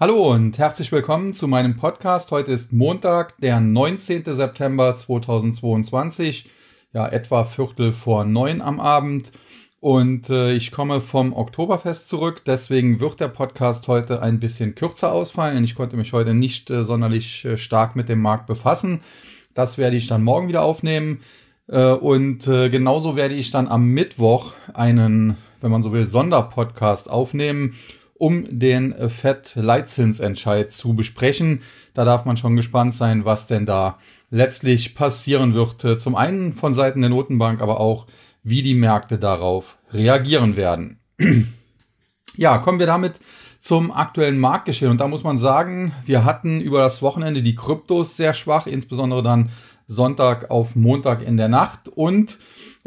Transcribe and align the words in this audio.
Hallo 0.00 0.32
und 0.32 0.58
herzlich 0.58 0.92
willkommen 0.92 1.32
zu 1.34 1.48
meinem 1.48 1.74
Podcast. 1.74 2.30
Heute 2.30 2.52
ist 2.52 2.72
Montag, 2.72 3.36
der 3.38 3.58
19. 3.58 4.22
September 4.26 4.94
2022, 4.94 6.48
ja 6.92 7.08
etwa 7.08 7.42
Viertel 7.42 7.92
vor 7.92 8.24
neun 8.24 8.60
am 8.60 8.78
Abend. 8.78 9.32
Und 9.80 10.30
äh, 10.30 10.52
ich 10.52 10.70
komme 10.70 11.00
vom 11.00 11.32
Oktoberfest 11.32 12.08
zurück, 12.08 12.42
deswegen 12.46 13.00
wird 13.00 13.18
der 13.18 13.26
Podcast 13.26 13.88
heute 13.88 14.22
ein 14.22 14.38
bisschen 14.38 14.76
kürzer 14.76 15.10
ausfallen. 15.10 15.64
Ich 15.64 15.74
konnte 15.74 15.96
mich 15.96 16.12
heute 16.12 16.32
nicht 16.32 16.70
äh, 16.70 16.84
sonderlich 16.84 17.44
äh, 17.44 17.58
stark 17.58 17.96
mit 17.96 18.08
dem 18.08 18.22
Markt 18.22 18.46
befassen. 18.46 19.00
Das 19.52 19.78
werde 19.78 19.96
ich 19.96 20.06
dann 20.06 20.22
morgen 20.22 20.46
wieder 20.46 20.62
aufnehmen. 20.62 21.22
Äh, 21.66 21.90
und 21.90 22.46
äh, 22.46 22.70
genauso 22.70 23.16
werde 23.16 23.34
ich 23.34 23.50
dann 23.50 23.66
am 23.66 23.88
Mittwoch 23.88 24.54
einen, 24.72 25.38
wenn 25.60 25.72
man 25.72 25.82
so 25.82 25.92
will, 25.92 26.06
Sonderpodcast 26.06 27.10
aufnehmen 27.10 27.74
um 28.18 28.46
den 28.58 28.92
äh, 28.92 29.08
FED-Leitzinsentscheid 29.08 30.72
zu 30.72 30.94
besprechen. 30.94 31.60
Da 31.94 32.04
darf 32.04 32.24
man 32.24 32.36
schon 32.36 32.56
gespannt 32.56 32.94
sein, 32.94 33.24
was 33.24 33.46
denn 33.46 33.66
da 33.66 33.98
letztlich 34.30 34.94
passieren 34.94 35.54
wird. 35.54 35.84
Äh, 35.84 35.98
zum 35.98 36.16
einen 36.16 36.52
von 36.52 36.74
Seiten 36.74 37.00
der 37.00 37.10
Notenbank, 37.10 37.60
aber 37.60 37.80
auch, 37.80 38.06
wie 38.42 38.62
die 38.62 38.74
Märkte 38.74 39.18
darauf 39.18 39.78
reagieren 39.92 40.56
werden. 40.56 41.00
ja, 42.36 42.58
kommen 42.58 42.78
wir 42.78 42.86
damit 42.86 43.14
zum 43.60 43.90
aktuellen 43.90 44.38
Marktgeschehen. 44.38 44.90
Und 44.90 44.98
da 45.00 45.08
muss 45.08 45.24
man 45.24 45.38
sagen, 45.38 45.92
wir 46.06 46.24
hatten 46.24 46.60
über 46.60 46.80
das 46.80 47.02
Wochenende 47.02 47.42
die 47.42 47.54
Kryptos 47.54 48.16
sehr 48.16 48.34
schwach, 48.34 48.66
insbesondere 48.66 49.22
dann 49.22 49.50
Sonntag 49.88 50.50
auf 50.50 50.76
Montag 50.76 51.22
in 51.22 51.36
der 51.36 51.48
Nacht. 51.48 51.88
Und 51.88 52.38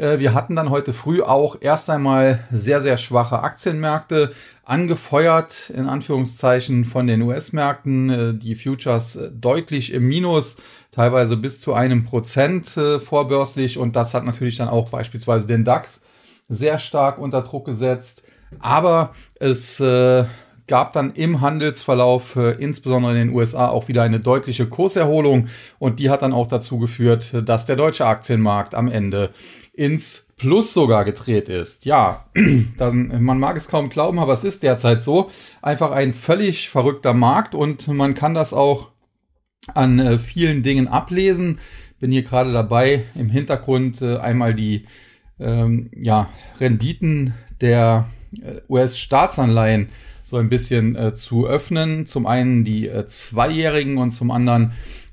wir 0.02 0.34
hatten 0.34 0.56
dann 0.56 0.70
heute 0.70 0.92
früh 0.92 1.22
auch 1.22 1.56
erst 1.60 1.88
einmal 1.88 2.40
sehr, 2.50 2.82
sehr 2.82 2.98
schwache 2.98 3.42
Aktienmärkte 3.42 4.32
angefeuert, 4.64 5.70
in 5.70 5.88
Anführungszeichen, 5.88 6.84
von 6.84 7.06
den 7.06 7.22
US-Märkten. 7.22 8.10
Äh, 8.10 8.34
die 8.34 8.54
Futures 8.54 9.16
äh, 9.16 9.30
deutlich 9.30 9.92
im 9.92 10.08
Minus, 10.08 10.56
teilweise 10.90 11.36
bis 11.36 11.60
zu 11.60 11.74
einem 11.74 12.04
Prozent 12.04 12.76
äh, 12.76 13.00
vorbörslich. 13.00 13.78
Und 13.78 13.96
das 13.96 14.14
hat 14.14 14.24
natürlich 14.24 14.56
dann 14.56 14.68
auch 14.68 14.90
beispielsweise 14.90 15.46
den 15.46 15.64
DAX 15.64 16.02
sehr 16.48 16.78
stark 16.78 17.18
unter 17.18 17.42
Druck 17.42 17.66
gesetzt. 17.66 18.22
Aber 18.60 19.14
es 19.40 19.80
äh, 19.80 20.24
gab 20.72 20.94
dann 20.94 21.12
im 21.12 21.42
Handelsverlauf, 21.42 22.34
äh, 22.36 22.52
insbesondere 22.52 23.12
in 23.12 23.28
den 23.28 23.36
USA, 23.36 23.68
auch 23.68 23.88
wieder 23.88 24.04
eine 24.04 24.20
deutliche 24.20 24.64
Kurserholung 24.64 25.48
und 25.78 26.00
die 26.00 26.08
hat 26.08 26.22
dann 26.22 26.32
auch 26.32 26.46
dazu 26.46 26.78
geführt, 26.78 27.30
dass 27.44 27.66
der 27.66 27.76
deutsche 27.76 28.06
Aktienmarkt 28.06 28.74
am 28.74 28.88
Ende 28.88 29.34
ins 29.74 30.28
Plus 30.38 30.72
sogar 30.72 31.04
gedreht 31.04 31.50
ist. 31.50 31.84
Ja, 31.84 32.24
dann, 32.78 33.22
man 33.22 33.38
mag 33.38 33.58
es 33.58 33.68
kaum 33.68 33.90
glauben, 33.90 34.18
aber 34.18 34.32
es 34.32 34.44
ist 34.44 34.62
derzeit 34.62 35.02
so. 35.02 35.30
Einfach 35.60 35.90
ein 35.90 36.14
völlig 36.14 36.70
verrückter 36.70 37.12
Markt 37.12 37.54
und 37.54 37.86
man 37.88 38.14
kann 38.14 38.32
das 38.32 38.54
auch 38.54 38.92
an 39.74 39.98
äh, 39.98 40.18
vielen 40.18 40.62
Dingen 40.62 40.88
ablesen. 40.88 41.58
Bin 42.00 42.12
hier 42.12 42.22
gerade 42.22 42.50
dabei, 42.50 43.04
im 43.14 43.28
Hintergrund 43.28 44.00
äh, 44.00 44.16
einmal 44.16 44.54
die 44.54 44.86
ähm, 45.38 45.90
ja, 45.94 46.30
Renditen 46.58 47.34
der 47.60 48.06
äh, 48.42 48.62
US-Staatsanleihen 48.70 49.90
so 50.32 50.38
ein 50.38 50.48
bisschen 50.48 50.96
äh, 50.96 51.14
zu 51.14 51.46
öffnen. 51.46 52.06
Zum 52.06 52.26
einen 52.26 52.64
die 52.64 52.88
äh, 52.88 53.06
Zweijährigen 53.06 53.98
und 53.98 54.12
zum 54.12 54.30
anderen 54.30 54.72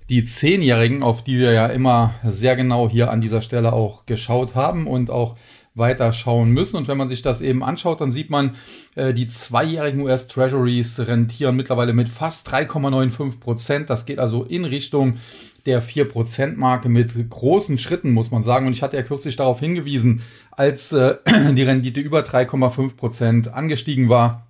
die 0.09 0.23
Zehnjährigen, 0.23 1.03
auf 1.03 1.25
die 1.25 1.37
wir 1.37 1.51
ja 1.51 1.67
immer 1.67 2.13
sehr 2.25 2.55
genau 2.55 2.87
hier 2.89 3.11
an 3.11 3.19
dieser 3.19 3.41
Stelle 3.41 3.73
auch 3.73 4.05
geschaut 4.05 4.55
haben 4.55 4.87
und 4.87 5.11
auch 5.11 5.35
weiter 5.75 6.13
schauen 6.13 6.51
müssen. 6.51 6.77
Und 6.77 6.87
wenn 6.87 6.97
man 6.97 7.09
sich 7.09 7.21
das 7.21 7.41
eben 7.41 7.65
anschaut, 7.65 7.99
dann 7.99 8.13
sieht 8.13 8.29
man, 8.29 8.55
äh, 8.95 9.13
die 9.13 9.27
zweijährigen 9.27 9.99
US 9.99 10.27
Treasuries 10.27 10.97
rentieren 10.99 11.57
mittlerweile 11.57 11.91
mit 11.91 12.07
fast 12.07 12.47
3,95 12.47 13.41
Prozent. 13.41 13.89
Das 13.89 14.05
geht 14.05 14.19
also 14.19 14.45
in 14.45 14.63
Richtung 14.63 15.17
der 15.65 15.83
4%-Marke 15.83 16.87
mit 16.87 17.29
großen 17.29 17.77
Schritten, 17.77 18.11
muss 18.11 18.31
man 18.31 18.41
sagen. 18.41 18.67
Und 18.67 18.71
ich 18.71 18.83
hatte 18.83 18.95
ja 18.95 19.03
kürzlich 19.03 19.35
darauf 19.35 19.59
hingewiesen, 19.59 20.21
als 20.51 20.93
äh, 20.93 21.17
die 21.51 21.63
Rendite 21.63 21.99
über 21.99 22.21
3,5 22.21 22.95
Prozent 22.95 23.53
angestiegen 23.53 24.07
war, 24.07 24.48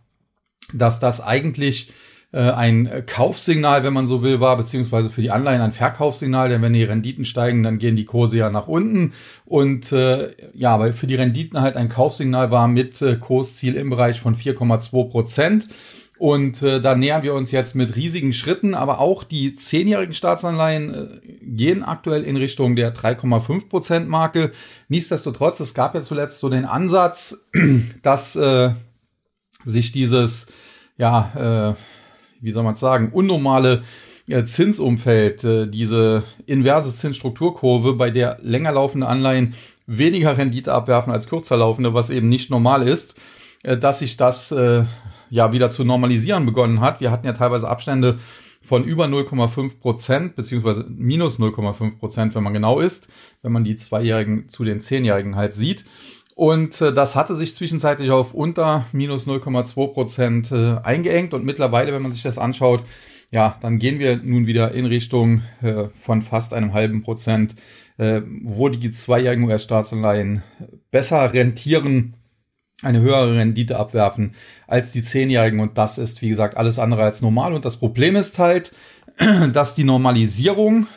dass 0.74 1.00
das 1.00 1.22
eigentlich 1.22 1.92
äh, 2.32 2.52
ein 2.52 3.04
Kaufsignal, 3.08 3.84
wenn 3.84 3.94
man 3.94 4.08
so 4.08 4.22
will, 4.22 4.40
war, 4.40 4.56
beziehungsweise 4.58 5.10
für 5.10 5.22
die 5.22 5.32
Anleihen 5.32 5.62
ein 5.62 5.72
Verkaufssignal, 5.72 6.50
denn 6.50 6.62
wenn 6.62 6.74
die 6.74 6.84
Renditen 6.84 7.26
steigen, 7.26 7.64
dann 7.64 7.80
gehen 7.80 7.96
die 7.96 8.06
Kurse 8.06 8.38
ja 8.38 8.50
nach 8.50 8.68
unten. 8.68 9.14
Und 9.46 9.92
äh, 9.92 10.32
ja, 10.54 10.74
aber 10.76 10.94
für 10.94 11.08
die 11.08 11.16
Renditen 11.16 11.60
halt 11.60 11.76
ein 11.76 11.90
Kaufsignal 11.90 12.52
war 12.52 12.68
mit 12.68 13.02
äh, 13.02 13.16
Kursziel 13.16 13.76
im 13.76 13.90
Bereich 13.90 14.22
von 14.22 14.36
4,2 14.36 15.10
Prozent. 15.10 15.68
Und 16.20 16.62
äh, 16.62 16.82
da 16.82 16.96
nähern 16.96 17.24
wir 17.24 17.34
uns 17.34 17.50
jetzt 17.52 17.76
mit 17.76 17.96
riesigen 17.96 18.34
Schritten, 18.34 18.76
aber 18.76 19.00
auch 19.00 19.24
die 19.24 19.56
zehnjährigen 19.56 20.14
Staatsanleihen 20.14 20.94
äh, 20.94 21.08
gehen 21.42 21.82
aktuell 21.82 22.24
in 22.24 22.36
Richtung 22.36 22.76
der 22.76 22.94
3,5 22.94 23.70
Prozent 23.70 24.10
Marke. 24.10 24.52
Nichtsdestotrotz, 24.90 25.62
es 25.62 25.74
gab 25.74 25.96
ja 25.96 26.04
zuletzt 26.04 26.42
so 26.42 26.50
den 26.50 26.66
Ansatz, 26.66 27.46
dass 28.04 28.36
äh, 28.36 28.72
sich 29.64 29.92
dieses, 29.92 30.48
ja, 30.98 31.74
äh, 31.74 31.76
wie 32.42 32.52
soll 32.52 32.64
man 32.64 32.76
sagen, 32.76 33.10
unnormale 33.12 33.84
äh, 34.30 34.46
Zinsumfeld, 34.46 35.44
äh, 35.44 35.68
diese 35.68 36.24
inverse 36.46 36.96
Zinsstrukturkurve, 36.96 37.94
bei 37.94 38.12
der 38.12 38.38
länger 38.42 38.72
laufende 38.72 39.08
Anleihen 39.08 39.56
weniger 39.88 40.38
Rendite 40.38 40.72
abwerfen 40.72 41.12
als 41.12 41.28
kürzer 41.28 41.58
laufende, 41.58 41.96
was 41.96 42.12
eben 42.12 42.30
nicht 42.30 42.52
normal 42.52 42.88
ist, 42.88 43.16
äh, 43.64 43.76
dass 43.76 44.00
sich 44.00 44.18
das 44.18 44.54
ja 45.32 45.52
wieder 45.52 45.70
zu 45.70 45.84
normalisieren 45.84 46.46
begonnen 46.46 46.82
hat. 46.82 47.02
Wir 47.02 47.12
hatten 47.12 47.28
ja 47.28 47.34
teilweise 47.34 47.68
Abstände 47.68 48.18
von 48.64 48.84
über 48.84 49.06
0,5 49.06 49.80
Prozent, 49.80 50.36
beziehungsweise 50.36 50.86
minus 50.90 51.40
0,5 51.40 51.98
Prozent, 51.98 52.36
wenn 52.36 52.44
man 52.44 52.54
genau 52.54 52.80
ist, 52.80 53.08
wenn 53.42 53.52
man 53.52 53.64
die 53.64 53.78
Zweijährigen 53.78 54.48
zu 54.50 54.64
den 54.64 54.80
Zehnjährigen 54.80 55.36
halt 55.36 55.54
sieht. 55.54 55.86
Und 56.40 56.80
äh, 56.80 56.94
das 56.94 57.18
hatte 57.18 57.36
sich 57.36 57.54
zwischenzeitlich 57.54 58.12
auf 58.12 58.34
unter 58.34 58.86
minus 58.94 59.28
0,2 59.28 59.88
Prozent 59.88 60.52
äh, 60.54 60.78
eingeengt. 60.84 61.34
Und 61.34 61.44
mittlerweile, 61.44 61.92
wenn 61.92 62.02
man 62.02 62.14
sich 62.14 62.24
das 62.24 62.38
anschaut, 62.38 62.86
ja, 63.30 63.58
dann 63.60 63.78
gehen 63.78 64.00
wir 64.00 64.16
nun 64.16 64.48
wieder 64.48 64.72
in 64.72 64.86
Richtung 64.86 65.42
äh, 65.62 65.90
von 65.98 66.22
fast 66.22 66.54
einem 66.54 66.72
halben 66.72 67.04
Prozent, 67.04 67.56
äh, 67.98 68.22
wo 68.42 68.70
die 68.70 68.90
zweijährigen 68.90 69.44
US-Staatsanleihen 69.44 70.42
besser 70.92 71.34
rentieren, 71.34 72.14
eine 72.84 73.02
höhere 73.02 73.36
Rendite 73.36 73.78
abwerfen 73.78 74.32
als 74.66 74.94
die 74.94 75.04
zehnjährigen. 75.04 75.60
Und 75.60 75.78
das 75.78 75.98
ist, 75.98 76.22
wie 76.22 76.30
gesagt, 76.30 76.56
alles 76.56 76.80
andere 76.80 77.04
als 77.04 77.22
normal. 77.22 77.54
Und 77.54 77.66
das 77.66 77.76
Problem 77.76 78.16
ist 78.16 78.40
halt, 78.40 78.72
dass 79.52 79.74
die 79.74 79.84
Normalisierung 79.84 80.88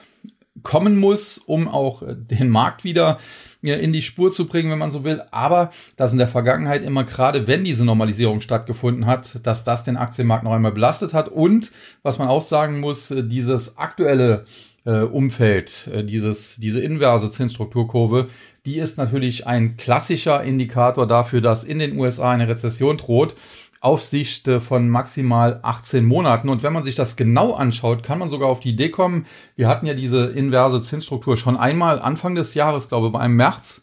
kommen 0.62 0.98
muss, 0.98 1.38
um 1.38 1.66
auch 1.66 2.02
den 2.06 2.50
Markt 2.50 2.84
wieder 2.84 3.18
in 3.62 3.92
die 3.92 4.02
Spur 4.02 4.32
zu 4.32 4.46
bringen, 4.46 4.70
wenn 4.70 4.78
man 4.78 4.90
so 4.90 5.02
will. 5.04 5.22
Aber 5.30 5.70
dass 5.96 6.12
in 6.12 6.18
der 6.18 6.28
Vergangenheit 6.28 6.84
immer 6.84 7.04
gerade, 7.04 7.46
wenn 7.46 7.64
diese 7.64 7.84
Normalisierung 7.84 8.40
stattgefunden 8.40 9.06
hat, 9.06 9.46
dass 9.46 9.64
das 9.64 9.84
den 9.84 9.96
Aktienmarkt 9.96 10.44
noch 10.44 10.52
einmal 10.52 10.72
belastet 10.72 11.14
hat. 11.14 11.28
Und 11.28 11.70
was 12.02 12.18
man 12.18 12.28
auch 12.28 12.42
sagen 12.42 12.80
muss, 12.80 13.12
dieses 13.16 13.78
aktuelle 13.78 14.44
äh, 14.84 15.00
Umfeld, 15.02 15.88
äh, 15.92 16.04
dieses, 16.04 16.56
diese 16.56 16.80
inverse 16.80 17.30
Zinsstrukturkurve, 17.30 18.28
die 18.64 18.78
ist 18.78 18.98
natürlich 18.98 19.46
ein 19.46 19.76
klassischer 19.76 20.42
Indikator 20.42 21.06
dafür, 21.06 21.40
dass 21.40 21.64
in 21.64 21.78
den 21.78 21.98
USA 21.98 22.30
eine 22.30 22.48
Rezession 22.48 22.96
droht. 22.96 23.34
Aufsicht 23.82 24.48
von 24.48 24.88
maximal 24.88 25.59
18 25.62 26.04
Monaten. 26.04 26.48
Und 26.48 26.62
wenn 26.62 26.72
man 26.72 26.84
sich 26.84 26.94
das 26.94 27.16
genau 27.16 27.53
anschaut, 27.53 28.03
kann 28.03 28.19
man 28.19 28.31
sogar 28.31 28.48
auf 28.48 28.60
die 28.60 28.70
Idee 28.70 28.91
kommen, 28.91 29.26
wir 29.56 29.69
hatten 29.69 29.87
ja 29.87 29.94
diese 29.94 30.26
inverse 30.26 30.81
Zinsstruktur 30.81 31.37
schon 31.37 31.56
einmal 31.56 32.00
Anfang 32.00 32.34
des 32.34 32.54
Jahres, 32.54 32.88
glaube 32.88 33.10
ich, 33.12 33.25
im 33.25 33.37
März. 33.37 33.82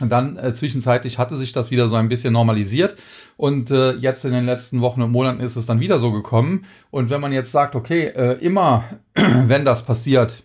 Und 0.00 0.10
dann 0.10 0.36
äh, 0.36 0.54
zwischenzeitlich 0.54 1.18
hatte 1.18 1.36
sich 1.36 1.52
das 1.52 1.70
wieder 1.70 1.88
so 1.88 1.96
ein 1.96 2.08
bisschen 2.08 2.32
normalisiert 2.32 2.96
und 3.36 3.70
äh, 3.70 3.94
jetzt 3.94 4.24
in 4.24 4.32
den 4.32 4.46
letzten 4.46 4.80
Wochen 4.80 5.02
und 5.02 5.10
Monaten 5.10 5.40
ist 5.40 5.56
es 5.56 5.66
dann 5.66 5.80
wieder 5.80 5.98
so 5.98 6.12
gekommen. 6.12 6.66
Und 6.90 7.10
wenn 7.10 7.20
man 7.20 7.32
jetzt 7.32 7.50
sagt, 7.50 7.74
okay, 7.74 8.06
äh, 8.06 8.34
immer 8.34 8.84
wenn 9.14 9.64
das 9.64 9.84
passiert, 9.84 10.44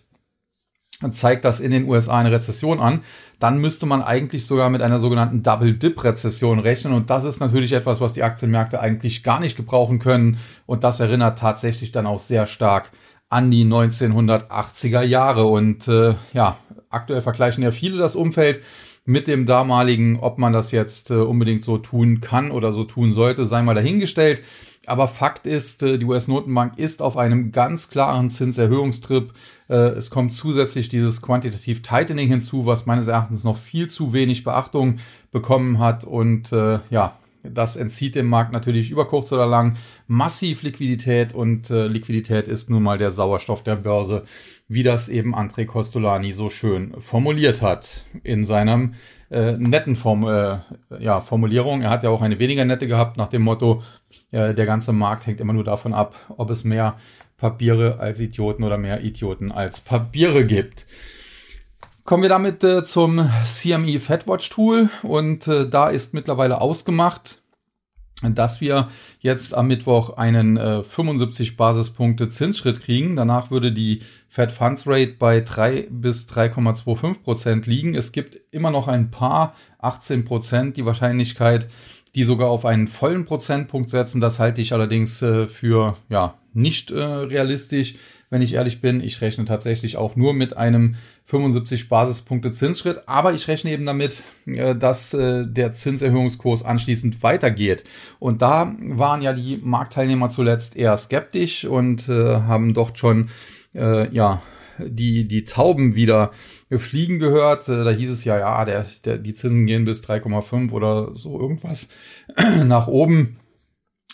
zeigt 1.12 1.44
das 1.44 1.60
in 1.60 1.70
den 1.70 1.88
USA 1.88 2.18
eine 2.18 2.32
Rezession 2.32 2.80
an, 2.80 3.02
dann 3.40 3.58
müsste 3.58 3.86
man 3.86 4.02
eigentlich 4.02 4.46
sogar 4.46 4.70
mit 4.70 4.82
einer 4.82 4.98
sogenannten 4.98 5.42
Double-Dip-Rezession 5.42 6.58
rechnen. 6.58 6.92
Und 6.92 7.10
das 7.10 7.24
ist 7.24 7.40
natürlich 7.40 7.72
etwas, 7.72 8.00
was 8.00 8.12
die 8.12 8.22
Aktienmärkte 8.22 8.80
eigentlich 8.80 9.22
gar 9.22 9.40
nicht 9.40 9.56
gebrauchen 9.56 9.98
können. 9.98 10.38
Und 10.66 10.84
das 10.84 11.00
erinnert 11.00 11.38
tatsächlich 11.38 11.92
dann 11.92 12.06
auch 12.06 12.20
sehr 12.20 12.46
stark 12.46 12.90
an 13.28 13.50
die 13.50 13.64
1980er 13.64 15.02
Jahre. 15.02 15.44
Und 15.46 15.88
äh, 15.88 16.14
ja, 16.32 16.58
aktuell 16.90 17.22
vergleichen 17.22 17.62
ja 17.62 17.72
viele 17.72 17.98
das 17.98 18.16
Umfeld 18.16 18.60
mit 19.04 19.28
dem 19.28 19.46
damaligen, 19.46 20.18
ob 20.20 20.38
man 20.38 20.52
das 20.52 20.70
jetzt 20.70 21.10
äh, 21.10 21.14
unbedingt 21.14 21.62
so 21.62 21.78
tun 21.78 22.20
kann 22.20 22.50
oder 22.50 22.72
so 22.72 22.84
tun 22.84 23.12
sollte, 23.12 23.46
sei 23.46 23.62
mal 23.62 23.74
dahingestellt. 23.74 24.42
Aber 24.86 25.08
Fakt 25.08 25.46
ist, 25.46 25.82
äh, 25.82 25.98
die 25.98 26.06
US-Notenbank 26.06 26.78
ist 26.78 27.02
auf 27.02 27.16
einem 27.16 27.52
ganz 27.52 27.88
klaren 27.88 28.30
Zinserhöhungstrip. 28.30 29.32
Äh, 29.68 29.74
es 29.74 30.10
kommt 30.10 30.32
zusätzlich 30.32 30.88
dieses 30.88 31.22
Quantitative 31.22 31.82
Tightening 31.82 32.28
hinzu, 32.28 32.66
was 32.66 32.86
meines 32.86 33.06
Erachtens 33.06 33.44
noch 33.44 33.58
viel 33.58 33.88
zu 33.88 34.12
wenig 34.12 34.44
Beachtung 34.44 34.96
bekommen 35.32 35.78
hat. 35.78 36.04
Und 36.04 36.52
äh, 36.52 36.80
ja, 36.90 37.18
das 37.44 37.76
entzieht 37.76 38.14
dem 38.14 38.26
Markt 38.26 38.52
natürlich 38.52 38.90
über 38.90 39.06
kurz 39.06 39.30
oder 39.32 39.46
lang 39.46 39.76
massiv 40.06 40.62
Liquidität 40.62 41.34
und 41.34 41.70
äh, 41.70 41.86
Liquidität 41.86 42.48
ist 42.48 42.70
nun 42.70 42.82
mal 42.82 42.98
der 42.98 43.10
Sauerstoff 43.10 43.62
der 43.62 43.76
Börse, 43.76 44.24
wie 44.68 44.82
das 44.82 45.08
eben 45.08 45.34
André 45.34 45.66
Costolani 45.66 46.32
so 46.32 46.48
schön 46.48 46.94
formuliert 47.00 47.62
hat 47.62 48.06
in 48.22 48.44
seinem 48.44 48.94
äh, 49.30 49.52
netten 49.52 49.96
Form, 49.96 50.26
äh, 50.26 50.58
ja, 50.98 51.20
Formulierung. 51.20 51.82
Er 51.82 51.90
hat 51.90 52.02
ja 52.02 52.10
auch 52.10 52.22
eine 52.22 52.38
weniger 52.38 52.64
nette 52.64 52.86
gehabt 52.86 53.16
nach 53.16 53.28
dem 53.28 53.42
Motto, 53.42 53.82
äh, 54.30 54.54
der 54.54 54.66
ganze 54.66 54.92
Markt 54.92 55.26
hängt 55.26 55.40
immer 55.40 55.52
nur 55.52 55.64
davon 55.64 55.94
ab, 55.94 56.14
ob 56.36 56.50
es 56.50 56.64
mehr 56.64 56.98
Papiere 57.36 57.98
als 58.00 58.20
Idioten 58.20 58.64
oder 58.64 58.78
mehr 58.78 59.02
Idioten 59.02 59.52
als 59.52 59.80
Papiere 59.80 60.46
gibt. 60.46 60.86
Kommen 62.04 62.22
wir 62.22 62.28
damit 62.28 62.62
äh, 62.64 62.84
zum 62.84 63.30
CME 63.44 63.98
FedWatch 63.98 64.50
Tool 64.50 64.90
und 65.02 65.46
äh, 65.48 65.68
da 65.68 65.88
ist 65.88 66.14
mittlerweile 66.14 66.60
ausgemacht, 66.60 67.42
dass 68.22 68.60
wir 68.60 68.88
jetzt 69.20 69.54
am 69.54 69.66
Mittwoch 69.66 70.16
einen 70.16 70.56
äh, 70.56 70.82
75 70.82 71.56
Basispunkte 71.56 72.28
Zinsschritt 72.28 72.80
kriegen. 72.80 73.16
Danach 73.16 73.50
würde 73.50 73.72
die 73.72 74.02
Fed 74.28 74.52
Funds 74.52 74.86
Rate 74.86 75.14
bei 75.18 75.40
3 75.40 75.88
bis 75.90 76.26
3,25 76.28 77.22
Prozent 77.22 77.66
liegen. 77.66 77.94
Es 77.94 78.12
gibt 78.12 78.40
immer 78.52 78.70
noch 78.70 78.88
ein 78.88 79.10
paar 79.10 79.54
18 79.78 80.24
Prozent 80.24 80.76
die 80.76 80.84
Wahrscheinlichkeit, 80.84 81.68
die 82.14 82.24
sogar 82.24 82.48
auf 82.48 82.64
einen 82.64 82.88
vollen 82.88 83.24
Prozentpunkt 83.24 83.90
setzen. 83.90 84.20
Das 84.20 84.38
halte 84.38 84.60
ich 84.60 84.72
allerdings 84.72 85.20
äh, 85.22 85.46
für 85.46 85.96
ja 86.08 86.34
nicht 86.52 86.90
äh, 86.92 87.02
realistisch 87.02 87.96
wenn 88.30 88.42
ich 88.42 88.54
ehrlich 88.54 88.80
bin. 88.80 89.02
Ich 89.02 89.20
rechne 89.20 89.44
tatsächlich 89.44 89.96
auch 89.96 90.16
nur 90.16 90.34
mit 90.34 90.56
einem 90.56 90.96
75 91.26 91.88
Basispunkte 91.88 92.52
Zinsschritt, 92.52 93.02
aber 93.06 93.32
ich 93.32 93.48
rechne 93.48 93.70
eben 93.70 93.86
damit, 93.86 94.22
äh, 94.46 94.74
dass 94.74 95.14
äh, 95.14 95.46
der 95.46 95.72
Zinserhöhungskurs 95.72 96.64
anschließend 96.64 97.22
weitergeht. 97.22 97.84
Und 98.18 98.42
da 98.42 98.74
waren 98.80 99.22
ja 99.22 99.32
die 99.32 99.58
Marktteilnehmer 99.62 100.28
zuletzt 100.28 100.76
eher 100.76 100.96
skeptisch 100.96 101.64
und 101.64 102.08
äh, 102.08 102.40
haben 102.40 102.74
dort 102.74 102.98
schon 102.98 103.28
ja 103.76 104.40
die, 104.78 105.26
die 105.26 105.44
Tauben 105.44 105.96
wieder 105.96 106.30
fliegen 106.70 107.18
gehört. 107.18 107.66
Da 107.66 107.90
hieß 107.90 108.08
es 108.08 108.24
ja, 108.24 108.38
ja, 108.38 108.64
der, 108.64 108.86
der, 109.04 109.18
die 109.18 109.34
Zinsen 109.34 109.66
gehen 109.66 109.84
bis 109.84 110.04
3,5 110.04 110.70
oder 110.70 111.10
so 111.16 111.40
irgendwas 111.40 111.88
nach 112.64 112.86
oben 112.86 113.36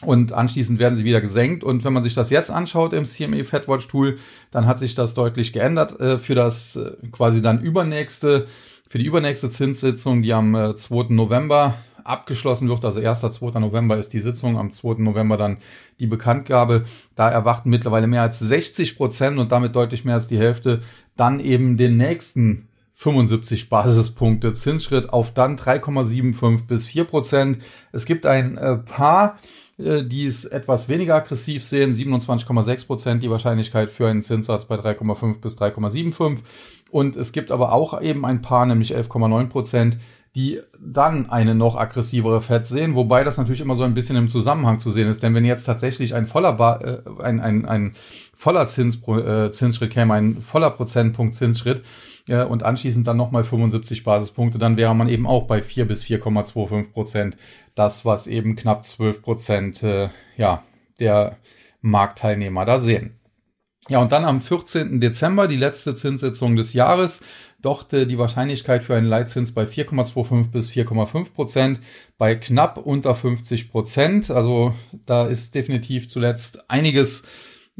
und 0.02 0.32
anschließend 0.32 0.78
werden 0.78 0.96
sie 0.96 1.04
wieder 1.04 1.20
gesenkt. 1.20 1.62
Und 1.62 1.84
wenn 1.84 1.92
man 1.92 2.02
sich 2.02 2.14
das 2.14 2.30
jetzt 2.30 2.50
anschaut 2.50 2.92
im 2.92 3.04
CME 3.04 3.44
FedWatch 3.44 3.88
Tool, 3.88 4.18
dann 4.50 4.66
hat 4.66 4.78
sich 4.78 4.94
das 4.94 5.14
deutlich 5.14 5.52
geändert 5.52 5.98
äh, 6.00 6.18
für 6.18 6.34
das 6.34 6.76
äh, 6.76 6.92
quasi 7.12 7.42
dann 7.42 7.60
übernächste, 7.60 8.46
für 8.88 8.98
die 8.98 9.04
übernächste 9.04 9.50
Zinssitzung, 9.50 10.22
die 10.22 10.32
am 10.32 10.54
äh, 10.54 10.74
2. 10.74 11.12
November 11.14 11.76
abgeschlossen 12.04 12.68
wird. 12.68 12.84
Also 12.84 13.00
1. 13.00 13.20
2. 13.20 13.60
November 13.60 13.98
ist 13.98 14.12
die 14.12 14.20
Sitzung, 14.20 14.58
am 14.58 14.72
2. 14.72 15.02
November 15.02 15.36
dann 15.36 15.58
die 16.00 16.06
Bekanntgabe. 16.06 16.84
Da 17.14 17.30
erwarten 17.30 17.70
mittlerweile 17.70 18.06
mehr 18.06 18.22
als 18.22 18.38
60 18.38 18.96
Prozent 18.96 19.38
und 19.38 19.52
damit 19.52 19.76
deutlich 19.76 20.04
mehr 20.04 20.14
als 20.14 20.26
die 20.26 20.38
Hälfte 20.38 20.80
dann 21.16 21.40
eben 21.40 21.76
den 21.76 21.98
nächsten 21.98 22.68
75 22.94 23.70
Basispunkte 23.70 24.52
Zinsschritt 24.52 25.10
auf 25.10 25.32
dann 25.32 25.56
3,75 25.56 26.66
bis 26.66 26.86
4 26.86 27.04
Prozent. 27.04 27.58
Es 27.92 28.04
gibt 28.04 28.26
ein 28.26 28.58
äh, 28.58 28.76
paar 28.76 29.38
die 29.80 30.26
es 30.26 30.44
etwas 30.44 30.88
weniger 30.88 31.14
aggressiv 31.14 31.64
sehen, 31.64 31.94
27,6 31.94 32.86
Prozent 32.86 33.22
die 33.22 33.30
Wahrscheinlichkeit 33.30 33.90
für 33.90 34.08
einen 34.08 34.22
Zinssatz 34.22 34.66
bei 34.66 34.76
3,5 34.76 35.40
bis 35.40 35.56
3,75. 35.58 36.40
Und 36.90 37.16
es 37.16 37.32
gibt 37.32 37.50
aber 37.50 37.72
auch 37.72 38.00
eben 38.00 38.24
ein 38.26 38.42
paar, 38.42 38.66
nämlich 38.66 38.96
11,9 38.96 39.48
Prozent, 39.48 39.96
die 40.36 40.60
dann 40.78 41.28
eine 41.28 41.54
noch 41.54 41.76
aggressivere 41.76 42.40
Fed 42.40 42.66
sehen, 42.66 42.94
wobei 42.94 43.24
das 43.24 43.36
natürlich 43.36 43.60
immer 43.60 43.74
so 43.74 43.82
ein 43.82 43.94
bisschen 43.94 44.16
im 44.16 44.28
Zusammenhang 44.28 44.78
zu 44.78 44.90
sehen 44.90 45.08
ist. 45.08 45.22
Denn 45.22 45.34
wenn 45.34 45.44
jetzt 45.44 45.64
tatsächlich 45.64 46.14
ein 46.14 46.26
voller, 46.26 46.52
ba 46.52 46.76
äh, 46.76 47.22
ein, 47.22 47.40
ein, 47.40 47.64
ein 47.64 47.92
voller 48.36 48.66
Zins, 48.68 48.98
äh, 49.08 49.50
Zinsschritt 49.50 49.90
käme, 49.90 50.14
ein 50.14 50.40
voller 50.40 50.70
Prozentpunkt 50.70 51.34
Zinsschritt, 51.34 51.82
äh, 52.30 52.44
und 52.44 52.62
anschließend 52.62 53.06
dann 53.06 53.16
nochmal 53.16 53.44
75 53.44 54.04
Basispunkte, 54.04 54.58
dann 54.58 54.76
wäre 54.76 54.94
man 54.94 55.08
eben 55.08 55.26
auch 55.26 55.46
bei 55.46 55.62
4 55.62 55.86
bis 55.86 56.04
4,25 56.04 56.92
Prozent. 56.92 57.36
Das, 57.74 58.04
was 58.04 58.26
eben 58.26 58.56
knapp 58.56 58.86
12 58.86 59.22
Prozent 59.22 59.82
äh, 59.82 60.08
ja, 60.36 60.62
der 61.00 61.36
Marktteilnehmer 61.82 62.64
da 62.64 62.80
sehen. 62.80 63.16
Ja, 63.88 63.98
und 63.98 64.12
dann 64.12 64.26
am 64.26 64.42
14. 64.42 65.00
Dezember, 65.00 65.48
die 65.48 65.56
letzte 65.56 65.96
Zinssitzung 65.96 66.54
des 66.54 66.74
Jahres, 66.74 67.22
doch 67.62 67.82
die 67.82 68.18
Wahrscheinlichkeit 68.18 68.82
für 68.82 68.94
einen 68.94 69.06
Leitzins 69.06 69.52
bei 69.52 69.64
4,25 69.64 70.50
bis 70.50 70.70
4,5 70.70 71.32
Prozent, 71.32 71.80
bei 72.18 72.34
knapp 72.34 72.76
unter 72.76 73.14
50 73.14 73.70
Prozent. 73.70 74.30
Also 74.30 74.74
da 75.06 75.26
ist 75.26 75.54
definitiv 75.54 76.10
zuletzt 76.10 76.70
einiges 76.70 77.22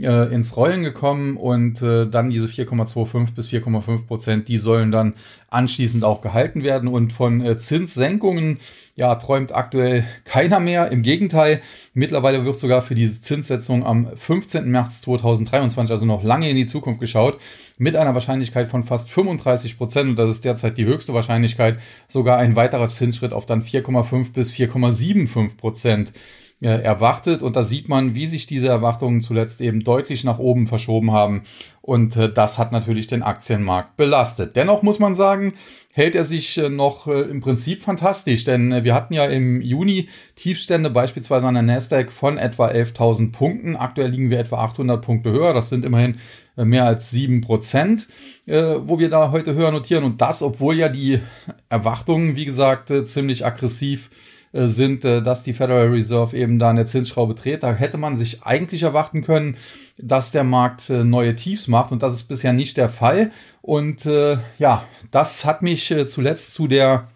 äh, 0.03 0.33
ins 0.33 0.57
Rollen 0.57 0.83
gekommen 0.83 1.37
und 1.37 1.83
äh, 1.83 2.07
dann 2.07 2.31
diese 2.31 2.47
4,25 2.47 3.35
bis 3.35 3.49
4,5 3.49 4.07
Prozent, 4.07 4.49
die 4.49 4.59
sollen 4.59 4.91
dann 4.91 5.15
anschließend 5.49 6.05
auch 6.05 6.21
gehalten 6.21 6.63
werden 6.63 6.89
und 6.89 7.13
von 7.13 7.45
äh, 7.45 7.59
Zinssenkungen 7.59 8.59
ja 8.97 9.15
träumt 9.15 9.55
aktuell 9.55 10.05
keiner 10.25 10.61
mehr. 10.61 10.93
Im 10.93 11.03
Gegenteil, 11.03 11.61
mittlerweile 11.95 12.45
wird 12.45 12.61
sogar 12.61 12.83
für 12.83 12.95
diese 12.95 13.21
Zinssetzung 13.21 13.85
am 13.85 14.09
15. 14.17 14.71
März 14.71 15.01
2023, 15.03 15.91
also 15.91 16.07
noch 16.07 16.23
lange 16.23 16.51
in 16.51 16.57
die 16.57 16.67
Zukunft 16.67 17.01
geschaut, 17.01 17.41
mit 17.79 17.97
einer 17.97 18.15
Wahrscheinlichkeit 18.15 18.69
von 18.69 18.85
fast 18.85 19.11
35 19.11 19.79
Prozent 19.79 20.11
und 20.11 20.17
das 20.17 20.31
ist 20.31 20.45
derzeit 20.45 20.79
die 20.79 20.85
höchste 20.85 21.15
Wahrscheinlichkeit, 21.15 21.81
sogar 22.07 22.39
ein 22.39 22.57
weiterer 22.57 22.89
Zinsschritt 22.89 23.33
auf 23.33 23.47
dann 23.47 23.63
4,5 23.63 24.33
bis 24.33 24.53
4,75 24.53 25.57
Prozent 25.57 26.13
erwartet. 26.61 27.43
Und 27.43 27.57
da 27.57 27.65
sieht 27.65 27.89
man, 27.89 28.15
wie 28.15 28.27
sich 28.27 28.47
diese 28.47 28.69
Erwartungen 28.69 29.23
zuletzt 29.23 29.61
eben 29.61 29.83
deutlich 29.83 30.25
nach 30.25 30.39
oben 30.39 30.67
verschoben 30.67 31.13
haben. 31.13 31.45
Und 31.83 32.17
äh, 32.17 32.33
das 32.33 32.59
hat 32.59 32.73
natürlich 32.73 33.07
den 33.07 33.23
Aktienmarkt 33.23 33.97
belastet. 33.97 34.55
Dennoch 34.55 34.83
muss 34.83 34.99
man 34.99 35.15
sagen, 35.15 35.55
hält 35.93 36.15
er 36.15 36.25
sich 36.25 36.57
äh, 36.59 36.69
noch 36.69 37.07
äh, 37.07 37.23
im 37.23 37.41
Prinzip 37.41 37.81
fantastisch, 37.81 38.45
denn 38.45 38.71
äh, 38.71 38.85
wir 38.85 38.95
hatten 38.95 39.15
ja 39.15 39.25
im 39.25 39.61
Juni 39.61 40.09
Tiefstände 40.37 40.91
beispielsweise 40.91 41.47
an 41.47 41.55
der 41.55 41.63
Nasdaq 41.63 42.13
von 42.13 42.39
etwa 42.39 42.69
11.000 42.69 43.33
Punkten. 43.33 43.77
Aktuell 43.77 44.11
liegen 44.11 44.31
wir 44.31 44.39
etwa 44.39 44.59
800 44.59 45.05
Punkte 45.05 45.33
höher. 45.33 45.55
Das 45.55 45.71
sind 45.71 45.85
immerhin 45.85 46.17
äh, 46.57 46.65
mehr 46.65 46.85
als 46.85 47.11
sieben 47.11 47.41
Prozent, 47.41 48.09
äh, 48.47 48.77
wo 48.83 48.99
wir 48.99 49.09
da 49.09 49.33
heute 49.33 49.55
höher 49.55 49.73
notieren. 49.73 50.05
Und 50.05 50.21
das, 50.21 50.43
obwohl 50.43 50.77
ja 50.77 50.91
die 50.91 51.21
Erwartungen, 51.71 52.37
wie 52.37 52.45
gesagt, 52.45 52.91
äh, 52.91 53.05
ziemlich 53.05 53.45
aggressiv 53.47 54.11
äh, 54.13 54.40
sind, 54.53 55.05
äh, 55.05 55.23
dass 55.23 55.43
die 55.43 55.53
Federal 55.53 55.89
Reserve 55.89 56.37
eben 56.37 56.59
da 56.59 56.71
eine 56.71 56.87
Zinsschraube 56.87 57.35
dreht. 57.35 57.63
Da 57.63 57.73
hätte 57.73 57.99
man 57.99 58.17
sich 58.17 58.43
eigentlich 58.43 58.83
erwarten 58.83 59.23
können, 59.23 59.57
dass 59.97 60.33
der 60.33 60.45
Markt 60.45 60.91
äh, 60.91 61.05
neue 61.05 61.37
Tiefs 61.37 61.69
macht 61.69 61.93
und 61.93 62.03
das 62.03 62.15
ist 62.15 62.25
bisher 62.25 62.53
nicht 62.53 62.77
der 62.77 62.89
Fall. 62.89 63.31
Und 63.63 64.07
äh, 64.07 64.39
ja, 64.59 64.85
das 65.11 65.45
hat 65.45 65.63
mich 65.63 65.91
äh, 65.91 66.09
zuletzt 66.09 66.55
zu 66.55 66.67
der 66.67 67.09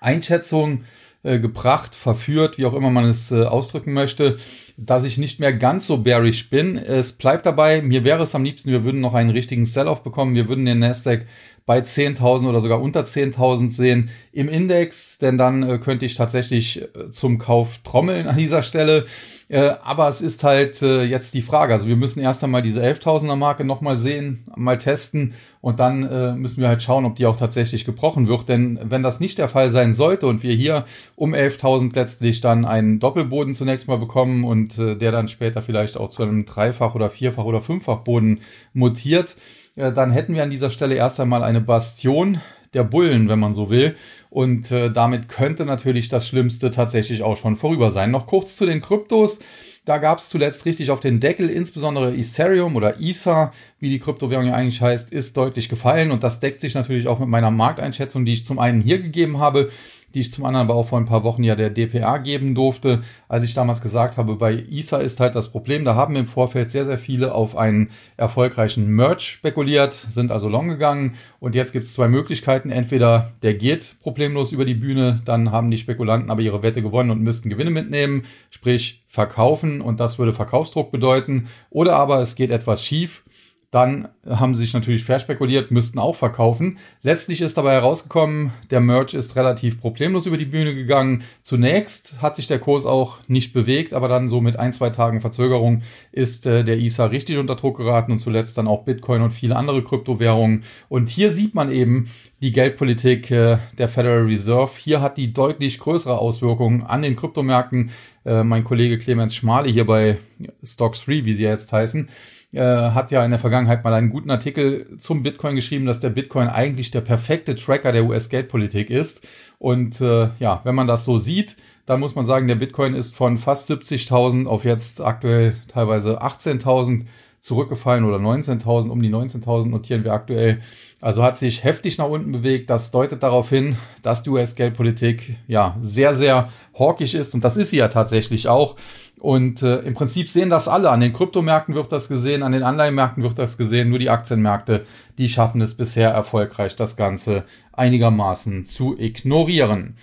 Einschätzung 0.00 0.84
äh, 1.22 1.38
gebracht, 1.38 1.94
verführt, 1.94 2.56
wie 2.56 2.64
auch 2.64 2.72
immer 2.72 2.90
man 2.90 3.04
es 3.04 3.30
äh, 3.30 3.42
ausdrücken 3.44 3.92
möchte, 3.92 4.38
dass 4.78 5.04
ich 5.04 5.18
nicht 5.18 5.38
mehr 5.38 5.52
ganz 5.52 5.86
so 5.86 5.98
bearish 5.98 6.48
bin. 6.48 6.78
Es 6.78 7.12
bleibt 7.12 7.44
dabei, 7.44 7.82
mir 7.82 8.04
wäre 8.04 8.22
es 8.22 8.34
am 8.34 8.44
liebsten, 8.44 8.70
wir 8.70 8.84
würden 8.84 9.02
noch 9.02 9.12
einen 9.12 9.28
richtigen 9.28 9.66
Sell-off 9.66 10.02
bekommen, 10.02 10.34
wir 10.34 10.48
würden 10.48 10.64
den 10.64 10.78
Nasdaq 10.78 11.26
bei 11.66 11.80
10.000 11.80 12.48
oder 12.48 12.60
sogar 12.60 12.80
unter 12.80 13.02
10.000 13.02 13.70
sehen 13.70 14.10
im 14.32 14.48
Index, 14.48 15.18
denn 15.18 15.38
dann 15.38 15.62
äh, 15.62 15.78
könnte 15.78 16.06
ich 16.06 16.14
tatsächlich 16.14 16.82
äh, 16.82 17.10
zum 17.10 17.38
Kauf 17.38 17.78
trommeln 17.84 18.26
an 18.26 18.36
dieser 18.36 18.62
Stelle. 18.62 19.04
Äh, 19.50 19.74
aber 19.82 20.08
es 20.08 20.20
ist 20.20 20.44
halt 20.44 20.80
äh, 20.80 21.02
jetzt 21.02 21.34
die 21.34 21.42
Frage. 21.42 21.72
Also 21.72 21.88
wir 21.88 21.96
müssen 21.96 22.20
erst 22.20 22.44
einmal 22.44 22.62
diese 22.62 22.82
11.000er 22.82 23.34
Marke 23.34 23.64
nochmal 23.64 23.98
sehen, 23.98 24.44
mal 24.54 24.78
testen 24.78 25.34
und 25.60 25.80
dann 25.80 26.04
äh, 26.04 26.34
müssen 26.34 26.60
wir 26.60 26.68
halt 26.68 26.84
schauen, 26.84 27.04
ob 27.04 27.16
die 27.16 27.26
auch 27.26 27.36
tatsächlich 27.36 27.84
gebrochen 27.84 28.28
wird. 28.28 28.48
Denn 28.48 28.78
wenn 28.82 29.02
das 29.02 29.18
nicht 29.18 29.38
der 29.38 29.48
Fall 29.48 29.70
sein 29.70 29.92
sollte 29.92 30.28
und 30.28 30.44
wir 30.44 30.54
hier 30.54 30.84
um 31.16 31.34
11.000 31.34 31.92
letztlich 31.96 32.40
dann 32.40 32.64
einen 32.64 33.00
Doppelboden 33.00 33.56
zunächst 33.56 33.88
mal 33.88 33.98
bekommen 33.98 34.44
und 34.44 34.78
der 34.78 35.10
dann 35.10 35.26
später 35.26 35.62
vielleicht 35.62 35.96
auch 35.96 36.10
zu 36.10 36.22
einem 36.22 36.46
Dreifach- 36.46 36.94
oder 36.94 37.10
Vierfach- 37.10 37.44
oder 37.44 37.60
Fünffachboden 37.60 38.40
mutiert, 38.72 39.36
dann 39.76 40.10
hätten 40.10 40.34
wir 40.34 40.42
an 40.42 40.50
dieser 40.50 40.70
Stelle 40.70 40.94
erst 40.94 41.20
einmal 41.20 41.42
eine 41.42 41.60
Bastion 41.60 42.40
der 42.74 42.84
Bullen, 42.84 43.28
wenn 43.28 43.38
man 43.38 43.54
so 43.54 43.70
will. 43.70 43.96
Und 44.28 44.70
äh, 44.70 44.90
damit 44.92 45.28
könnte 45.28 45.64
natürlich 45.64 46.08
das 46.08 46.28
Schlimmste 46.28 46.70
tatsächlich 46.70 47.22
auch 47.22 47.36
schon 47.36 47.56
vorüber 47.56 47.90
sein. 47.90 48.10
Noch 48.10 48.26
kurz 48.26 48.56
zu 48.56 48.66
den 48.66 48.80
Kryptos. 48.80 49.40
Da 49.84 49.98
gab 49.98 50.18
es 50.18 50.28
zuletzt 50.28 50.66
richtig 50.66 50.90
auf 50.90 51.00
den 51.00 51.20
Deckel, 51.20 51.48
insbesondere 51.48 52.14
Ethereum 52.14 52.76
oder 52.76 53.00
Ether, 53.00 53.50
wie 53.78 53.88
die 53.88 53.98
Kryptowährung 53.98 54.46
ja 54.46 54.54
eigentlich 54.54 54.82
heißt, 54.82 55.10
ist 55.10 55.36
deutlich 55.36 55.70
gefallen 55.70 56.10
und 56.10 56.22
das 56.22 56.38
deckt 56.38 56.60
sich 56.60 56.74
natürlich 56.74 57.08
auch 57.08 57.18
mit 57.18 57.28
meiner 57.28 57.50
Markteinschätzung, 57.50 58.26
die 58.26 58.34
ich 58.34 58.44
zum 58.44 58.58
einen 58.58 58.82
hier 58.82 59.00
gegeben 59.00 59.38
habe. 59.38 59.70
Die 60.14 60.20
ich 60.20 60.32
zum 60.32 60.44
anderen 60.44 60.68
aber 60.68 60.78
auch 60.78 60.88
vor 60.88 60.98
ein 60.98 61.06
paar 61.06 61.24
Wochen 61.24 61.44
ja 61.44 61.54
der 61.54 61.70
DPA 61.70 62.18
geben 62.18 62.54
durfte, 62.54 63.00
als 63.28 63.44
ich 63.44 63.54
damals 63.54 63.80
gesagt 63.80 64.16
habe, 64.16 64.36
bei 64.36 64.54
ISA 64.54 64.98
ist 64.98 65.20
halt 65.20 65.34
das 65.34 65.50
Problem, 65.50 65.84
da 65.84 65.94
haben 65.94 66.16
im 66.16 66.26
Vorfeld 66.26 66.70
sehr, 66.70 66.84
sehr 66.84 66.98
viele 66.98 67.34
auf 67.34 67.56
einen 67.56 67.90
erfolgreichen 68.16 68.88
Merch 68.88 69.22
spekuliert, 69.22 69.92
sind 69.92 70.32
also 70.32 70.48
long 70.48 70.68
gegangen 70.68 71.14
und 71.38 71.54
jetzt 71.54 71.72
gibt 71.72 71.86
es 71.86 71.92
zwei 71.92 72.08
Möglichkeiten. 72.08 72.70
Entweder 72.70 73.32
der 73.42 73.54
geht 73.54 73.96
problemlos 74.02 74.52
über 74.52 74.64
die 74.64 74.74
Bühne, 74.74 75.20
dann 75.24 75.52
haben 75.52 75.70
die 75.70 75.78
Spekulanten 75.78 76.30
aber 76.30 76.42
ihre 76.42 76.62
Wette 76.62 76.82
gewonnen 76.82 77.10
und 77.10 77.22
müssten 77.22 77.50
Gewinne 77.50 77.70
mitnehmen, 77.70 78.24
sprich 78.50 79.04
verkaufen 79.08 79.80
und 79.80 80.00
das 80.00 80.18
würde 80.18 80.32
Verkaufsdruck 80.32 80.90
bedeuten. 80.90 81.48
Oder 81.70 81.96
aber 81.96 82.20
es 82.20 82.34
geht 82.34 82.50
etwas 82.50 82.84
schief 82.84 83.24
dann 83.70 84.08
haben 84.26 84.56
sie 84.56 84.64
sich 84.64 84.74
natürlich 84.74 85.04
verspekuliert, 85.04 85.70
müssten 85.70 86.00
auch 86.00 86.16
verkaufen. 86.16 86.78
Letztlich 87.02 87.40
ist 87.40 87.56
dabei 87.56 87.74
herausgekommen, 87.74 88.52
der 88.70 88.80
Merch 88.80 89.14
ist 89.14 89.36
relativ 89.36 89.80
problemlos 89.80 90.26
über 90.26 90.36
die 90.36 90.44
Bühne 90.44 90.74
gegangen. 90.74 91.22
Zunächst 91.42 92.20
hat 92.20 92.34
sich 92.34 92.48
der 92.48 92.58
Kurs 92.58 92.84
auch 92.84 93.18
nicht 93.28 93.52
bewegt, 93.52 93.94
aber 93.94 94.08
dann 94.08 94.28
so 94.28 94.40
mit 94.40 94.58
ein, 94.58 94.72
zwei 94.72 94.90
Tagen 94.90 95.20
Verzögerung 95.20 95.82
ist 96.10 96.46
äh, 96.46 96.64
der 96.64 96.78
ISA 96.78 97.06
richtig 97.06 97.38
unter 97.38 97.54
Druck 97.54 97.76
geraten 97.76 98.10
und 98.10 98.18
zuletzt 98.18 98.58
dann 98.58 98.66
auch 98.66 98.82
Bitcoin 98.82 99.22
und 99.22 99.30
viele 99.30 99.54
andere 99.54 99.84
Kryptowährungen. 99.84 100.64
Und 100.88 101.08
hier 101.08 101.30
sieht 101.30 101.54
man 101.54 101.70
eben 101.70 102.10
die 102.42 102.50
Geldpolitik 102.50 103.30
äh, 103.30 103.58
der 103.78 103.88
Federal 103.88 104.24
Reserve. 104.24 104.72
Hier 104.78 105.00
hat 105.00 105.16
die 105.16 105.32
deutlich 105.32 105.78
größere 105.78 106.18
Auswirkungen 106.18 106.82
an 106.82 107.02
den 107.02 107.14
Kryptomärkten. 107.14 107.90
Äh, 108.24 108.42
mein 108.42 108.64
Kollege 108.64 108.98
Clemens 108.98 109.36
Schmale 109.36 109.68
hier 109.68 109.86
bei 109.86 110.18
Stocks 110.64 111.04
3, 111.04 111.24
wie 111.24 111.34
sie 111.34 111.44
jetzt 111.44 111.72
heißen, 111.72 112.08
äh, 112.52 112.60
hat 112.60 113.12
ja 113.12 113.24
in 113.24 113.30
der 113.30 113.38
Vergangenheit 113.38 113.84
mal 113.84 113.94
einen 113.94 114.10
guten 114.10 114.30
Artikel 114.30 114.98
zum 114.98 115.22
Bitcoin 115.22 115.54
geschrieben, 115.54 115.86
dass 115.86 116.00
der 116.00 116.10
Bitcoin 116.10 116.48
eigentlich 116.48 116.90
der 116.90 117.00
perfekte 117.00 117.54
Tracker 117.54 117.92
der 117.92 118.04
US-Geldpolitik 118.04 118.90
ist. 118.90 119.28
Und 119.58 120.00
äh, 120.00 120.30
ja, 120.38 120.60
wenn 120.64 120.74
man 120.74 120.86
das 120.86 121.04
so 121.04 121.18
sieht, 121.18 121.56
dann 121.86 122.00
muss 122.00 122.14
man 122.14 122.24
sagen, 122.24 122.48
der 122.48 122.54
Bitcoin 122.54 122.94
ist 122.94 123.14
von 123.14 123.36
fast 123.36 123.70
70.000 123.70 124.46
auf 124.46 124.64
jetzt 124.64 125.00
aktuell 125.00 125.54
teilweise 125.68 126.22
18.000 126.22 127.06
zurückgefallen 127.40 128.04
oder 128.04 128.18
19.000, 128.18 128.90
um 128.90 129.00
die 129.00 129.10
19.000 129.10 129.68
notieren 129.68 130.04
wir 130.04 130.12
aktuell. 130.12 130.60
Also 131.00 131.22
hat 131.22 131.38
sich 131.38 131.64
heftig 131.64 131.96
nach 131.96 132.08
unten 132.08 132.32
bewegt. 132.32 132.68
Das 132.68 132.90
deutet 132.90 133.22
darauf 133.22 133.48
hin, 133.48 133.76
dass 134.02 134.22
die 134.22 134.30
US-Geldpolitik 134.30 135.38
ja 135.48 135.76
sehr, 135.80 136.14
sehr 136.14 136.48
hawkisch 136.78 137.14
ist 137.14 137.34
und 137.34 137.42
das 137.42 137.56
ist 137.56 137.70
sie 137.70 137.78
ja 137.78 137.88
tatsächlich 137.88 138.48
auch. 138.48 138.76
Und 139.20 139.62
äh, 139.62 139.80
im 139.80 139.92
Prinzip 139.92 140.30
sehen 140.30 140.48
das 140.48 140.66
alle. 140.66 140.90
An 140.90 141.00
den 141.00 141.12
Kryptomärkten 141.12 141.74
wird 141.74 141.92
das 141.92 142.08
gesehen, 142.08 142.42
an 142.42 142.52
den 142.52 142.62
Anleihenmärkten 142.62 143.22
wird 143.22 143.38
das 143.38 143.58
gesehen. 143.58 143.90
Nur 143.90 143.98
die 143.98 144.08
Aktienmärkte, 144.08 144.84
die 145.18 145.28
schaffen 145.28 145.60
es 145.60 145.74
bisher 145.74 146.10
erfolgreich, 146.10 146.74
das 146.74 146.96
Ganze 146.96 147.44
einigermaßen 147.72 148.64
zu 148.64 148.98
ignorieren. 148.98 149.96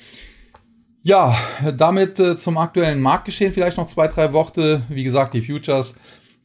Ja, 1.01 1.35
damit 1.75 2.19
äh, 2.19 2.37
zum 2.37 2.57
aktuellen 2.57 3.01
Marktgeschehen 3.01 3.53
vielleicht 3.53 3.77
noch 3.77 3.87
zwei, 3.87 4.07
drei 4.07 4.33
Worte. 4.33 4.83
Wie 4.87 5.03
gesagt, 5.03 5.33
die 5.33 5.41
Futures 5.41 5.95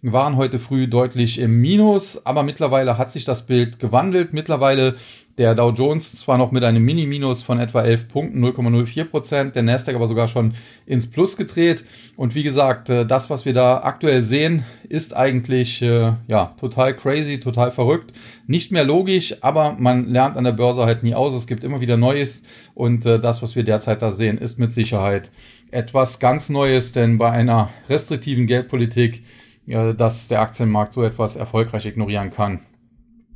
waren 0.03 0.37
heute 0.37 0.59
früh 0.59 0.89
deutlich 0.89 1.39
im 1.39 1.61
Minus, 1.61 2.27
aber 2.27 2.43
mittlerweile 2.43 2.99
hat 2.99 3.13
sich 3.13 3.25
das 3.25 3.47
Bild 3.47 3.79
gewandelt. 3.79 4.33
Mittlerweile 4.33 4.97
der 5.39 5.55
Dow 5.55 5.71
Jones 5.71 6.17
zwar 6.17 6.39
noch 6.39 6.51
mit 6.51 6.65
einem 6.65 6.85
Mini-Minus 6.85 7.45
von 7.45 7.61
etwa 7.61 7.83
11 7.83 8.09
Punkten, 8.09 8.45
0,04 8.45 9.05
Prozent, 9.05 9.55
der 9.55 9.63
Nasdaq 9.63 9.95
aber 9.95 10.09
sogar 10.09 10.27
schon 10.27 10.55
ins 10.87 11.09
Plus 11.09 11.37
gedreht. 11.37 11.85
Und 12.17 12.35
wie 12.35 12.43
gesagt, 12.43 12.91
äh, 12.91 13.07
das, 13.07 13.31
was 13.31 13.45
wir 13.45 13.55
da 13.55 13.79
aktuell 13.85 14.23
sehen, 14.23 14.65
ist 14.89 15.17
eigentlich 15.17 15.81
äh, 15.83 16.15
ja 16.27 16.55
total 16.59 16.97
crazy, 16.97 17.39
total 17.39 17.71
verrückt. 17.71 18.13
Nicht 18.49 18.73
mehr 18.73 18.85
logisch, 18.85 19.37
aber 19.41 19.77
man 19.79 20.09
lernt 20.11 20.37
an 20.37 20.45
der 20.45 20.53
Börse 20.53 20.85
halt 20.85 21.05
nie 21.05 21.15
aus. 21.15 21.33
Es 21.33 21.47
gibt 21.47 21.63
immer 21.63 21.81
wieder 21.81 21.97
Neues 21.97 22.43
und 22.75 23.07
äh, 23.07 23.21
das, 23.21 23.41
was 23.41 23.55
wir 23.55 23.63
derzeit 23.63 24.03
da 24.03 24.11
sehen, 24.11 24.37
ist 24.37 24.59
mit 24.59 24.73
Sicherheit 24.73 25.31
etwas 25.71 26.19
ganz 26.19 26.51
Neues, 26.51 26.93
denn 26.93 27.19
bei 27.19 27.31
einer 27.31 27.71
restriktiven 27.89 28.47
Geldpolitik, 28.47 29.23
dass 29.67 30.29
der 30.29 30.41
Aktienmarkt 30.41 30.93
so 30.93 31.03
etwas 31.03 31.37
erfolgreich 31.37 31.87
ignorieren 31.87 32.31
kann, 32.31 32.61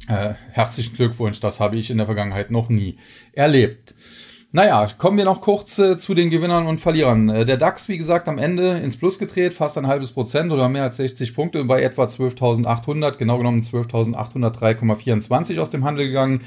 äh, 0.09 0.35
herzlichen 0.53 0.95
Glückwunsch, 0.95 1.41
das 1.41 1.61
habe 1.61 1.77
ich 1.77 1.91
in 1.91 1.97
der 1.99 2.07
Vergangenheit 2.07 2.51
noch 2.51 2.69
nie 2.69 2.99
erlebt. 3.33 3.95
Naja, 4.53 4.89
kommen 4.97 5.19
wir 5.19 5.25
noch 5.25 5.41
kurz 5.41 5.79
äh, 5.79 5.99
zu 5.99 6.15
den 6.15 6.31
Gewinnern 6.31 6.67
und 6.67 6.81
Verlierern. 6.81 7.29
Äh, 7.29 7.45
der 7.45 7.57
DAX, 7.57 7.89
wie 7.89 7.99
gesagt, 7.99 8.29
am 8.29 8.39
Ende 8.39 8.79
ins 8.79 8.97
Plus 8.97 9.19
gedreht, 9.19 9.53
fast 9.53 9.77
ein 9.77 9.87
halbes 9.87 10.13
Prozent 10.13 10.53
oder 10.53 10.69
mehr 10.69 10.85
als 10.85 10.97
60 10.97 11.35
Punkte 11.35 11.65
bei 11.65 11.83
etwa 11.83 12.05
12.800, 12.05 13.17
genau 13.17 13.39
genommen 13.39 13.63
12.803,24 13.63 15.59
aus 15.61 15.71
dem 15.71 15.85
Handel 15.85 16.07
gegangen. 16.07 16.43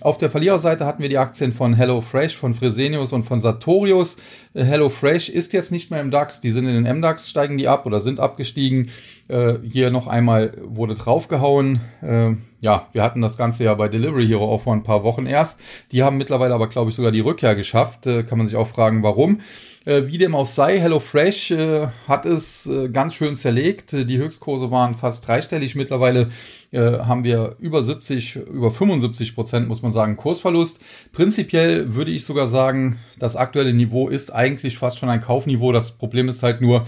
Auf 0.00 0.18
der 0.18 0.30
Verliererseite 0.30 0.84
hatten 0.84 1.00
wir 1.00 1.08
die 1.08 1.16
Aktien 1.16 1.54
von 1.54 1.72
HelloFresh, 1.72 2.36
von 2.36 2.52
Fresenius 2.52 3.12
und 3.12 3.22
von 3.22 3.40
Sartorius. 3.40 4.16
Äh, 4.52 4.64
HelloFresh 4.64 5.30
ist 5.30 5.52
jetzt 5.54 5.72
nicht 5.72 5.90
mehr 5.90 6.00
im 6.00 6.10
DAX, 6.10 6.42
die 6.42 6.50
sind 6.50 6.66
in 6.66 6.84
den 6.84 6.98
MDAX, 6.98 7.30
steigen 7.30 7.56
die 7.56 7.68
ab 7.68 7.86
oder 7.86 8.00
sind 8.00 8.20
abgestiegen. 8.20 8.90
Äh, 9.28 9.54
hier 9.62 9.90
noch 9.90 10.06
einmal 10.06 10.52
wurde 10.62 10.94
draufgehauen. 10.94 11.80
Äh, 12.02 12.36
ja, 12.60 12.88
wir 12.92 13.02
hatten 13.02 13.20
das 13.20 13.36
Ganze 13.36 13.64
ja 13.64 13.74
bei 13.74 13.88
Delivery 13.88 14.26
Hero 14.26 14.44
auch 14.44 14.62
vor 14.62 14.74
ein 14.74 14.82
paar 14.82 15.02
Wochen 15.04 15.26
erst. 15.26 15.60
Die 15.92 16.02
haben 16.02 16.18
mittlerweile 16.18 16.54
aber, 16.54 16.68
glaube 16.68 16.90
ich, 16.90 16.96
sogar 16.96 17.12
die 17.12 17.20
Rückkehr 17.20 17.54
geschafft. 17.54 18.06
Äh, 18.06 18.22
kann 18.24 18.38
man 18.38 18.46
sich 18.46 18.56
auch 18.56 18.68
fragen, 18.68 19.02
warum. 19.02 19.40
Äh, 19.84 20.06
wie 20.06 20.18
dem 20.18 20.34
auch 20.34 20.46
sei, 20.46 20.78
HelloFresh 20.80 21.50
äh, 21.50 21.88
hat 22.08 22.24
es 22.24 22.66
äh, 22.66 22.88
ganz 22.88 23.14
schön 23.14 23.36
zerlegt. 23.36 23.92
Die 23.92 24.18
Höchstkurse 24.18 24.70
waren 24.70 24.94
fast 24.94 25.26
dreistellig. 25.26 25.74
Mittlerweile 25.74 26.28
haben 26.76 27.22
wir 27.22 27.54
über 27.60 27.84
70, 27.84 28.34
über 28.34 28.72
75 28.72 29.36
Prozent, 29.36 29.68
muss 29.68 29.82
man 29.82 29.92
sagen, 29.92 30.16
Kursverlust. 30.16 30.80
Prinzipiell 31.12 31.94
würde 31.94 32.10
ich 32.10 32.24
sogar 32.24 32.48
sagen, 32.48 32.98
das 33.16 33.36
aktuelle 33.36 33.72
Niveau 33.72 34.08
ist 34.08 34.34
eigentlich 34.34 34.76
fast 34.76 34.98
schon 34.98 35.08
ein 35.08 35.20
Kaufniveau. 35.20 35.70
Das 35.70 35.92
Problem 35.92 36.28
ist 36.28 36.42
halt 36.42 36.60
nur, 36.60 36.84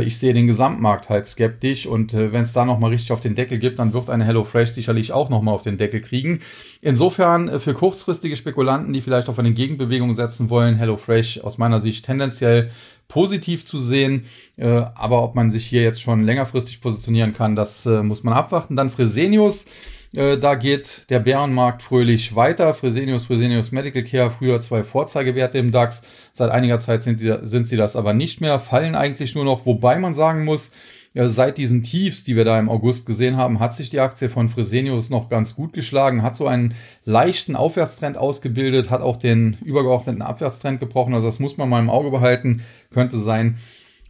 ich 0.00 0.18
sehe 0.18 0.34
den 0.34 0.46
Gesamtmarkt 0.46 1.08
halt 1.08 1.26
skeptisch 1.26 1.86
und 1.86 2.12
äh, 2.14 2.32
wenn 2.32 2.42
es 2.42 2.52
da 2.52 2.64
nochmal 2.64 2.90
richtig 2.90 3.12
auf 3.12 3.20
den 3.20 3.34
Deckel 3.34 3.58
gibt, 3.58 3.78
dann 3.78 3.92
wird 3.92 4.10
eine 4.10 4.24
HelloFresh 4.24 4.70
sicherlich 4.70 5.12
auch 5.12 5.30
nochmal 5.30 5.54
auf 5.54 5.62
den 5.62 5.78
Deckel 5.78 6.00
kriegen. 6.00 6.40
Insofern 6.82 7.48
äh, 7.48 7.60
für 7.60 7.74
kurzfristige 7.74 8.36
Spekulanten, 8.36 8.92
die 8.92 9.00
vielleicht 9.00 9.28
auf 9.28 9.38
eine 9.38 9.52
Gegenbewegung 9.52 10.12
setzen 10.12 10.50
wollen, 10.50 10.76
HelloFresh 10.76 11.40
aus 11.40 11.58
meiner 11.58 11.80
Sicht 11.80 12.04
tendenziell 12.04 12.70
positiv 13.08 13.64
zu 13.64 13.78
sehen. 13.78 14.26
aber 14.58 15.22
ob 15.22 15.34
man 15.34 15.50
sich 15.50 15.64
hier 15.64 15.80
jetzt 15.80 16.02
schon 16.02 16.24
längerfristig 16.24 16.82
positionieren 16.82 17.32
kann, 17.32 17.56
das 17.56 17.86
muss 17.86 18.22
man 18.22 18.34
abwarten. 18.34 18.76
Dann 18.76 18.90
Fresenius. 18.90 19.64
Äh, 20.12 20.38
da 20.38 20.54
geht 20.54 21.08
der 21.10 21.20
Bärenmarkt 21.20 21.82
fröhlich 21.82 22.34
weiter. 22.34 22.74
Fresenius, 22.74 23.26
Fresenius 23.26 23.72
Medical 23.72 24.02
Care, 24.02 24.30
früher 24.30 24.60
zwei 24.60 24.84
Vorzeigewerte 24.84 25.58
im 25.58 25.72
DAX. 25.72 26.02
Seit 26.32 26.50
einiger 26.50 26.78
Zeit 26.78 27.02
sind, 27.02 27.20
die, 27.20 27.34
sind 27.42 27.68
sie 27.68 27.76
das 27.76 27.96
aber 27.96 28.14
nicht 28.14 28.40
mehr, 28.40 28.60
fallen 28.60 28.94
eigentlich 28.94 29.34
nur 29.34 29.44
noch, 29.44 29.66
wobei 29.66 29.98
man 29.98 30.14
sagen 30.14 30.44
muss, 30.44 30.72
seit 31.14 31.58
diesen 31.58 31.82
Tiefs, 31.82 32.22
die 32.22 32.36
wir 32.36 32.44
da 32.44 32.58
im 32.58 32.68
August 32.68 33.06
gesehen 33.06 33.36
haben, 33.36 33.60
hat 33.60 33.74
sich 33.74 33.90
die 33.90 34.00
Aktie 34.00 34.28
von 34.28 34.48
Fresenius 34.48 35.10
noch 35.10 35.28
ganz 35.28 35.56
gut 35.56 35.72
geschlagen, 35.72 36.22
hat 36.22 36.36
so 36.36 36.46
einen 36.46 36.74
leichten 37.04 37.56
Aufwärtstrend 37.56 38.16
ausgebildet, 38.16 38.90
hat 38.90 39.00
auch 39.00 39.16
den 39.16 39.56
übergeordneten 39.64 40.22
Abwärtstrend 40.22 40.80
gebrochen. 40.80 41.14
Also 41.14 41.26
das 41.26 41.40
muss 41.40 41.56
man 41.56 41.68
mal 41.68 41.80
im 41.80 41.90
Auge 41.90 42.10
behalten. 42.10 42.62
Könnte 42.90 43.18
sein, 43.18 43.56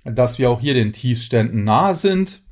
dass 0.04 0.38
wir 0.38 0.50
auch 0.50 0.60
hier 0.60 0.74
den 0.74 0.92
Tiefständen 0.92 1.64
nahe 1.64 1.94
sind. 1.94 2.42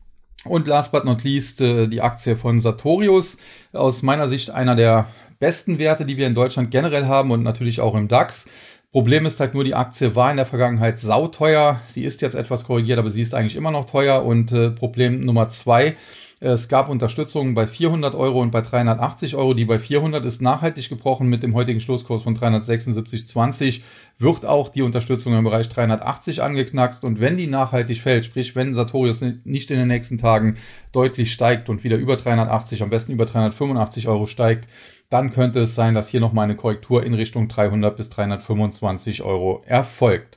Und 0.48 0.66
last 0.66 0.92
but 0.92 1.04
not 1.04 1.24
least 1.24 1.60
äh, 1.60 1.86
die 1.86 2.00
Aktie 2.00 2.36
von 2.36 2.60
Sartorius. 2.60 3.38
Aus 3.72 4.02
meiner 4.02 4.28
Sicht 4.28 4.50
einer 4.50 4.76
der 4.76 5.08
besten 5.38 5.78
Werte, 5.78 6.04
die 6.04 6.16
wir 6.16 6.26
in 6.26 6.34
Deutschland 6.34 6.70
generell 6.70 7.06
haben 7.06 7.30
und 7.30 7.42
natürlich 7.42 7.80
auch 7.80 7.94
im 7.94 8.08
DAX. 8.08 8.46
Problem 8.92 9.26
ist 9.26 9.40
halt 9.40 9.52
nur, 9.52 9.64
die 9.64 9.74
Aktie 9.74 10.16
war 10.16 10.30
in 10.30 10.38
der 10.38 10.46
Vergangenheit 10.46 10.98
sauteuer. 10.98 11.80
Sie 11.86 12.04
ist 12.04 12.22
jetzt 12.22 12.34
etwas 12.34 12.64
korrigiert, 12.64 12.98
aber 12.98 13.10
sie 13.10 13.20
ist 13.20 13.34
eigentlich 13.34 13.56
immer 13.56 13.70
noch 13.70 13.84
teuer. 13.84 14.24
Und 14.24 14.52
äh, 14.52 14.70
Problem 14.70 15.24
Nummer 15.24 15.50
zwei, 15.50 15.96
es 16.38 16.68
gab 16.68 16.90
Unterstützungen 16.90 17.54
bei 17.54 17.66
400 17.66 18.14
Euro 18.14 18.42
und 18.42 18.50
bei 18.50 18.60
380 18.60 19.36
Euro. 19.36 19.54
Die 19.54 19.64
bei 19.64 19.78
400 19.78 20.22
ist 20.26 20.42
nachhaltig 20.42 20.90
gebrochen 20.90 21.28
mit 21.28 21.42
dem 21.42 21.54
heutigen 21.54 21.80
Schlusskurs 21.80 22.22
von 22.22 22.36
376,20. 22.36 23.80
Wird 24.18 24.44
auch 24.44 24.68
die 24.68 24.82
Unterstützung 24.82 25.32
im 25.32 25.44
Bereich 25.44 25.70
380 25.70 26.42
angeknackst. 26.42 27.04
Und 27.04 27.20
wenn 27.20 27.38
die 27.38 27.46
nachhaltig 27.46 28.02
fällt, 28.02 28.26
sprich 28.26 28.54
wenn 28.54 28.74
Sartorius 28.74 29.24
nicht 29.44 29.70
in 29.70 29.78
den 29.78 29.88
nächsten 29.88 30.18
Tagen 30.18 30.58
deutlich 30.92 31.32
steigt 31.32 31.70
und 31.70 31.84
wieder 31.84 31.96
über 31.96 32.18
380, 32.18 32.82
am 32.82 32.90
besten 32.90 33.12
über 33.12 33.24
385 33.24 34.06
Euro 34.08 34.26
steigt, 34.26 34.68
dann 35.08 35.32
könnte 35.32 35.60
es 35.60 35.74
sein, 35.74 35.94
dass 35.94 36.10
hier 36.10 36.20
nochmal 36.20 36.44
eine 36.44 36.56
Korrektur 36.56 37.02
in 37.02 37.14
Richtung 37.14 37.48
300 37.48 37.96
bis 37.96 38.10
325 38.10 39.22
Euro 39.22 39.62
erfolgt. 39.64 40.36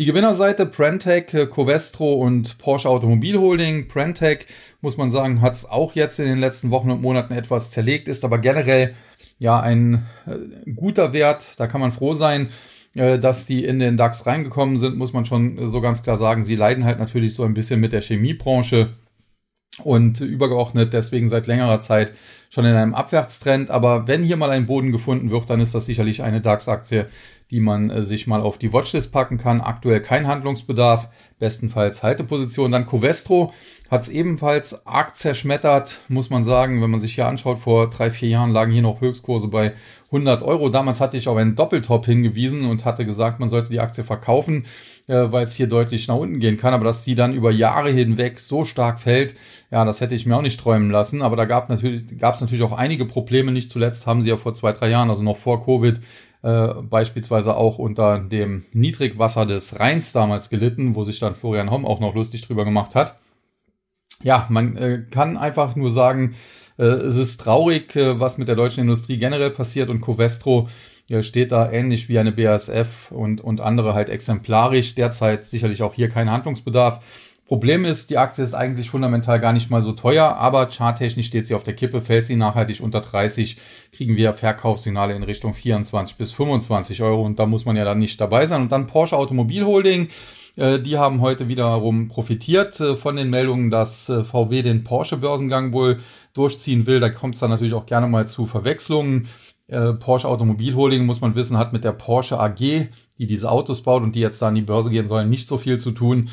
Die 0.00 0.06
Gewinnerseite 0.06 0.64
Prentec, 0.64 1.50
Covestro 1.50 2.14
und 2.14 2.56
Porsche 2.56 2.88
Automobil 2.88 3.36
Holding. 3.38 3.86
Prentec, 3.86 4.46
muss 4.80 4.96
man 4.96 5.10
sagen, 5.10 5.40
hat 5.40 5.54
es 5.54 5.64
auch 5.64 5.94
jetzt 5.94 6.18
in 6.18 6.26
den 6.26 6.38
letzten 6.38 6.70
Wochen 6.70 6.90
und 6.90 7.02
Monaten 7.02 7.34
etwas 7.34 7.70
zerlegt, 7.70 8.08
ist 8.08 8.24
aber 8.24 8.38
generell 8.38 8.94
ja 9.38 9.60
ein 9.60 10.06
äh, 10.26 10.70
guter 10.70 11.12
Wert. 11.12 11.44
Da 11.56 11.66
kann 11.66 11.80
man 11.80 11.92
froh 11.92 12.14
sein, 12.14 12.48
äh, 12.94 13.18
dass 13.18 13.46
die 13.46 13.64
in 13.64 13.78
den 13.78 13.96
DAX 13.96 14.26
reingekommen 14.26 14.76
sind, 14.78 14.96
muss 14.96 15.12
man 15.12 15.24
schon 15.24 15.68
so 15.68 15.80
ganz 15.80 16.02
klar 16.02 16.18
sagen. 16.18 16.44
Sie 16.44 16.56
leiden 16.56 16.84
halt 16.84 16.98
natürlich 16.98 17.34
so 17.34 17.44
ein 17.44 17.54
bisschen 17.54 17.80
mit 17.80 17.92
der 17.92 18.02
Chemiebranche. 18.02 18.88
und 19.84 20.20
übergeordnet 20.20 20.92
deswegen 20.92 21.28
seit 21.28 21.46
längerer 21.46 21.80
Zeit 21.80 22.12
schon 22.50 22.64
in 22.66 22.74
einem 22.74 22.94
Abwärtstrend. 22.94 23.70
Aber 23.70 24.06
wenn 24.08 24.22
hier 24.24 24.36
mal 24.36 24.50
ein 24.50 24.66
Boden 24.66 24.92
gefunden 24.92 25.30
wird, 25.30 25.48
dann 25.48 25.60
ist 25.60 25.74
das 25.74 25.86
sicherlich 25.86 26.22
eine 26.22 26.40
DAX-Aktie, 26.40 27.06
die 27.50 27.60
man 27.60 27.90
äh, 27.90 28.02
sich 28.04 28.26
mal 28.26 28.40
auf 28.40 28.58
die 28.58 28.72
Watchlist 28.72 29.12
packen 29.12 29.38
kann. 29.38 29.60
Aktuell 29.60 30.00
kein 30.00 30.26
Handlungsbedarf, 30.26 31.08
bestenfalls 31.38 32.02
Halteposition. 32.02 32.70
Dann 32.72 32.86
Covestro 32.86 33.52
hat 33.90 34.02
es 34.02 34.08
ebenfalls 34.08 34.86
arg 34.86 35.16
zerschmettert, 35.16 35.98
muss 36.08 36.30
man 36.30 36.44
sagen. 36.44 36.80
Wenn 36.80 36.90
man 36.90 37.00
sich 37.00 37.16
hier 37.16 37.26
anschaut, 37.26 37.58
vor 37.58 37.90
drei, 37.90 38.12
vier 38.12 38.28
Jahren 38.28 38.52
lagen 38.52 38.70
hier 38.70 38.82
noch 38.82 39.00
Höchstkurse 39.00 39.48
bei 39.48 39.72
100 40.06 40.42
Euro. 40.42 40.68
Damals 40.68 41.00
hatte 41.00 41.16
ich 41.16 41.26
auf 41.26 41.36
einen 41.36 41.56
Doppeltop 41.56 42.06
hingewiesen 42.06 42.66
und 42.66 42.84
hatte 42.84 43.04
gesagt, 43.04 43.40
man 43.40 43.48
sollte 43.48 43.70
die 43.70 43.80
Aktie 43.80 44.04
verkaufen, 44.04 44.66
äh, 45.08 45.32
weil 45.32 45.44
es 45.44 45.56
hier 45.56 45.66
deutlich 45.66 46.06
nach 46.06 46.14
unten 46.14 46.38
gehen 46.38 46.56
kann. 46.56 46.72
Aber 46.72 46.84
dass 46.84 47.02
die 47.02 47.16
dann 47.16 47.34
über 47.34 47.50
Jahre 47.50 47.90
hinweg 47.90 48.38
so 48.38 48.64
stark 48.64 49.00
fällt, 49.00 49.34
ja, 49.72 49.84
das 49.84 50.00
hätte 50.00 50.14
ich 50.14 50.24
mir 50.24 50.36
auch 50.36 50.42
nicht 50.42 50.60
träumen 50.60 50.92
lassen. 50.92 51.20
Aber 51.20 51.34
da 51.34 51.44
gab 51.44 51.68
natürlich, 51.68 52.16
gab 52.16 52.36
es 52.36 52.40
natürlich 52.40 52.62
auch 52.62 52.78
einige 52.78 53.06
Probleme. 53.06 53.50
Nicht 53.50 53.72
zuletzt 53.72 54.06
haben 54.06 54.22
sie 54.22 54.28
ja 54.28 54.36
vor 54.36 54.54
zwei, 54.54 54.70
drei 54.70 54.88
Jahren, 54.88 55.10
also 55.10 55.24
noch 55.24 55.36
vor 55.36 55.64
Covid, 55.64 55.98
äh, 56.42 56.68
beispielsweise 56.88 57.56
auch 57.56 57.78
unter 57.78 58.20
dem 58.20 58.66
Niedrigwasser 58.72 59.46
des 59.46 59.80
Rheins 59.80 60.12
damals 60.12 60.48
gelitten, 60.48 60.94
wo 60.94 61.02
sich 61.02 61.18
dann 61.18 61.34
Florian 61.34 61.72
Homm 61.72 61.84
auch 61.84 61.98
noch 61.98 62.14
lustig 62.14 62.42
drüber 62.42 62.64
gemacht 62.64 62.94
hat 62.94 63.16
ja, 64.22 64.46
man 64.48 64.76
äh, 64.76 65.02
kann 65.10 65.36
einfach 65.36 65.76
nur 65.76 65.90
sagen, 65.90 66.34
äh, 66.78 66.84
es 66.84 67.16
ist 67.16 67.40
traurig, 67.40 67.94
äh, 67.96 68.18
was 68.20 68.38
mit 68.38 68.48
der 68.48 68.56
deutschen 68.56 68.82
Industrie 68.82 69.18
generell 69.18 69.50
passiert 69.50 69.90
und 69.90 70.00
Covestro 70.00 70.68
äh, 71.08 71.22
steht 71.22 71.52
da 71.52 71.70
ähnlich 71.70 72.08
wie 72.08 72.18
eine 72.18 72.32
BASF 72.32 73.10
und, 73.10 73.40
und 73.40 73.60
andere 73.60 73.94
halt 73.94 74.08
exemplarisch. 74.08 74.94
Derzeit 74.94 75.44
sicherlich 75.44 75.82
auch 75.82 75.94
hier 75.94 76.08
kein 76.08 76.30
Handlungsbedarf. 76.30 77.00
Problem 77.50 77.84
ist, 77.84 78.10
die 78.10 78.18
Aktie 78.18 78.44
ist 78.44 78.54
eigentlich 78.54 78.90
fundamental 78.90 79.40
gar 79.40 79.52
nicht 79.52 79.70
mal 79.70 79.82
so 79.82 79.90
teuer, 79.90 80.36
aber 80.36 80.70
charttechnisch 80.70 81.26
steht 81.26 81.48
sie 81.48 81.54
auf 81.54 81.64
der 81.64 81.74
Kippe, 81.74 82.00
fällt 82.00 82.26
sie 82.26 82.36
nachhaltig 82.36 82.80
unter 82.80 83.00
30, 83.00 83.56
kriegen 83.90 84.14
wir 84.14 84.34
Verkaufssignale 84.34 85.16
in 85.16 85.24
Richtung 85.24 85.52
24 85.52 86.16
bis 86.16 86.30
25 86.30 87.02
Euro 87.02 87.22
und 87.22 87.40
da 87.40 87.46
muss 87.46 87.64
man 87.64 87.74
ja 87.74 87.84
dann 87.84 87.98
nicht 87.98 88.20
dabei 88.20 88.46
sein. 88.46 88.62
Und 88.62 88.70
dann 88.70 88.86
Porsche 88.86 89.16
Automobil 89.16 89.64
Holding. 89.64 90.10
Äh, 90.60 90.78
die 90.78 90.98
haben 90.98 91.22
heute 91.22 91.48
wiederum 91.48 92.08
profitiert 92.08 92.78
äh, 92.80 92.94
von 92.94 93.16
den 93.16 93.30
Meldungen, 93.30 93.70
dass 93.70 94.10
äh, 94.10 94.24
VW 94.24 94.60
den 94.60 94.84
Porsche-Börsengang 94.84 95.72
wohl 95.72 96.00
durchziehen 96.34 96.86
will. 96.86 97.00
Da 97.00 97.08
kommt 97.08 97.34
es 97.34 97.40
dann 97.40 97.48
natürlich 97.48 97.72
auch 97.72 97.86
gerne 97.86 98.06
mal 98.06 98.28
zu 98.28 98.46
Verwechslungen. 98.46 99.26
Porsche 100.00 100.26
Automobil 100.26 100.74
Holding, 100.74 101.06
muss 101.06 101.20
man 101.20 101.36
wissen, 101.36 101.56
hat 101.56 101.72
mit 101.72 101.84
der 101.84 101.92
Porsche 101.92 102.40
AG, 102.40 102.58
die 102.58 102.88
diese 103.18 103.48
Autos 103.48 103.82
baut 103.82 104.02
und 104.02 104.16
die 104.16 104.20
jetzt 104.20 104.42
da 104.42 104.48
an 104.48 104.56
die 104.56 104.62
Börse 104.62 104.90
gehen 104.90 105.06
sollen, 105.06 105.30
nicht 105.30 105.46
so 105.46 105.58
viel 105.58 105.78
zu 105.78 105.92
tun. 105.92 106.28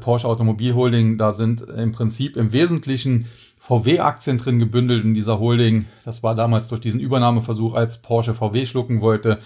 Porsche 0.00 0.26
Automobil 0.26 0.74
Holding, 0.74 1.18
da 1.18 1.32
sind 1.32 1.60
im 1.60 1.92
Prinzip 1.92 2.38
im 2.38 2.50
Wesentlichen 2.50 3.26
VW-Aktien 3.58 4.38
drin 4.38 4.58
gebündelt 4.58 5.04
in 5.04 5.12
dieser 5.12 5.38
Holding. 5.38 5.84
Das 6.06 6.22
war 6.22 6.34
damals 6.34 6.68
durch 6.68 6.80
diesen 6.80 6.98
Übernahmeversuch, 6.98 7.74
als 7.74 8.00
Porsche 8.00 8.32
VW 8.32 8.64
schlucken 8.64 9.02
wollte. 9.02 9.38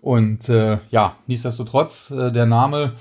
Und 0.00 0.48
äh, 0.48 0.78
ja, 0.90 1.16
nichtsdestotrotz, 1.28 2.10
äh, 2.10 2.32
der 2.32 2.46
Name 2.46 2.94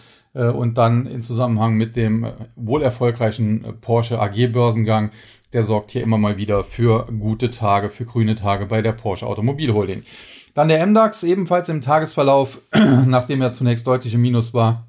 und 0.44 0.78
dann 0.78 1.08
in 1.08 1.22
Zusammenhang 1.22 1.76
mit 1.76 1.96
dem 1.96 2.24
äh, 2.24 2.32
wohl 2.56 2.82
erfolgreichen 2.82 3.66
äh, 3.66 3.74
Porsche 3.74 4.20
AG 4.20 4.48
Börsengang, 4.48 5.12
der 5.54 5.64
sorgt 5.64 5.92
hier 5.92 6.04
immer 6.04 6.18
mal 6.18 6.38
wieder 6.38 6.64
für 6.64 7.08
gute 7.20 7.50
Tage, 7.50 7.90
für 7.90 8.06
grüne 8.06 8.36
Tage 8.36 8.68
bei 8.68 8.82
der 8.82 8.94
Porsche 8.94 9.26
Automobil 9.26 9.74
Holding. 9.74 10.04
Dann 10.54 10.68
der 10.68 10.86
MDAX 10.86 11.24
ebenfalls 11.24 11.70
im 11.70 11.82
Tagesverlauf, 11.82 12.62
nachdem 13.06 13.42
er 13.42 13.52
zunächst 13.52 13.88
deutlich 13.88 14.14
im 14.14 14.22
Minus 14.22 14.54
war, 14.54 14.88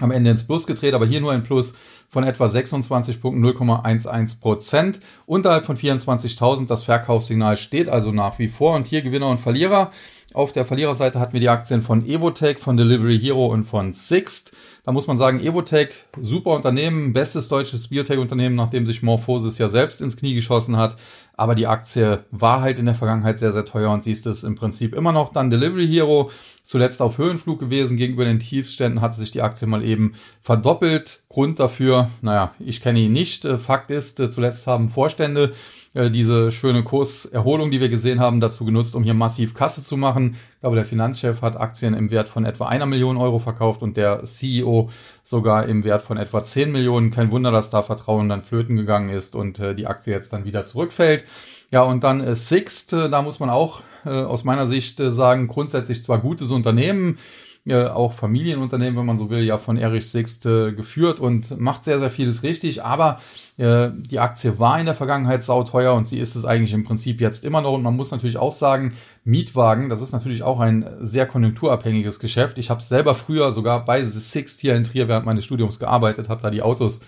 am 0.00 0.10
Ende 0.10 0.30
ins 0.30 0.46
Plus 0.46 0.66
gedreht, 0.66 0.94
aber 0.94 1.06
hier 1.06 1.20
nur 1.20 1.32
ein 1.32 1.44
Plus 1.44 1.74
von 2.10 2.24
etwa 2.24 2.48
26 2.48 3.20
Punkten 3.20 3.44
0,11 3.44 4.40
Prozent. 4.40 5.00
Unterhalb 5.26 5.66
von 5.66 5.76
24.000 5.76 6.66
das 6.66 6.84
Verkaufssignal 6.84 7.56
steht 7.56 7.88
also 7.88 8.12
nach 8.12 8.38
wie 8.38 8.48
vor 8.48 8.74
und 8.74 8.86
hier 8.86 9.02
Gewinner 9.02 9.30
und 9.30 9.40
Verlierer. 9.40 9.90
Auf 10.32 10.52
der 10.52 10.64
Verliererseite 10.64 11.20
hatten 11.20 11.32
wir 11.32 11.40
die 11.40 11.48
Aktien 11.48 11.82
von 11.82 12.04
Evotech, 12.04 12.58
von 12.58 12.76
Delivery 12.76 13.18
Hero 13.20 13.46
und 13.46 13.64
von 13.64 13.92
Sixt. 13.92 14.50
Da 14.84 14.92
muss 14.92 15.06
man 15.06 15.16
sagen, 15.16 15.40
Evotech, 15.40 15.88
super 16.20 16.50
Unternehmen, 16.50 17.14
bestes 17.14 17.48
deutsches 17.48 17.88
Biotech-Unternehmen, 17.88 18.54
nachdem 18.54 18.84
sich 18.84 19.02
Morphosis 19.02 19.56
ja 19.56 19.70
selbst 19.70 20.02
ins 20.02 20.16
Knie 20.16 20.34
geschossen 20.34 20.76
hat. 20.76 20.96
Aber 21.36 21.54
die 21.54 21.66
Aktie 21.66 22.24
war 22.30 22.60
halt 22.60 22.78
in 22.78 22.84
der 22.84 22.94
Vergangenheit 22.94 23.38
sehr, 23.38 23.54
sehr 23.54 23.64
teuer 23.64 23.90
und 23.90 24.04
sie 24.04 24.12
ist 24.12 24.26
es 24.26 24.44
im 24.44 24.56
Prinzip 24.56 24.94
immer 24.94 25.12
noch. 25.12 25.32
Dann 25.32 25.48
Delivery 25.48 25.88
Hero, 25.88 26.30
zuletzt 26.64 27.02
auf 27.02 27.18
Höhenflug 27.18 27.58
gewesen. 27.58 27.96
Gegenüber 27.96 28.24
den 28.24 28.38
Tiefständen 28.38 29.00
hat 29.00 29.14
sich 29.14 29.30
die 29.30 29.42
Aktie 29.42 29.68
mal 29.68 29.84
eben 29.84 30.14
verdoppelt. 30.40 31.22
Grund 31.28 31.60
dafür, 31.60 32.10
naja, 32.22 32.54
ich 32.58 32.80
kenne 32.80 33.00
ihn 33.00 33.12
nicht. 33.12 33.46
Fakt 33.46 33.90
ist, 33.90 34.18
zuletzt 34.32 34.66
haben 34.66 34.88
Vorstände 34.88 35.52
äh, 35.94 36.10
diese 36.10 36.50
schöne 36.50 36.82
Kurserholung, 36.82 37.70
die 37.70 37.80
wir 37.80 37.88
gesehen 37.88 38.20
haben, 38.20 38.40
dazu 38.40 38.64
genutzt, 38.64 38.96
um 38.96 39.04
hier 39.04 39.14
massiv 39.14 39.54
Kasse 39.54 39.82
zu 39.82 39.96
machen. 39.96 40.36
Ich 40.54 40.60
glaube, 40.60 40.76
der 40.76 40.84
Finanzchef 40.84 41.40
hat 41.40 41.58
Aktien 41.58 41.94
im 41.94 42.10
Wert 42.10 42.28
von 42.28 42.44
etwa 42.44 42.66
einer 42.66 42.86
Million 42.86 43.16
Euro 43.16 43.38
verkauft 43.38 43.82
und 43.82 43.96
der 43.96 44.24
CEO 44.24 44.90
sogar 45.22 45.66
im 45.66 45.84
Wert 45.84 46.02
von 46.02 46.16
etwa 46.16 46.42
10 46.42 46.72
Millionen. 46.72 47.10
Kein 47.10 47.30
Wunder, 47.30 47.52
dass 47.52 47.70
da 47.70 47.82
Vertrauen 47.82 48.28
dann 48.28 48.42
flöten 48.42 48.76
gegangen 48.76 49.08
ist 49.08 49.36
und 49.36 49.58
äh, 49.60 49.74
die 49.74 49.86
Aktie 49.86 50.12
jetzt 50.12 50.32
dann 50.32 50.44
wieder 50.44 50.64
zurückfällt. 50.64 51.24
Ja, 51.70 51.82
und 51.82 52.04
dann 52.04 52.20
äh, 52.20 52.36
Sixt, 52.36 52.92
äh, 52.92 53.10
da 53.10 53.22
muss 53.22 53.40
man 53.40 53.50
auch 53.50 53.82
äh, 54.04 54.10
aus 54.10 54.44
meiner 54.44 54.66
Sicht 54.66 55.00
äh, 55.00 55.12
sagen, 55.12 55.48
grundsätzlich 55.48 56.02
zwar 56.02 56.18
gutes 56.18 56.50
Unternehmen, 56.50 57.18
äh, 57.66 57.86
auch 57.86 58.12
Familienunternehmen, 58.12 58.98
wenn 58.98 59.06
man 59.06 59.16
so 59.16 59.30
will, 59.30 59.42
ja 59.42 59.56
von 59.56 59.78
Erich 59.78 60.10
Sixt 60.10 60.44
äh, 60.44 60.72
geführt 60.72 61.18
und 61.18 61.58
macht 61.58 61.84
sehr, 61.84 61.98
sehr 61.98 62.10
vieles 62.10 62.42
richtig. 62.42 62.84
Aber 62.84 63.20
äh, 63.56 63.88
die 63.94 64.18
Aktie 64.18 64.58
war 64.58 64.78
in 64.78 64.84
der 64.84 64.94
Vergangenheit 64.94 65.44
sauteuer 65.44 65.94
und 65.94 66.06
sie 66.06 66.18
ist 66.18 66.34
es 66.36 66.44
eigentlich 66.44 66.74
im 66.74 66.84
Prinzip 66.84 67.22
jetzt 67.22 67.42
immer 67.44 67.62
noch. 67.62 67.72
Und 67.72 67.82
man 67.82 67.96
muss 67.96 68.10
natürlich 68.10 68.36
auch 68.36 68.52
sagen, 68.52 68.92
Mietwagen, 69.24 69.88
das 69.88 70.02
ist 70.02 70.12
natürlich 70.12 70.42
auch 70.42 70.60
ein 70.60 70.86
sehr 71.00 71.26
konjunkturabhängiges 71.26 72.20
Geschäft. 72.20 72.58
Ich 72.58 72.68
habe 72.68 72.82
selber 72.82 73.14
früher 73.14 73.52
sogar 73.52 73.84
bei 73.86 74.04
Sixt 74.04 74.60
hier 74.60 74.76
in 74.76 74.84
Trier 74.84 75.08
während 75.08 75.24
meines 75.24 75.46
Studiums 75.46 75.78
gearbeitet, 75.78 76.28
habe 76.28 76.42
da 76.42 76.50
die 76.50 76.62
Autos 76.62 77.00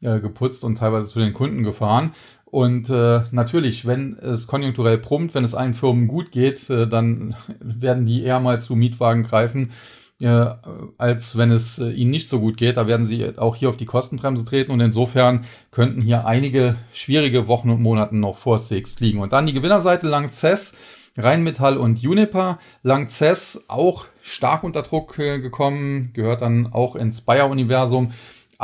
äh, 0.00 0.20
geputzt 0.20 0.62
und 0.64 0.76
teilweise 0.76 1.08
zu 1.08 1.18
den 1.18 1.32
Kunden 1.32 1.62
gefahren. 1.64 2.12
Und 2.54 2.88
äh, 2.88 3.22
natürlich, 3.32 3.84
wenn 3.84 4.16
es 4.16 4.46
konjunkturell 4.46 4.98
prummt, 4.98 5.34
wenn 5.34 5.42
es 5.42 5.56
allen 5.56 5.74
Firmen 5.74 6.06
gut 6.06 6.30
geht, 6.30 6.70
äh, 6.70 6.86
dann 6.86 7.34
werden 7.58 8.06
die 8.06 8.22
eher 8.22 8.38
mal 8.38 8.60
zu 8.60 8.76
Mietwagen 8.76 9.24
greifen 9.24 9.72
äh, 10.20 10.50
als 10.96 11.36
wenn 11.36 11.50
es 11.50 11.80
äh, 11.80 11.90
ihnen 11.90 12.12
nicht 12.12 12.30
so 12.30 12.38
gut 12.38 12.56
geht. 12.56 12.76
Da 12.76 12.86
werden 12.86 13.06
sie 13.06 13.36
auch 13.38 13.56
hier 13.56 13.70
auf 13.70 13.76
die 13.76 13.86
Kostenbremse 13.86 14.44
treten 14.44 14.70
und 14.70 14.78
insofern 14.78 15.46
könnten 15.72 16.00
hier 16.00 16.26
einige 16.28 16.76
schwierige 16.92 17.48
Wochen 17.48 17.70
und 17.70 17.82
Monate 17.82 18.16
noch 18.16 18.36
vor 18.36 18.60
Six 18.60 19.00
liegen. 19.00 19.18
Und 19.18 19.32
dann 19.32 19.46
die 19.46 19.52
Gewinnerseite 19.52 20.06
Langzess, 20.06 20.76
Rheinmetall 21.16 21.76
und 21.76 21.98
Juniper. 21.98 22.60
Langzess 22.84 23.64
auch 23.66 24.06
stark 24.22 24.62
unter 24.62 24.82
Druck 24.82 25.18
äh, 25.18 25.40
gekommen, 25.40 26.10
gehört 26.12 26.42
dann 26.42 26.72
auch 26.72 26.94
ins 26.94 27.20
Bayer-Universum 27.20 28.12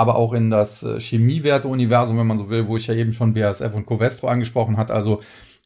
aber 0.00 0.16
auch 0.16 0.32
in 0.32 0.48
das 0.48 0.82
äh, 0.82 0.98
Chemiewerte-Universum, 0.98 2.16
wenn 2.16 2.26
man 2.26 2.38
so 2.38 2.48
will, 2.48 2.66
wo 2.66 2.78
ich 2.78 2.86
ja 2.86 2.94
eben 2.94 3.12
schon 3.12 3.34
BASF 3.34 3.74
und 3.74 3.84
Covestro 3.84 4.28
angesprochen 4.28 4.78
hat. 4.78 4.90
Also 4.90 5.20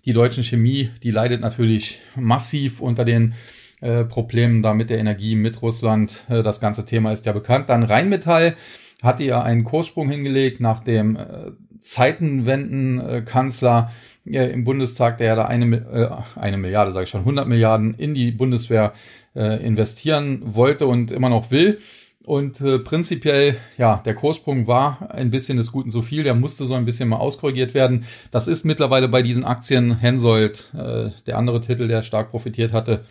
die 0.04 0.12
deutsche 0.12 0.42
Chemie, 0.42 0.90
die 1.04 1.12
leidet 1.12 1.40
natürlich 1.40 2.00
massiv 2.16 2.80
unter 2.80 3.04
den 3.04 3.34
äh, 3.80 4.02
Problemen 4.02 4.60
da 4.60 4.74
mit 4.74 4.90
der 4.90 4.98
Energie 4.98 5.36
mit 5.36 5.62
Russland. 5.62 6.24
Äh, 6.28 6.42
das 6.42 6.58
ganze 6.58 6.84
Thema 6.84 7.12
ist 7.12 7.26
ja 7.26 7.32
bekannt. 7.32 7.68
Dann 7.68 7.84
Rheinmetall 7.84 8.56
hatte 9.04 9.22
ja 9.22 9.40
einen 9.40 9.62
Kurssprung 9.62 10.10
hingelegt 10.10 10.58
nach 10.58 10.80
dem 10.80 11.14
äh, 11.14 11.52
Zeitenwenden-Kanzler 11.80 13.92
im 14.24 14.64
Bundestag, 14.64 15.18
der 15.18 15.26
ja 15.28 15.36
da 15.36 15.44
eine, 15.44 16.24
eine 16.34 16.56
Milliarde, 16.56 16.92
sage 16.92 17.04
ich 17.04 17.10
schon, 17.10 17.20
100 17.20 17.46
Milliarden 17.46 17.92
in 17.92 18.14
die 18.14 18.30
Bundeswehr 18.30 18.94
investieren 19.34 20.40
wollte 20.46 20.86
und 20.86 21.12
immer 21.12 21.28
noch 21.28 21.50
will. 21.50 21.78
Und 22.24 22.60
äh, 22.62 22.78
prinzipiell, 22.78 23.56
ja, 23.76 24.00
der 24.04 24.14
Kurssprung 24.14 24.66
war 24.66 25.10
ein 25.10 25.30
bisschen 25.30 25.58
des 25.58 25.70
Guten 25.70 25.90
zu 25.90 26.00
viel, 26.00 26.22
der 26.22 26.34
musste 26.34 26.64
so 26.64 26.72
ein 26.72 26.86
bisschen 26.86 27.08
mal 27.10 27.18
auskorrigiert 27.18 27.74
werden. 27.74 28.06
Das 28.30 28.48
ist 28.48 28.64
mittlerweile 28.64 29.08
bei 29.08 29.20
diesen 29.20 29.44
Aktien 29.44 29.98
Hensoldt, 29.98 30.72
äh, 30.74 31.10
der 31.26 31.36
andere 31.36 31.60
Titel, 31.60 31.86
der 31.86 32.02
stark 32.02 32.30
profitiert 32.30 32.72
hatte, 32.72 33.04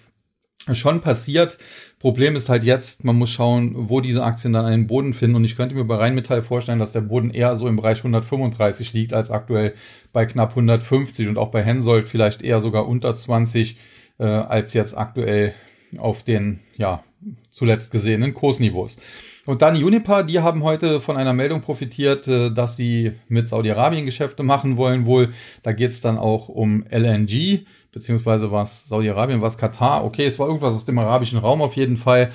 schon 0.72 1.02
passiert. 1.02 1.60
Problem 2.00 2.36
ist 2.36 2.50
halt 2.50 2.64
jetzt, 2.64 3.04
man 3.04 3.16
muss 3.16 3.30
schauen, 3.30 3.74
wo 3.76 4.02
diese 4.02 4.24
Aktien 4.24 4.54
dann 4.54 4.66
einen 4.66 4.88
Boden 4.88 5.14
finden. 5.14 5.36
Und 5.36 5.44
ich 5.44 5.56
könnte 5.56 5.76
mir 5.76 5.84
bei 5.84 5.96
Rheinmetall 5.96 6.42
vorstellen, 6.42 6.80
dass 6.80 6.92
der 6.94 7.02
Boden 7.02 7.30
eher 7.30 7.56
so 7.56 7.68
im 7.68 7.76
Bereich 7.76 8.00
135 8.00 8.94
liegt, 8.94 9.14
als 9.14 9.30
aktuell 9.30 9.76
bei 10.12 10.26
knapp 10.26 10.52
150 10.52 11.28
und 11.28 11.38
auch 11.38 11.52
bei 11.52 11.62
Hensoldt 11.62 12.08
vielleicht 12.08 12.42
eher 12.42 12.62
sogar 12.62 12.88
unter 12.88 13.16
20, 13.16 13.78
äh, 14.18 14.24
als 14.24 14.74
jetzt 14.74 14.98
aktuell 14.98 15.54
auf 15.98 16.24
den, 16.24 16.62
ja, 16.78 17.04
zuletzt 17.52 17.92
gesehenen 17.92 18.34
Kursniveaus. 18.34 19.00
Und 19.46 19.62
dann 19.62 19.76
Unipa, 19.76 20.24
die 20.24 20.40
haben 20.40 20.64
heute 20.64 21.02
von 21.02 21.18
einer 21.18 21.34
Meldung 21.34 21.62
profitiert, 21.62 22.28
äh, 22.28 22.50
dass 22.50 22.78
sie 22.78 23.14
mit 23.28 23.50
Saudi-Arabien 23.50 24.06
Geschäfte 24.06 24.42
machen 24.42 24.78
wollen 24.78 25.06
wohl. 25.06 25.34
Da 25.64 25.74
geht 25.74 25.92
es 25.92 26.00
dann 26.00 26.18
auch 26.18 26.48
um 26.48 26.86
LNG, 26.90 27.66
beziehungsweise 27.92 28.52
was 28.52 28.88
Saudi-Arabien, 28.88 29.42
was 29.42 29.58
Katar. 29.58 30.06
Okay, 30.06 30.26
es 30.26 30.40
war 30.40 30.48
irgendwas 30.48 30.76
aus 30.76 30.86
dem 30.86 30.98
arabischen 30.98 31.40
Raum 31.40 31.62
auf 31.62 31.76
jeden 31.76 31.98
Fall. 31.98 32.32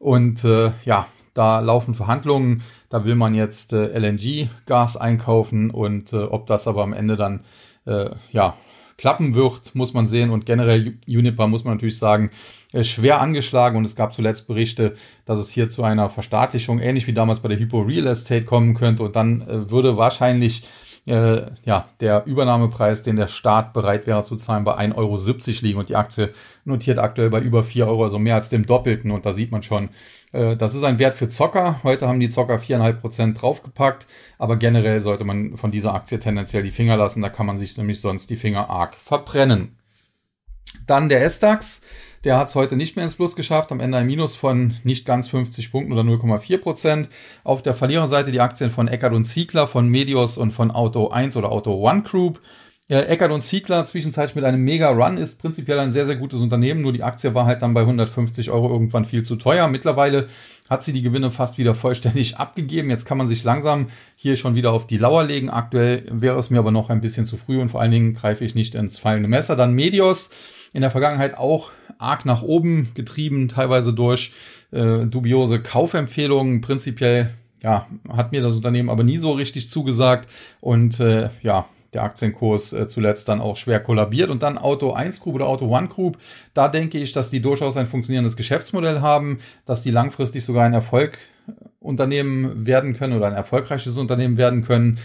Und 0.00 0.44
äh, 0.44 0.72
ja, 0.84 1.06
da 1.32 1.60
laufen 1.60 1.94
Verhandlungen, 1.94 2.62
da 2.88 3.04
will 3.04 3.14
man 3.14 3.34
jetzt 3.34 3.72
äh, 3.72 3.96
LNG-Gas 3.96 4.96
einkaufen 4.96 5.70
und 5.70 6.12
äh, 6.12 6.24
ob 6.24 6.46
das 6.48 6.66
aber 6.66 6.82
am 6.82 6.92
Ende 6.92 7.14
dann 7.14 7.40
äh, 7.86 8.10
ja 8.32 8.56
klappen 8.96 9.36
wird, 9.36 9.74
muss 9.76 9.94
man 9.94 10.08
sehen. 10.08 10.30
Und 10.30 10.44
generell 10.44 10.98
Uniper 11.06 11.46
muss 11.46 11.62
man 11.62 11.74
natürlich 11.74 11.98
sagen, 11.98 12.30
schwer 12.82 13.20
angeschlagen 13.20 13.76
und 13.78 13.84
es 13.84 13.96
gab 13.96 14.14
zuletzt 14.14 14.46
Berichte, 14.46 14.94
dass 15.24 15.40
es 15.40 15.50
hier 15.50 15.70
zu 15.70 15.82
einer 15.82 16.10
Verstaatlichung, 16.10 16.80
ähnlich 16.80 17.06
wie 17.06 17.14
damals 17.14 17.40
bei 17.40 17.48
der 17.48 17.58
Hypo 17.58 17.80
Real 17.80 18.06
Estate 18.06 18.44
kommen 18.44 18.74
könnte 18.74 19.02
und 19.04 19.16
dann 19.16 19.42
äh, 19.42 19.70
würde 19.70 19.96
wahrscheinlich 19.96 20.64
äh, 21.06 21.46
ja, 21.64 21.88
der 22.00 22.26
Übernahmepreis, 22.26 23.02
den 23.02 23.16
der 23.16 23.28
Staat 23.28 23.72
bereit 23.72 24.06
wäre 24.06 24.22
zu 24.22 24.36
zahlen, 24.36 24.64
bei 24.64 24.76
1,70 24.76 24.96
Euro 24.96 25.16
liegen 25.62 25.78
und 25.78 25.88
die 25.88 25.96
Aktie 25.96 26.32
notiert 26.66 26.98
aktuell 26.98 27.30
bei 27.30 27.40
über 27.40 27.64
4 27.64 27.86
Euro, 27.86 28.04
also 28.04 28.18
mehr 28.18 28.34
als 28.34 28.50
dem 28.50 28.66
Doppelten 28.66 29.10
und 29.10 29.24
da 29.24 29.32
sieht 29.32 29.50
man 29.50 29.62
schon, 29.62 29.88
äh, 30.32 30.54
das 30.54 30.74
ist 30.74 30.84
ein 30.84 30.98
Wert 30.98 31.16
für 31.16 31.30
Zocker. 31.30 31.80
Heute 31.82 32.06
haben 32.06 32.20
die 32.20 32.28
Zocker 32.28 32.56
4,5% 32.56 33.32
draufgepackt, 33.32 34.06
aber 34.36 34.56
generell 34.56 35.00
sollte 35.00 35.24
man 35.24 35.56
von 35.56 35.70
dieser 35.70 35.94
Aktie 35.94 36.20
tendenziell 36.20 36.62
die 36.62 36.70
Finger 36.70 36.98
lassen, 36.98 37.22
da 37.22 37.30
kann 37.30 37.46
man 37.46 37.56
sich 37.56 37.78
nämlich 37.78 38.02
sonst 38.02 38.28
die 38.28 38.36
Finger 38.36 38.68
arg 38.68 38.94
verbrennen. 38.96 39.78
Dann 40.86 41.08
der 41.08 41.24
S-DAX. 41.24 41.82
Der 42.24 42.36
hat 42.36 42.48
es 42.48 42.54
heute 42.54 42.76
nicht 42.76 42.96
mehr 42.96 43.04
ins 43.04 43.14
Plus 43.14 43.36
geschafft, 43.36 43.70
am 43.70 43.80
Ende 43.80 43.98
ein 43.98 44.06
Minus 44.06 44.34
von 44.34 44.74
nicht 44.82 45.06
ganz 45.06 45.28
50 45.28 45.70
Punkten 45.70 45.92
oder 45.92 46.02
0,4 46.02 46.58
Prozent. 46.58 47.08
Auf 47.44 47.62
der 47.62 47.74
Verliererseite 47.74 48.32
die 48.32 48.40
Aktien 48.40 48.70
von 48.70 48.88
Eckert 48.88 49.12
und 49.12 49.24
Ziegler, 49.24 49.68
von 49.68 49.88
Medios 49.88 50.36
und 50.36 50.52
von 50.52 50.70
Auto 50.70 51.08
1 51.08 51.36
oder 51.36 51.52
Auto 51.52 51.74
One 51.74 52.02
Group. 52.02 52.40
Ja, 52.90 53.02
Eckert 53.02 53.30
und 53.32 53.42
Ziegler 53.42 53.84
zwischenzeitlich 53.84 54.34
mit 54.34 54.44
einem 54.46 54.64
Mega-Run 54.64 55.18
ist 55.18 55.38
prinzipiell 55.38 55.78
ein 55.78 55.92
sehr, 55.92 56.06
sehr 56.06 56.16
gutes 56.16 56.40
Unternehmen, 56.40 56.80
nur 56.80 56.94
die 56.94 57.02
Aktie 57.02 57.34
war 57.34 57.44
halt 57.44 57.60
dann 57.60 57.74
bei 57.74 57.82
150 57.82 58.50
Euro 58.50 58.70
irgendwann 58.70 59.04
viel 59.04 59.22
zu 59.22 59.36
teuer. 59.36 59.68
Mittlerweile 59.68 60.28
hat 60.70 60.82
sie 60.84 60.94
die 60.94 61.02
Gewinne 61.02 61.30
fast 61.30 61.58
wieder 61.58 61.74
vollständig 61.74 62.36
abgegeben. 62.38 62.88
Jetzt 62.88 63.04
kann 63.04 63.18
man 63.18 63.28
sich 63.28 63.44
langsam 63.44 63.88
hier 64.16 64.36
schon 64.36 64.54
wieder 64.54 64.72
auf 64.72 64.86
die 64.86 64.96
Lauer 64.96 65.22
legen. 65.22 65.50
Aktuell 65.50 66.06
wäre 66.10 66.38
es 66.38 66.48
mir 66.48 66.58
aber 66.58 66.70
noch 66.70 66.88
ein 66.88 67.02
bisschen 67.02 67.26
zu 67.26 67.36
früh 67.36 67.60
und 67.60 67.68
vor 67.68 67.82
allen 67.82 67.90
Dingen 67.90 68.14
greife 68.14 68.44
ich 68.44 68.54
nicht 68.54 68.74
ins 68.74 68.98
fallende 68.98 69.28
Messer. 69.28 69.54
Dann 69.54 69.74
Medios 69.74 70.30
in 70.72 70.80
der 70.82 70.90
Vergangenheit 70.90 71.36
auch 71.36 71.70
arg 71.98 72.24
nach 72.24 72.42
oben 72.42 72.88
getrieben, 72.94 73.48
teilweise 73.48 73.92
durch 73.92 74.32
äh, 74.70 75.06
dubiose 75.06 75.60
Kaufempfehlungen. 75.60 76.60
Prinzipiell 76.60 77.34
ja, 77.62 77.86
hat 78.08 78.32
mir 78.32 78.42
das 78.42 78.54
Unternehmen 78.54 78.90
aber 78.90 79.02
nie 79.02 79.18
so 79.18 79.32
richtig 79.32 79.70
zugesagt 79.70 80.28
und 80.60 81.00
äh, 81.00 81.30
ja, 81.42 81.66
der 81.92 82.02
Aktienkurs 82.02 82.72
äh, 82.72 82.86
zuletzt 82.88 83.28
dann 83.28 83.40
auch 83.40 83.56
schwer 83.56 83.80
kollabiert. 83.80 84.30
Und 84.30 84.42
dann 84.42 84.58
Auto 84.58 84.92
1 84.92 85.20
Group 85.20 85.36
oder 85.36 85.46
Auto 85.46 85.66
One 85.66 85.88
Group, 85.88 86.18
da 86.54 86.68
denke 86.68 86.98
ich, 86.98 87.12
dass 87.12 87.30
die 87.30 87.40
durchaus 87.40 87.76
ein 87.76 87.86
funktionierendes 87.86 88.36
Geschäftsmodell 88.36 89.00
haben, 89.00 89.38
dass 89.64 89.82
die 89.82 89.90
langfristig 89.90 90.44
sogar 90.44 90.66
ein 90.66 90.74
Erfolgunternehmen 90.74 92.66
werden 92.66 92.94
können 92.94 93.14
oder 93.14 93.26
ein 93.26 93.34
erfolgreiches 93.34 93.96
Unternehmen 93.96 94.36
werden 94.36 94.64
können. 94.64 94.98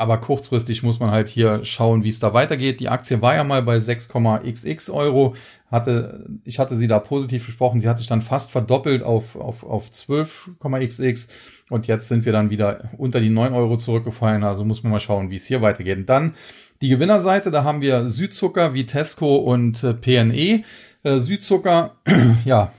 Aber 0.00 0.16
kurzfristig 0.16 0.82
muss 0.82 0.98
man 0.98 1.10
halt 1.10 1.28
hier 1.28 1.62
schauen, 1.62 2.04
wie 2.04 2.08
es 2.08 2.20
da 2.20 2.32
weitergeht. 2.32 2.80
Die 2.80 2.88
Aktie 2.88 3.20
war 3.20 3.34
ja 3.34 3.44
mal 3.44 3.60
bei 3.60 3.76
6,xx 3.76 4.88
Euro. 4.88 5.34
Hatte, 5.70 6.26
ich 6.42 6.58
hatte 6.58 6.74
sie 6.74 6.88
da 6.88 6.98
positiv 7.00 7.44
besprochen. 7.44 7.80
Sie 7.80 7.88
hat 7.88 7.98
sich 7.98 8.06
dann 8.06 8.22
fast 8.22 8.50
verdoppelt 8.50 9.02
auf, 9.02 9.36
auf, 9.36 9.62
auf 9.62 9.90
12,xx. 9.90 11.28
Und 11.68 11.86
jetzt 11.86 12.08
sind 12.08 12.24
wir 12.24 12.32
dann 12.32 12.48
wieder 12.48 12.88
unter 12.96 13.20
die 13.20 13.28
9 13.28 13.52
Euro 13.52 13.76
zurückgefallen. 13.76 14.42
Also 14.42 14.64
muss 14.64 14.82
man 14.82 14.90
mal 14.90 15.00
schauen, 15.00 15.30
wie 15.30 15.36
es 15.36 15.44
hier 15.44 15.60
weitergeht. 15.60 15.98
Und 15.98 16.08
dann 16.08 16.32
die 16.80 16.88
Gewinnerseite. 16.88 17.50
Da 17.50 17.62
haben 17.62 17.82
wir 17.82 18.08
Südzucker, 18.08 18.72
Vitesco 18.72 19.36
und 19.36 19.84
äh, 19.84 19.92
PNE. 19.92 20.62
Äh, 21.02 21.18
Südzucker, 21.18 21.96
ja, 22.46 22.72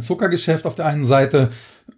Zuckergeschäft 0.00 0.64
auf 0.64 0.74
der 0.74 0.86
einen 0.86 1.04
Seite, 1.04 1.50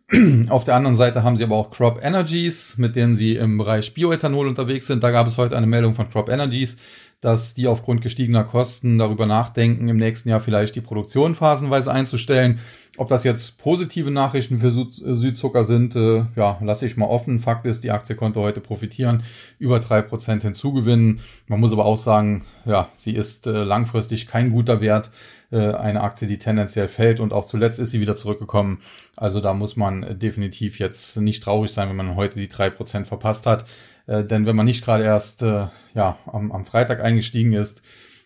auf 0.49 0.65
der 0.65 0.77
anderen 0.77 0.97
Seite 0.97 1.23
haben 1.23 1.37
sie 1.37 1.45
aber 1.45 1.57
auch 1.57 1.71
Crop 1.71 2.01
Energies, 2.03 2.79
mit 2.79 2.95
denen 2.95 3.15
sie 3.15 3.37
im 3.37 3.59
Bereich 3.59 3.93
Bioethanol 3.93 4.47
unterwegs 4.47 4.87
sind. 4.87 5.03
Da 5.03 5.11
gab 5.11 5.27
es 5.27 5.37
heute 5.37 5.57
eine 5.57 5.67
Meldung 5.67 5.95
von 5.95 6.09
Crop 6.09 6.29
Energies, 6.29 6.77
dass 7.21 7.55
die 7.55 7.67
aufgrund 7.67 8.03
gestiegener 8.03 8.45
Kosten 8.45 8.99
darüber 8.99 9.27
nachdenken, 9.27 9.89
im 9.89 9.97
nächsten 9.97 10.29
Jahr 10.29 10.41
vielleicht 10.41 10.77
die 10.77 10.81
Produktion 10.81 11.35
phasenweise 11.35 11.91
einzustellen. 11.91 12.61
Ob 12.99 13.09
das 13.09 13.25
jetzt 13.25 13.59
positive 13.59 14.11
Nachrichten 14.11 14.59
für 14.59 14.71
Südzucker 14.71 15.65
sind, 15.65 15.97
äh, 15.97 16.25
ja, 16.35 16.59
lasse 16.63 16.87
ich 16.87 16.97
mal 16.97 17.07
offen. 17.07 17.41
Fakt 17.41 17.67
ist, 17.67 17.85
die 17.85 17.91
Aktie 17.91 18.17
konnte 18.17 18.41
heute 18.41 18.61
profitieren, 18.61 19.23
über 19.59 19.81
drei 19.81 20.01
Prozent 20.03 20.43
hinzugewinnen. 20.43 21.21
Man 21.47 21.61
muss 21.61 21.73
aber 21.73 21.85
auch 21.85 21.99
sagen, 21.99 22.45
ja, 22.65 22.89
sie 22.95 23.13
ist 23.13 23.47
äh, 23.47 23.65
langfristig 23.65 24.29
kein 24.29 24.51
guter 24.51 24.81
Wert. 24.81 25.11
Äh, 25.53 25.73
eine 25.73 26.01
Aktie, 26.01 26.27
die 26.27 26.39
tendenziell 26.39 26.89
fällt 26.89 27.21
und 27.21 27.33
auch 27.33 27.47
zuletzt 27.47 27.79
ist 27.79 27.93
sie 27.93 28.01
wieder 28.01 28.17
zurückgekommen. 28.17 28.81
Also 29.17 29.41
da 29.41 29.55
muss 29.55 29.77
man 29.77 30.19
definitiv 30.19 30.79
jetzt 30.79 31.17
nicht 31.17 31.43
traurig 31.43 31.71
sein, 31.73 31.89
wenn 31.89 31.97
man 31.97 32.17
heute 32.17 32.39
die 32.39 32.49
drei 32.49 32.71
Prozent 32.71 33.07
verpasst 33.07 33.47
hat. 33.47 33.65
Äh, 34.07 34.25
denn 34.25 34.47
wenn 34.47 34.57
man 34.57 34.67
nicht 34.67 34.85
gerade 34.85 35.05
erst 35.05 35.43
äh, 35.43 35.67
ja, 35.95 36.19
am, 36.27 36.53
am 36.53 36.65
Freitag 36.65 37.01
eingestiegen 37.01 37.53
ist, 37.53 37.83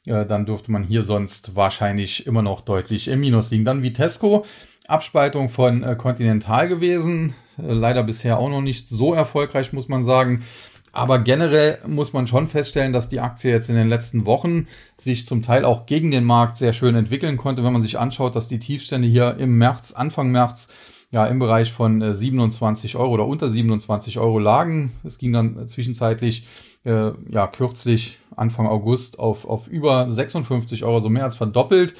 äh, 0.06 0.24
dann 0.24 0.46
dürfte 0.46 0.72
man 0.72 0.84
hier 0.84 1.02
sonst 1.02 1.56
wahrscheinlich 1.56 2.26
immer 2.26 2.42
noch 2.42 2.62
deutlich 2.62 3.08
im 3.08 3.20
Minus 3.20 3.50
liegen. 3.50 3.64
Dann 3.64 3.82
Vitesco, 3.82 4.46
Abspaltung 4.86 5.48
von 5.48 5.82
äh, 5.82 5.96
Continental 5.96 6.68
gewesen. 6.68 7.34
Äh, 7.58 7.72
leider 7.72 8.02
bisher 8.02 8.38
auch 8.38 8.48
noch 8.48 8.62
nicht 8.62 8.88
so 8.88 9.14
erfolgreich, 9.14 9.72
muss 9.72 9.88
man 9.88 10.04
sagen. 10.04 10.42
Aber 10.92 11.20
generell 11.20 11.78
muss 11.86 12.12
man 12.12 12.26
schon 12.26 12.48
feststellen, 12.48 12.92
dass 12.92 13.08
die 13.08 13.20
Aktie 13.20 13.50
jetzt 13.50 13.68
in 13.68 13.76
den 13.76 13.88
letzten 13.88 14.24
Wochen 14.26 14.66
sich 14.98 15.26
zum 15.26 15.42
Teil 15.42 15.64
auch 15.64 15.86
gegen 15.86 16.10
den 16.10 16.24
Markt 16.24 16.56
sehr 16.56 16.72
schön 16.72 16.96
entwickeln 16.96 17.36
konnte. 17.36 17.62
Wenn 17.62 17.72
man 17.72 17.82
sich 17.82 17.98
anschaut, 17.98 18.34
dass 18.34 18.48
die 18.48 18.58
Tiefstände 18.58 19.06
hier 19.06 19.36
im 19.38 19.56
März, 19.56 19.92
Anfang 19.92 20.30
März, 20.30 20.68
ja 21.12 21.26
im 21.26 21.38
Bereich 21.38 21.72
von 21.72 22.14
27 22.14 22.96
Euro 22.96 23.12
oder 23.14 23.26
unter 23.26 23.48
27 23.48 24.18
Euro 24.18 24.38
lagen. 24.38 24.92
Es 25.04 25.18
ging 25.18 25.32
dann 25.32 25.68
zwischenzeitlich 25.68 26.46
äh, 26.84 27.12
ja 27.30 27.46
kürzlich 27.46 28.18
Anfang 28.36 28.66
August 28.66 29.18
auf, 29.18 29.44
auf 29.44 29.68
über 29.68 30.10
56 30.10 30.84
Euro, 30.84 31.00
so 31.00 31.08
mehr 31.08 31.24
als 31.24 31.36
verdoppelt. 31.36 31.94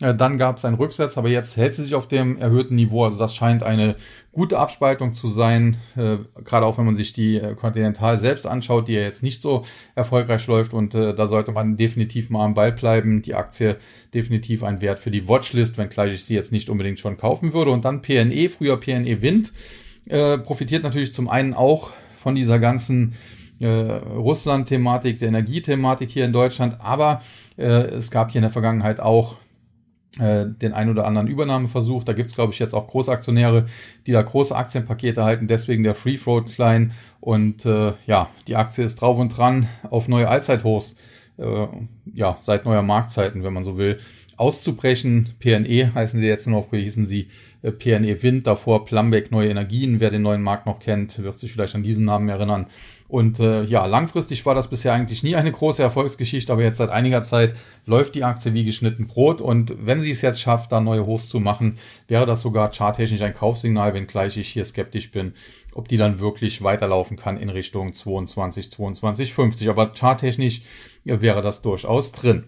Äh, 0.00 0.14
dann 0.14 0.38
gab 0.38 0.56
es 0.56 0.64
einen 0.64 0.76
Rücksatz, 0.76 1.18
aber 1.18 1.28
jetzt 1.28 1.56
hält 1.56 1.74
sie 1.74 1.82
sich 1.82 1.94
auf 1.94 2.08
dem 2.08 2.38
erhöhten 2.38 2.74
Niveau. 2.74 3.04
Also 3.04 3.18
das 3.18 3.34
scheint 3.34 3.62
eine 3.62 3.96
gute 4.32 4.58
Abspaltung 4.58 5.14
zu 5.14 5.28
sein, 5.28 5.76
äh, 5.96 6.18
gerade 6.44 6.66
auch 6.66 6.78
wenn 6.78 6.86
man 6.86 6.96
sich 6.96 7.12
die 7.12 7.36
äh, 7.36 7.54
Continental 7.54 8.18
selbst 8.18 8.46
anschaut, 8.46 8.88
die 8.88 8.94
ja 8.94 9.02
jetzt 9.02 9.22
nicht 9.22 9.42
so 9.42 9.62
erfolgreich 9.94 10.46
läuft. 10.46 10.72
Und 10.72 10.94
äh, 10.94 11.14
da 11.14 11.26
sollte 11.26 11.52
man 11.52 11.76
definitiv 11.76 12.30
mal 12.30 12.44
am 12.44 12.54
Ball 12.54 12.72
bleiben. 12.72 13.22
Die 13.22 13.34
Aktie 13.34 13.76
definitiv 14.14 14.62
ein 14.62 14.80
Wert 14.80 14.98
für 14.98 15.10
die 15.10 15.28
Watchlist, 15.28 15.78
wenngleich 15.78 16.14
ich 16.14 16.24
sie 16.24 16.34
jetzt 16.34 16.52
nicht 16.52 16.70
unbedingt 16.70 16.98
schon 16.98 17.16
kaufen 17.16 17.52
würde. 17.52 17.70
Und 17.70 17.84
dann 17.84 18.02
PNE, 18.02 18.48
früher 18.48 18.78
PNE 18.78 19.22
Wind, 19.22 19.52
äh, 20.06 20.38
profitiert 20.38 20.82
natürlich 20.82 21.12
zum 21.12 21.28
einen 21.28 21.54
auch 21.54 21.90
von 22.22 22.34
dieser 22.34 22.58
ganzen 22.58 23.14
äh, 23.60 23.66
Russland-Thematik, 23.66 25.18
der 25.20 25.28
Energiethematik 25.28 26.10
hier 26.10 26.24
in 26.24 26.32
Deutschland, 26.32 26.78
aber 26.80 27.22
äh, 27.56 27.64
es 27.64 28.10
gab 28.10 28.30
hier 28.30 28.38
in 28.38 28.44
der 28.44 28.50
Vergangenheit 28.50 29.00
auch 29.00 29.36
den 30.18 30.72
ein 30.72 30.90
oder 30.90 31.06
anderen 31.06 31.28
Übernahmeversuch. 31.28 32.02
Da 32.02 32.14
gibt 32.14 32.30
es, 32.30 32.34
glaube 32.34 32.52
ich, 32.52 32.58
jetzt 32.58 32.74
auch 32.74 32.88
Großaktionäre, 32.88 33.66
die 34.06 34.12
da 34.12 34.22
große 34.22 34.56
Aktienpakete 34.56 35.22
halten, 35.22 35.46
deswegen 35.46 35.84
der 35.84 35.94
Free 35.94 36.16
Float 36.16 36.52
klein. 36.52 36.92
Und 37.20 37.64
äh, 37.64 37.92
ja, 38.06 38.28
die 38.48 38.56
Aktie 38.56 38.84
ist 38.84 38.96
drauf 38.96 39.18
und 39.18 39.36
dran 39.36 39.68
auf 39.88 40.08
neue 40.08 40.28
Allzeithochs, 40.28 40.96
äh, 41.38 41.66
ja, 42.12 42.38
seit 42.40 42.64
neuer 42.64 42.82
Marktzeiten, 42.82 43.44
wenn 43.44 43.52
man 43.52 43.62
so 43.62 43.78
will, 43.78 43.98
auszubrechen. 44.36 45.34
PNE 45.38 45.94
heißen 45.94 46.18
sie 46.18 46.26
jetzt 46.26 46.46
noch, 46.46 46.70
hießen 46.70 47.06
sie 47.06 47.28
äh, 47.62 47.70
PNE 47.70 48.22
Wind, 48.22 48.46
davor 48.46 48.84
Plumbeck 48.86 49.30
Neue 49.30 49.50
Energien. 49.50 50.00
Wer 50.00 50.10
den 50.10 50.22
neuen 50.22 50.42
Markt 50.42 50.66
noch 50.66 50.80
kennt, 50.80 51.22
wird 51.22 51.38
sich 51.38 51.52
vielleicht 51.52 51.74
an 51.74 51.82
diesen 51.82 52.06
Namen 52.06 52.28
erinnern. 52.28 52.66
Und 53.10 53.40
äh, 53.40 53.64
ja, 53.64 53.86
langfristig 53.86 54.46
war 54.46 54.54
das 54.54 54.68
bisher 54.68 54.92
eigentlich 54.92 55.24
nie 55.24 55.34
eine 55.34 55.50
große 55.50 55.82
Erfolgsgeschichte, 55.82 56.52
aber 56.52 56.62
jetzt 56.62 56.76
seit 56.76 56.90
einiger 56.90 57.24
Zeit 57.24 57.56
läuft 57.84 58.14
die 58.14 58.22
Aktie 58.22 58.54
wie 58.54 58.64
geschnitten 58.64 59.08
Brot. 59.08 59.40
Und 59.40 59.74
wenn 59.84 60.00
sie 60.00 60.12
es 60.12 60.22
jetzt 60.22 60.40
schafft, 60.40 60.70
da 60.70 60.80
neue 60.80 61.04
Hochs 61.06 61.28
zu 61.28 61.40
machen, 61.40 61.78
wäre 62.06 62.24
das 62.24 62.40
sogar 62.40 62.70
charttechnisch 62.70 63.22
ein 63.22 63.34
Kaufsignal, 63.34 63.94
wenngleich 63.94 64.36
ich 64.36 64.50
hier 64.50 64.64
skeptisch 64.64 65.10
bin, 65.10 65.34
ob 65.74 65.88
die 65.88 65.96
dann 65.96 66.20
wirklich 66.20 66.62
weiterlaufen 66.62 67.16
kann 67.16 67.36
in 67.36 67.48
Richtung 67.48 67.92
22, 67.92 68.70
22, 68.70 69.34
50. 69.34 69.68
Aber 69.68 69.92
charttechnisch 69.92 70.62
wäre 71.04 71.42
das 71.42 71.62
durchaus 71.62 72.12
drin. 72.12 72.44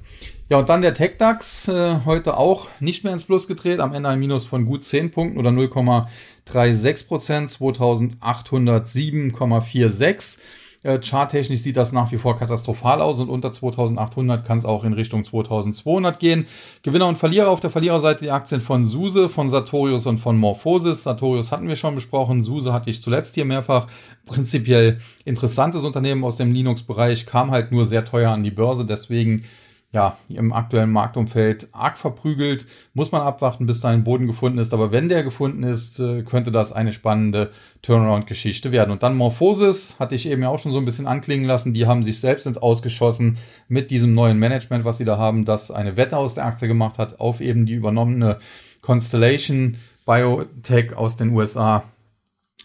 Ja, 0.52 0.58
und 0.58 0.68
dann 0.68 0.82
der 0.82 0.92
TechDAX, 0.92 1.68
äh, 1.68 2.00
heute 2.04 2.36
auch 2.36 2.66
nicht 2.78 3.04
mehr 3.04 3.14
ins 3.14 3.24
Plus 3.24 3.48
gedreht, 3.48 3.80
am 3.80 3.94
Ende 3.94 4.10
ein 4.10 4.18
Minus 4.18 4.44
von 4.44 4.66
gut 4.66 4.84
10 4.84 5.10
Punkten 5.10 5.38
oder 5.38 5.48
0,36 5.48 7.08
Prozent, 7.08 7.48
2807,46. 7.48 10.40
Äh, 10.82 11.00
charttechnisch 11.00 11.60
sieht 11.60 11.78
das 11.78 11.92
nach 11.92 12.12
wie 12.12 12.18
vor 12.18 12.38
katastrophal 12.38 13.00
aus 13.00 13.18
und 13.20 13.30
unter 13.30 13.50
2800 13.50 14.44
kann 14.44 14.58
es 14.58 14.66
auch 14.66 14.84
in 14.84 14.92
Richtung 14.92 15.24
2200 15.24 16.20
gehen. 16.20 16.44
Gewinner 16.82 17.08
und 17.08 17.16
Verlierer 17.16 17.48
auf 17.48 17.60
der 17.60 17.70
Verliererseite 17.70 18.24
die 18.24 18.30
Aktien 18.30 18.60
von 18.60 18.84
SUSE, 18.84 19.30
von 19.30 19.48
Sartorius 19.48 20.04
und 20.04 20.18
von 20.18 20.36
Morphosis. 20.36 21.04
Sartorius 21.04 21.50
hatten 21.50 21.66
wir 21.66 21.76
schon 21.76 21.94
besprochen, 21.94 22.42
SUSE 22.42 22.74
hatte 22.74 22.90
ich 22.90 23.00
zuletzt 23.00 23.36
hier 23.36 23.46
mehrfach. 23.46 23.86
Prinzipiell 24.26 25.00
interessantes 25.24 25.84
Unternehmen 25.84 26.24
aus 26.24 26.36
dem 26.36 26.52
Linux-Bereich, 26.52 27.24
kam 27.24 27.52
halt 27.52 27.72
nur 27.72 27.86
sehr 27.86 28.04
teuer 28.04 28.32
an 28.32 28.42
die 28.42 28.50
Börse, 28.50 28.84
deswegen 28.84 29.44
ja, 29.92 30.16
im 30.28 30.54
aktuellen 30.54 30.90
Marktumfeld 30.90 31.68
arg 31.72 31.98
verprügelt. 31.98 32.66
Muss 32.94 33.12
man 33.12 33.20
abwarten, 33.20 33.66
bis 33.66 33.80
da 33.80 33.88
ein 33.88 34.04
Boden 34.04 34.26
gefunden 34.26 34.58
ist. 34.58 34.72
Aber 34.72 34.90
wenn 34.90 35.10
der 35.10 35.22
gefunden 35.22 35.62
ist, 35.62 36.00
äh, 36.00 36.22
könnte 36.22 36.50
das 36.50 36.72
eine 36.72 36.94
spannende 36.94 37.50
Turnaround-Geschichte 37.82 38.72
werden. 38.72 38.90
Und 38.90 39.02
dann 39.02 39.16
Morphosis, 39.16 39.96
hatte 39.98 40.14
ich 40.14 40.26
eben 40.26 40.42
ja 40.42 40.48
auch 40.48 40.58
schon 40.58 40.72
so 40.72 40.78
ein 40.78 40.86
bisschen 40.86 41.06
anklingen 41.06 41.46
lassen. 41.46 41.74
Die 41.74 41.86
haben 41.86 42.04
sich 42.04 42.20
selbst 42.20 42.46
ins 42.46 42.56
Ausgeschossen 42.56 43.36
mit 43.68 43.90
diesem 43.90 44.14
neuen 44.14 44.38
Management, 44.38 44.86
was 44.86 44.96
sie 44.96 45.04
da 45.04 45.18
haben, 45.18 45.44
das 45.44 45.70
eine 45.70 45.98
Wette 45.98 46.16
aus 46.16 46.34
der 46.34 46.46
Aktie 46.46 46.68
gemacht 46.68 46.98
hat 46.98 47.20
auf 47.20 47.42
eben 47.42 47.66
die 47.66 47.74
übernommene 47.74 48.38
Constellation 48.80 49.76
Biotech 50.06 50.96
aus 50.96 51.16
den 51.16 51.30
USA. 51.30 51.84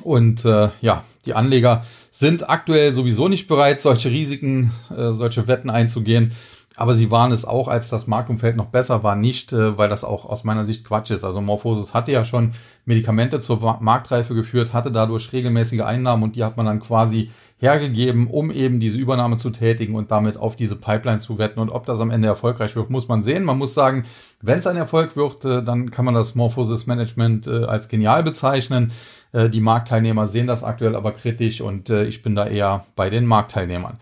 Und 0.02 0.46
äh, 0.46 0.70
ja, 0.80 1.04
die 1.26 1.34
Anleger 1.34 1.86
sind 2.12 2.50
aktuell 2.50 2.94
sowieso 2.94 3.28
nicht 3.28 3.48
bereit, 3.48 3.82
solche 3.82 4.12
Risiken, 4.12 4.72
äh, 4.96 5.12
solche 5.12 5.48
Wetten 5.48 5.70
einzugehen. 5.70 6.32
Aber 6.80 6.94
sie 6.94 7.10
waren 7.10 7.32
es 7.32 7.44
auch, 7.44 7.68
als 7.68 7.90
das 7.90 8.06
Marktumfeld 8.06 8.56
noch 8.56 8.68
besser 8.68 9.02
war, 9.02 9.16
nicht, 9.16 9.52
äh, 9.52 9.80
weil 9.80 9.90
das 9.90 10.04
auch 10.04 10.26
aus 10.26 10.44
meiner 10.44 10.64
Sicht 10.64 10.86
Quatsch 10.86 11.10
ist. 11.10 11.24
Also 11.24 11.42
Morphosis 11.42 11.96
hatte 11.96 12.12
ja 12.12 12.24
schon 12.24 12.52
Medikamente 12.86 13.40
zur 13.40 13.80
Marktreife 13.82 14.36
geführt, 14.36 14.74
hatte 14.74 14.92
dadurch 14.92 15.34
regelmäßige 15.34 15.82
Einnahmen 15.82 16.22
und 16.22 16.36
die 16.36 16.44
hat 16.44 16.56
man 16.56 16.68
dann 16.68 16.80
quasi 16.80 17.32
hergegeben, 17.58 18.28
um 18.28 18.52
eben 18.52 18.80
diese 18.80 19.00
Übernahme 19.00 19.38
zu 19.38 19.50
tätigen 19.50 19.96
und 19.96 20.12
damit 20.12 20.38
auf 20.38 20.56
diese 20.56 20.76
Pipeline 20.76 21.18
zu 21.18 21.40
wetten. 21.40 21.60
Und 21.60 21.72
ob 21.72 21.88
das 21.88 22.00
am 22.00 22.12
Ende 22.12 22.28
erfolgreich 22.28 22.76
wird, 22.76 22.92
muss 22.92 23.08
man 23.08 23.24
sehen. 23.24 23.44
Man 23.44 23.58
muss 23.58 23.74
sagen, 23.74 24.06
wenn 24.42 24.60
es 24.60 24.68
ein 24.68 24.78
Erfolg 24.78 25.16
wird, 25.16 25.46
äh, 25.46 25.64
dann 25.64 25.90
kann 25.90 26.06
man 26.06 26.14
das 26.14 26.36
Morphosis 26.36 26.86
Management 26.86 27.48
äh, 27.48 27.64
als 27.64 27.90
genial 27.90 28.24
bezeichnen. 28.24 28.92
Die 29.34 29.60
Marktteilnehmer 29.60 30.26
sehen 30.26 30.48
das 30.48 30.64
aktuell 30.64 30.96
aber 30.96 31.12
kritisch 31.12 31.60
und 31.60 31.90
ich 31.90 32.24
bin 32.24 32.34
da 32.34 32.48
eher 32.48 32.86
bei 32.96 33.10
den 33.10 33.26
Marktteilnehmern. 33.26 34.00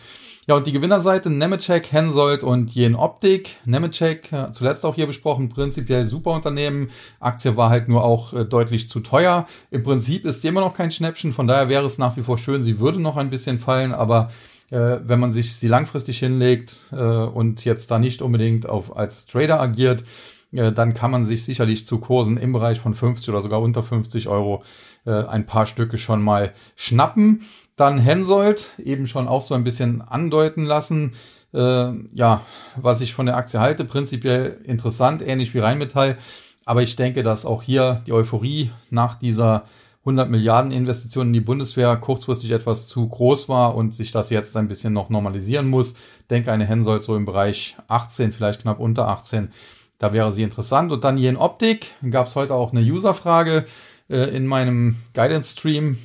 Ja, 0.47 0.53
und 0.55 0.67
die 0.67 0.71
Gewinnerseite 0.71 1.31
Nemetschek, 1.31 1.91
Hensoldt 1.91 2.43
und 2.43 2.69
Jen 2.75 2.93
Optik. 2.93 3.57
Nemetschek, 3.65 4.31
äh, 4.31 4.51
zuletzt 4.51 4.85
auch 4.85 4.93
hier 4.93 5.07
besprochen, 5.07 5.49
prinzipiell 5.49 6.05
super 6.05 6.33
Unternehmen. 6.33 6.91
Aktie 7.19 7.57
war 7.57 7.71
halt 7.71 7.87
nur 7.87 8.03
auch 8.03 8.31
äh, 8.31 8.45
deutlich 8.45 8.87
zu 8.87 8.99
teuer. 8.99 9.47
Im 9.71 9.81
Prinzip 9.81 10.23
ist 10.23 10.43
sie 10.43 10.49
immer 10.49 10.61
noch 10.61 10.75
kein 10.75 10.91
Schnäppchen, 10.91 11.33
von 11.33 11.47
daher 11.47 11.67
wäre 11.67 11.87
es 11.87 11.97
nach 11.97 12.15
wie 12.15 12.21
vor 12.21 12.37
schön, 12.37 12.61
sie 12.61 12.79
würde 12.79 13.01
noch 13.01 13.17
ein 13.17 13.31
bisschen 13.31 13.57
fallen, 13.57 13.91
aber 13.91 14.29
äh, 14.69 14.99
wenn 15.03 15.19
man 15.19 15.33
sich 15.33 15.55
sie 15.55 15.67
langfristig 15.67 16.19
hinlegt 16.19 16.75
äh, 16.91 16.95
und 16.95 17.65
jetzt 17.65 17.89
da 17.89 17.97
nicht 17.97 18.21
unbedingt 18.21 18.69
auf, 18.69 18.95
als 18.95 19.25
Trader 19.25 19.59
agiert, 19.59 20.03
äh, 20.51 20.71
dann 20.71 20.93
kann 20.93 21.09
man 21.09 21.25
sich 21.25 21.43
sicherlich 21.43 21.87
zu 21.87 21.97
Kursen 21.97 22.37
im 22.37 22.53
Bereich 22.53 22.79
von 22.79 22.93
50 22.93 23.29
oder 23.29 23.41
sogar 23.41 23.61
unter 23.61 23.81
50 23.81 24.27
Euro 24.27 24.63
ein 25.07 25.45
paar 25.45 25.67
Stücke 25.67 25.99
schon 25.99 26.19
mal 26.19 26.55
schnappen. 26.75 27.45
Dann 27.75 27.99
Hensoldt, 27.99 28.71
eben 28.77 29.05
schon 29.05 29.27
auch 29.27 29.41
so 29.41 29.53
ein 29.53 29.63
bisschen 29.63 30.01
andeuten 30.01 30.63
lassen. 30.63 31.11
Äh, 31.53 31.91
ja, 32.13 32.41
was 32.75 33.01
ich 33.01 33.13
von 33.13 33.25
der 33.25 33.37
Aktie 33.37 33.59
halte, 33.59 33.85
prinzipiell 33.85 34.61
interessant, 34.63 35.21
ähnlich 35.25 35.53
wie 35.53 35.59
Rheinmetall. 35.59 36.17
Aber 36.65 36.81
ich 36.81 36.95
denke, 36.95 37.21
dass 37.21 37.45
auch 37.45 37.63
hier 37.63 38.01
die 38.07 38.13
Euphorie 38.13 38.71
nach 38.89 39.15
dieser 39.15 39.65
100 40.05 40.29
Milliarden 40.29 40.71
Investitionen 40.71 41.29
in 41.29 41.33
die 41.33 41.41
Bundeswehr 41.41 41.95
kurzfristig 41.97 42.51
etwas 42.51 42.87
zu 42.87 43.07
groß 43.07 43.49
war 43.49 43.75
und 43.75 43.95
sich 43.95 44.11
das 44.11 44.29
jetzt 44.29 44.55
ein 44.55 44.67
bisschen 44.67 44.93
noch 44.93 45.09
normalisieren 45.09 45.67
muss. 45.67 45.95
Denke, 46.29 46.51
eine 46.51 46.65
Hensoldt 46.65 47.03
so 47.03 47.15
im 47.15 47.25
Bereich 47.25 47.75
18, 47.87 48.31
vielleicht 48.31 48.61
knapp 48.61 48.79
unter 48.79 49.07
18. 49.07 49.49
Da 49.97 50.13
wäre 50.13 50.31
sie 50.31 50.43
interessant. 50.43 50.91
Und 50.91 51.03
dann 51.03 51.17
hier 51.17 51.29
in 51.29 51.37
Optik 51.37 51.93
gab 52.09 52.27
es 52.27 52.35
heute 52.35 52.53
auch 52.53 52.71
eine 52.71 52.81
Userfrage 52.81 53.65
äh, 54.09 54.35
in 54.35 54.45
meinem 54.45 54.97
Guidance-Stream 55.13 55.97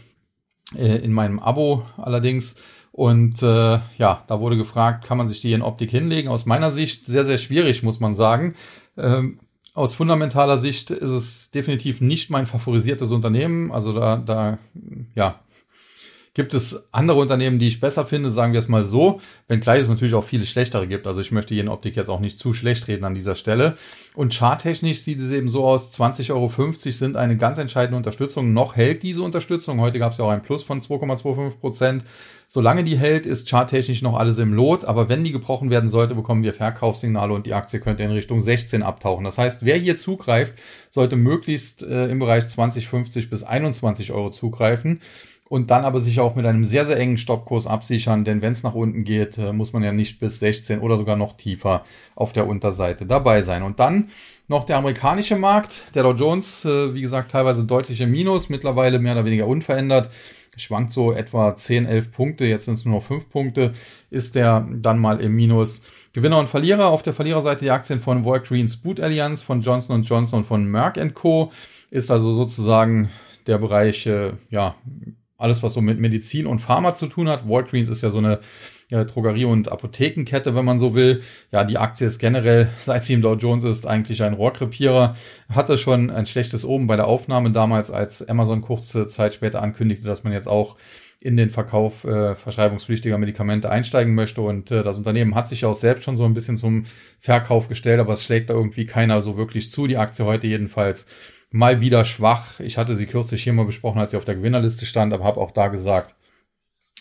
äh, 0.76 0.96
in 0.96 1.12
meinem 1.12 1.38
Abo 1.38 1.84
allerdings. 1.96 2.56
Und 2.92 3.42
äh, 3.42 3.78
ja, 3.98 4.24
da 4.26 4.40
wurde 4.40 4.56
gefragt, 4.56 5.04
kann 5.04 5.18
man 5.18 5.28
sich 5.28 5.40
die 5.40 5.52
in 5.52 5.62
Optik 5.62 5.90
hinlegen? 5.90 6.28
Aus 6.28 6.46
meiner 6.46 6.70
Sicht 6.70 7.06
sehr, 7.06 7.24
sehr 7.24 7.38
schwierig, 7.38 7.82
muss 7.82 8.00
man 8.00 8.14
sagen. 8.14 8.54
Ähm, 8.96 9.38
aus 9.74 9.94
fundamentaler 9.94 10.58
Sicht 10.58 10.90
ist 10.90 11.10
es 11.10 11.50
definitiv 11.52 12.00
nicht 12.00 12.30
mein 12.30 12.46
favorisiertes 12.46 13.12
Unternehmen. 13.12 13.70
Also 13.70 13.92
da, 13.92 14.16
da 14.16 14.58
ja, 15.14 15.40
gibt 16.34 16.54
es 16.54 16.84
andere 16.92 17.18
Unternehmen, 17.18 17.58
die 17.58 17.66
ich 17.66 17.80
besser 17.80 18.06
finde, 18.06 18.30
sagen 18.30 18.52
wir 18.52 18.60
es 18.60 18.68
mal 18.68 18.84
so, 18.84 19.20
wenngleich 19.48 19.82
es 19.82 19.88
natürlich 19.88 20.14
auch 20.14 20.24
viele 20.24 20.46
schlechtere 20.46 20.86
gibt. 20.86 21.06
Also 21.06 21.20
ich 21.20 21.32
möchte 21.32 21.54
jene 21.54 21.72
Optik 21.72 21.96
jetzt 21.96 22.08
auch 22.08 22.20
nicht 22.20 22.38
zu 22.38 22.52
schlecht 22.52 22.86
reden 22.86 23.04
an 23.04 23.14
dieser 23.14 23.34
Stelle. 23.34 23.74
Und 24.14 24.32
charttechnisch 24.32 25.00
sieht 25.00 25.20
es 25.20 25.32
eben 25.32 25.50
so 25.50 25.64
aus, 25.64 25.92
20,50 25.92 26.30
Euro 26.32 26.72
sind 26.72 27.16
eine 27.16 27.36
ganz 27.36 27.58
entscheidende 27.58 27.96
Unterstützung. 27.96 28.52
Noch 28.52 28.76
hält 28.76 29.02
diese 29.02 29.22
Unterstützung. 29.22 29.80
Heute 29.80 29.98
gab 29.98 30.12
es 30.12 30.18
ja 30.18 30.24
auch 30.24 30.30
ein 30.30 30.42
Plus 30.42 30.62
von 30.62 30.80
2,25 30.80 31.58
Prozent. 31.58 32.04
Solange 32.46 32.84
die 32.84 32.98
hält, 32.98 33.26
ist 33.26 33.48
charttechnisch 33.48 34.02
noch 34.02 34.16
alles 34.16 34.38
im 34.38 34.52
Lot, 34.52 34.84
aber 34.84 35.08
wenn 35.08 35.22
die 35.22 35.30
gebrochen 35.30 35.70
werden 35.70 35.88
sollte, 35.88 36.16
bekommen 36.16 36.42
wir 36.42 36.52
Verkaufssignale 36.52 37.32
und 37.32 37.46
die 37.46 37.54
Aktie 37.54 37.78
könnte 37.78 38.02
in 38.02 38.10
Richtung 38.10 38.40
16 38.40 38.82
abtauchen. 38.82 39.24
Das 39.24 39.38
heißt, 39.38 39.64
wer 39.64 39.76
hier 39.76 39.96
zugreift, 39.96 40.54
sollte 40.90 41.14
möglichst 41.14 41.84
äh, 41.84 42.08
im 42.08 42.18
Bereich 42.18 42.48
20, 42.48 42.88
50 42.88 43.30
bis 43.30 43.44
21 43.44 44.10
Euro 44.10 44.30
zugreifen 44.30 45.00
und 45.50 45.68
dann 45.72 45.84
aber 45.84 46.00
sich 46.00 46.20
auch 46.20 46.36
mit 46.36 46.46
einem 46.46 46.64
sehr, 46.64 46.86
sehr 46.86 46.96
engen 46.96 47.18
Stoppkurs 47.18 47.66
absichern, 47.66 48.24
denn 48.24 48.40
wenn 48.40 48.52
es 48.52 48.62
nach 48.62 48.74
unten 48.74 49.02
geht, 49.02 49.36
äh, 49.36 49.52
muss 49.52 49.72
man 49.72 49.82
ja 49.82 49.90
nicht 49.90 50.20
bis 50.20 50.38
16 50.38 50.78
oder 50.78 50.96
sogar 50.96 51.16
noch 51.16 51.36
tiefer 51.36 51.84
auf 52.14 52.32
der 52.32 52.46
Unterseite 52.46 53.04
dabei 53.04 53.42
sein. 53.42 53.64
Und 53.64 53.80
dann 53.80 54.10
noch 54.46 54.62
der 54.62 54.76
amerikanische 54.76 55.34
Markt, 55.34 55.92
der 55.96 56.04
Dow 56.04 56.12
Jones, 56.12 56.64
äh, 56.64 56.94
wie 56.94 57.00
gesagt, 57.00 57.32
teilweise 57.32 57.64
deutlich 57.64 58.00
im 58.00 58.12
Minus, 58.12 58.48
mittlerweile 58.48 59.00
mehr 59.00 59.14
oder 59.14 59.24
weniger 59.24 59.48
unverändert, 59.48 60.10
schwankt 60.56 60.92
so 60.92 61.12
etwa 61.12 61.56
10, 61.56 61.84
11 61.84 62.12
Punkte, 62.12 62.44
jetzt 62.44 62.66
sind 62.66 62.74
es 62.74 62.84
nur 62.84 62.94
noch 62.94 63.02
5 63.04 63.28
Punkte, 63.28 63.72
ist 64.08 64.36
der 64.36 64.68
dann 64.70 65.00
mal 65.00 65.20
im 65.20 65.34
Minus. 65.34 65.82
Gewinner 66.12 66.38
und 66.38 66.48
Verlierer, 66.48 66.86
auf 66.90 67.02
der 67.02 67.12
Verliererseite 67.12 67.64
die 67.64 67.72
Aktien 67.72 68.00
von 68.00 68.24
Walgreens 68.24 68.76
Boot 68.76 69.00
Alliance, 69.00 69.44
von 69.44 69.62
Johnson 69.62 70.04
Johnson 70.04 70.40
und 70.40 70.46
von 70.46 70.64
Merck 70.64 70.96
Co. 71.14 71.50
Ist 71.90 72.12
also 72.12 72.32
sozusagen 72.34 73.08
der 73.48 73.58
Bereich, 73.58 74.06
äh, 74.06 74.34
ja, 74.48 74.76
alles, 75.40 75.62
was 75.62 75.74
so 75.74 75.80
mit 75.80 75.98
Medizin 75.98 76.46
und 76.46 76.60
Pharma 76.60 76.94
zu 76.94 77.06
tun 77.06 77.28
hat. 77.28 77.48
Walgreens 77.48 77.88
ist 77.88 78.02
ja 78.02 78.10
so 78.10 78.18
eine 78.18 78.40
ja, 78.90 79.04
Drogerie- 79.04 79.44
und 79.44 79.70
Apothekenkette, 79.70 80.54
wenn 80.54 80.64
man 80.64 80.78
so 80.78 80.94
will. 80.94 81.22
Ja, 81.52 81.64
die 81.64 81.78
Aktie 81.78 82.06
ist 82.06 82.18
generell, 82.18 82.68
seit 82.78 83.04
sie 83.04 83.14
im 83.14 83.22
Dow 83.22 83.34
Jones 83.34 83.64
ist, 83.64 83.86
eigentlich 83.86 84.22
ein 84.22 84.34
Rohrkrepierer. 84.34 85.16
Hatte 85.48 85.78
schon 85.78 86.10
ein 86.10 86.26
schlechtes 86.26 86.64
Oben 86.64 86.86
bei 86.86 86.96
der 86.96 87.06
Aufnahme 87.06 87.50
damals, 87.52 87.90
als 87.90 88.28
Amazon 88.28 88.62
kurze 88.62 89.06
Zeit 89.08 89.34
später 89.34 89.62
ankündigte, 89.62 90.06
dass 90.06 90.24
man 90.24 90.32
jetzt 90.32 90.48
auch 90.48 90.76
in 91.20 91.36
den 91.36 91.50
Verkauf 91.50 92.04
äh, 92.04 92.34
verschreibungspflichtiger 92.34 93.18
Medikamente 93.18 93.70
einsteigen 93.70 94.14
möchte. 94.14 94.40
Und 94.40 94.70
äh, 94.70 94.82
das 94.82 94.96
Unternehmen 94.96 95.34
hat 95.34 95.48
sich 95.48 95.64
auch 95.66 95.74
selbst 95.74 96.04
schon 96.04 96.16
so 96.16 96.24
ein 96.24 96.34
bisschen 96.34 96.56
zum 96.56 96.84
Verkauf 97.20 97.68
gestellt, 97.68 98.00
aber 98.00 98.14
es 98.14 98.24
schlägt 98.24 98.48
da 98.48 98.54
irgendwie 98.54 98.86
keiner 98.86 99.20
so 99.20 99.36
wirklich 99.36 99.70
zu. 99.70 99.86
Die 99.86 99.98
Aktie 99.98 100.24
heute 100.24 100.46
jedenfalls 100.46 101.06
mal 101.50 101.80
wieder 101.80 102.04
schwach. 102.04 102.60
Ich 102.60 102.78
hatte 102.78 102.96
sie 102.96 103.06
kürzlich 103.06 103.42
hier 103.42 103.52
mal 103.52 103.64
besprochen, 103.64 103.98
als 103.98 104.12
sie 104.12 104.16
auf 104.16 104.24
der 104.24 104.36
Gewinnerliste 104.36 104.86
stand, 104.86 105.12
aber 105.12 105.24
habe 105.24 105.40
auch 105.40 105.50
da 105.50 105.68
gesagt, 105.68 106.14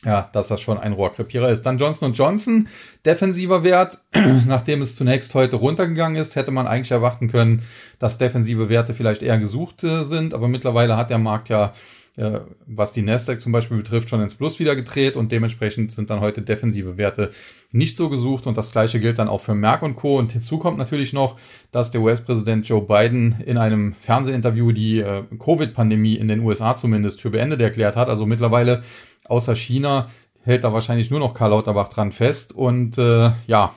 ja, 0.06 0.30
dass 0.32 0.48
das 0.48 0.62
schon 0.62 0.78
ein 0.78 0.94
Rohrkrepierer 0.94 1.50
ist. 1.50 1.64
Dann 1.64 1.78
Johnson 1.78 2.14
Johnson, 2.14 2.68
defensiver 3.06 3.64
Wert. 3.64 4.00
Nachdem 4.48 4.82
es 4.82 4.96
zunächst 4.96 5.36
heute 5.36 5.58
runtergegangen 5.58 6.22
ist, 6.22 6.36
hätte 6.36 6.52
man 6.52 6.68
eigentlich 6.68 6.92
erwarten 6.92 7.30
können, 7.30 7.64
dass 8.00 8.18
defensive 8.18 8.70
Werte 8.70 8.94
vielleicht 8.94 9.24
eher 9.24 9.38
gesucht 9.38 9.84
äh, 9.84 10.04
sind. 10.04 10.34
Aber 10.34 10.48
mittlerweile 10.48 10.96
hat 10.96 11.10
der 11.10 11.18
Markt 11.18 11.50
ja 11.50 11.74
äh, 12.20 12.42
was 12.68 12.92
die 12.92 13.02
Nasdaq 13.02 13.40
zum 13.40 13.54
Beispiel 13.54 13.78
betrifft, 13.78 14.10
schon 14.10 14.22
ins 14.22 14.36
Plus 14.36 14.60
wieder 14.60 14.76
gedreht 14.76 15.16
und 15.16 15.32
dementsprechend 15.32 15.94
sind 15.94 16.10
dann 16.10 16.20
heute 16.20 16.42
defensive 16.42 16.98
Werte 16.98 17.32
nicht 17.72 17.96
so 17.96 18.10
gesucht 18.10 18.46
und 18.46 18.58
das 18.58 18.72
gleiche 18.74 19.00
gilt 19.00 19.20
dann 19.20 19.30
auch 19.30 19.40
für 19.40 19.56
Merck 19.56 19.84
und 19.84 19.96
Co. 19.96 20.18
Und 20.18 20.34
hinzu 20.34 20.58
kommt 20.58 20.78
natürlich 20.78 21.14
noch, 21.14 21.40
dass 21.72 21.92
der 21.92 22.02
US-Präsident 22.02 22.68
Joe 22.68 22.82
Biden 22.82 23.38
in 23.46 23.58
einem 23.58 23.94
Fernsehinterview 23.94 24.74
die 24.74 25.00
äh, 25.00 25.24
Covid-Pandemie 25.40 26.16
in 26.16 26.28
den 26.28 26.42
USA 26.42 26.76
zumindest 26.76 27.22
für 27.22 27.30
beendet 27.30 27.62
erklärt 27.62 27.96
hat. 27.96 28.10
Also 28.10 28.26
mittlerweile 28.26 28.84
außer 29.26 29.56
China 29.56 30.10
hält 30.44 30.66
da 30.66 30.74
wahrscheinlich 30.74 31.10
nur 31.12 31.20
noch 31.20 31.34
Karl 31.34 31.52
Lauterbach 31.52 31.88
dran 31.88 32.12
fest 32.12 32.54
und 32.54 32.98
äh, 32.98 33.32
ja, 33.48 33.74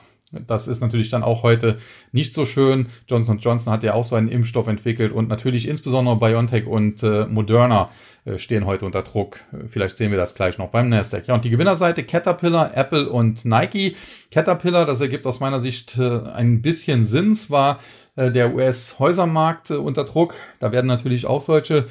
das 0.47 0.67
ist 0.67 0.81
natürlich 0.81 1.09
dann 1.09 1.23
auch 1.23 1.43
heute 1.43 1.77
nicht 2.11 2.33
so 2.33 2.45
schön. 2.45 2.87
Johnson 3.07 3.39
Johnson 3.39 3.71
hat 3.71 3.83
ja 3.83 3.93
auch 3.93 4.03
so 4.03 4.15
einen 4.15 4.27
Impfstoff 4.27 4.67
entwickelt 4.67 5.11
und 5.11 5.29
natürlich 5.29 5.67
insbesondere 5.67 6.17
BioNTech 6.17 6.65
und 6.65 7.03
äh, 7.03 7.25
Moderna 7.25 7.89
äh, 8.25 8.37
stehen 8.37 8.65
heute 8.65 8.85
unter 8.85 9.01
Druck. 9.01 9.41
Vielleicht 9.67 9.97
sehen 9.97 10.11
wir 10.11 10.17
das 10.17 10.35
gleich 10.35 10.57
noch 10.57 10.69
beim 10.69 10.89
Nasdaq. 10.89 11.27
Ja, 11.27 11.35
und 11.35 11.45
die 11.45 11.49
Gewinnerseite 11.49 12.03
Caterpillar, 12.03 12.75
Apple 12.75 13.09
und 13.09 13.45
Nike. 13.45 13.95
Caterpillar, 14.31 14.85
das 14.85 15.01
ergibt 15.01 15.25
aus 15.25 15.39
meiner 15.39 15.59
Sicht 15.59 15.97
äh, 15.97 16.21
ein 16.33 16.61
bisschen 16.61 17.05
Sinn. 17.05 17.35
Zwar 17.35 17.79
äh, 18.15 18.31
der 18.31 18.53
US-Häusermarkt 18.53 19.71
äh, 19.71 19.75
unter 19.75 20.03
Druck. 20.03 20.35
Da 20.59 20.71
werden 20.71 20.87
natürlich 20.87 21.25
auch 21.25 21.41
solche 21.41 21.87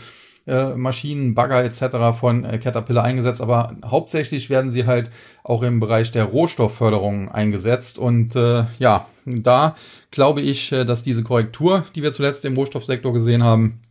äh, 0.47 0.75
Maschinen, 0.75 1.35
Bagger 1.35 1.65
etc. 1.65 2.19
von 2.19 2.45
äh, 2.45 2.59
Caterpillar 2.59 3.05
eingesetzt, 3.05 3.41
aber 3.41 3.77
hauptsächlich 3.85 4.51
werden 4.51 4.71
sie 4.71 4.87
halt 4.87 5.11
auch 5.45 5.63
im 5.63 5.81
Bereich 5.81 6.11
der 6.13 6.25
Rohstoffförderung 6.25 7.31
eingesetzt. 7.31 7.99
Und 7.99 8.35
äh, 8.37 8.65
ja, 8.79 9.07
da 9.25 9.77
glaube 10.11 10.41
ich, 10.41 10.73
äh, 10.73 10.85
dass 10.85 11.03
diese 11.03 11.23
Korrektur, 11.23 11.85
die 11.95 12.03
wir 12.03 12.13
zuletzt 12.13 12.45
im 12.45 12.57
Rohstoffsektor 12.57 13.13
gesehen 13.13 13.45
haben, 13.45 13.83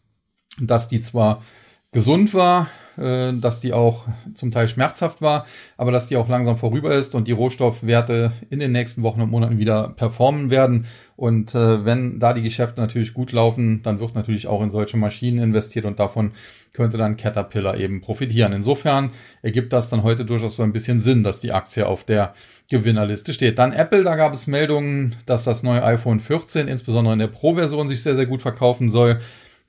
dass 0.59 0.87
die 0.87 1.01
zwar 1.01 1.41
gesund 1.91 2.33
war, 2.33 2.67
äh, 2.97 3.33
dass 3.33 3.59
die 3.59 3.73
auch 3.73 4.05
zum 4.33 4.51
Teil 4.51 4.67
schmerzhaft 4.67 5.21
war, 5.21 5.45
aber 5.77 5.91
dass 5.91 6.07
die 6.07 6.17
auch 6.17 6.29
langsam 6.29 6.57
vorüber 6.57 6.93
ist 6.93 7.15
und 7.15 7.27
die 7.27 7.31
Rohstoffwerte 7.31 8.31
in 8.49 8.59
den 8.59 8.71
nächsten 8.71 9.03
Wochen 9.03 9.21
und 9.21 9.31
Monaten 9.31 9.57
wieder 9.57 9.89
performen 9.89 10.49
werden. 10.49 10.85
Und 11.15 11.53
äh, 11.53 11.85
wenn 11.85 12.19
da 12.19 12.33
die 12.33 12.41
Geschäfte 12.41 12.81
natürlich 12.81 13.13
gut 13.13 13.31
laufen, 13.31 13.81
dann 13.83 13.99
wird 13.99 14.15
natürlich 14.15 14.47
auch 14.47 14.61
in 14.63 14.69
solche 14.71 14.97
Maschinen 14.97 15.39
investiert 15.39 15.85
und 15.85 15.99
davon 15.99 16.31
könnte 16.73 16.97
dann 16.97 17.17
Caterpillar 17.17 17.77
eben 17.77 18.01
profitieren. 18.01 18.53
Insofern 18.53 19.11
ergibt 19.41 19.73
das 19.73 19.89
dann 19.89 20.03
heute 20.03 20.25
durchaus 20.25 20.55
so 20.55 20.63
ein 20.63 20.73
bisschen 20.73 20.99
Sinn, 20.99 21.23
dass 21.23 21.39
die 21.39 21.51
Aktie 21.51 21.85
auf 21.85 22.03
der 22.05 22.33
Gewinnerliste 22.69 23.33
steht. 23.33 23.59
Dann 23.59 23.73
Apple, 23.73 24.03
da 24.03 24.15
gab 24.15 24.33
es 24.33 24.47
Meldungen, 24.47 25.15
dass 25.25 25.43
das 25.43 25.61
neue 25.61 25.83
iPhone 25.83 26.21
14, 26.21 26.67
insbesondere 26.67 27.13
in 27.13 27.19
der 27.19 27.27
Pro-Version, 27.27 27.87
sich 27.87 28.01
sehr, 28.01 28.15
sehr 28.15 28.25
gut 28.25 28.41
verkaufen 28.41 28.89
soll. 28.89 29.19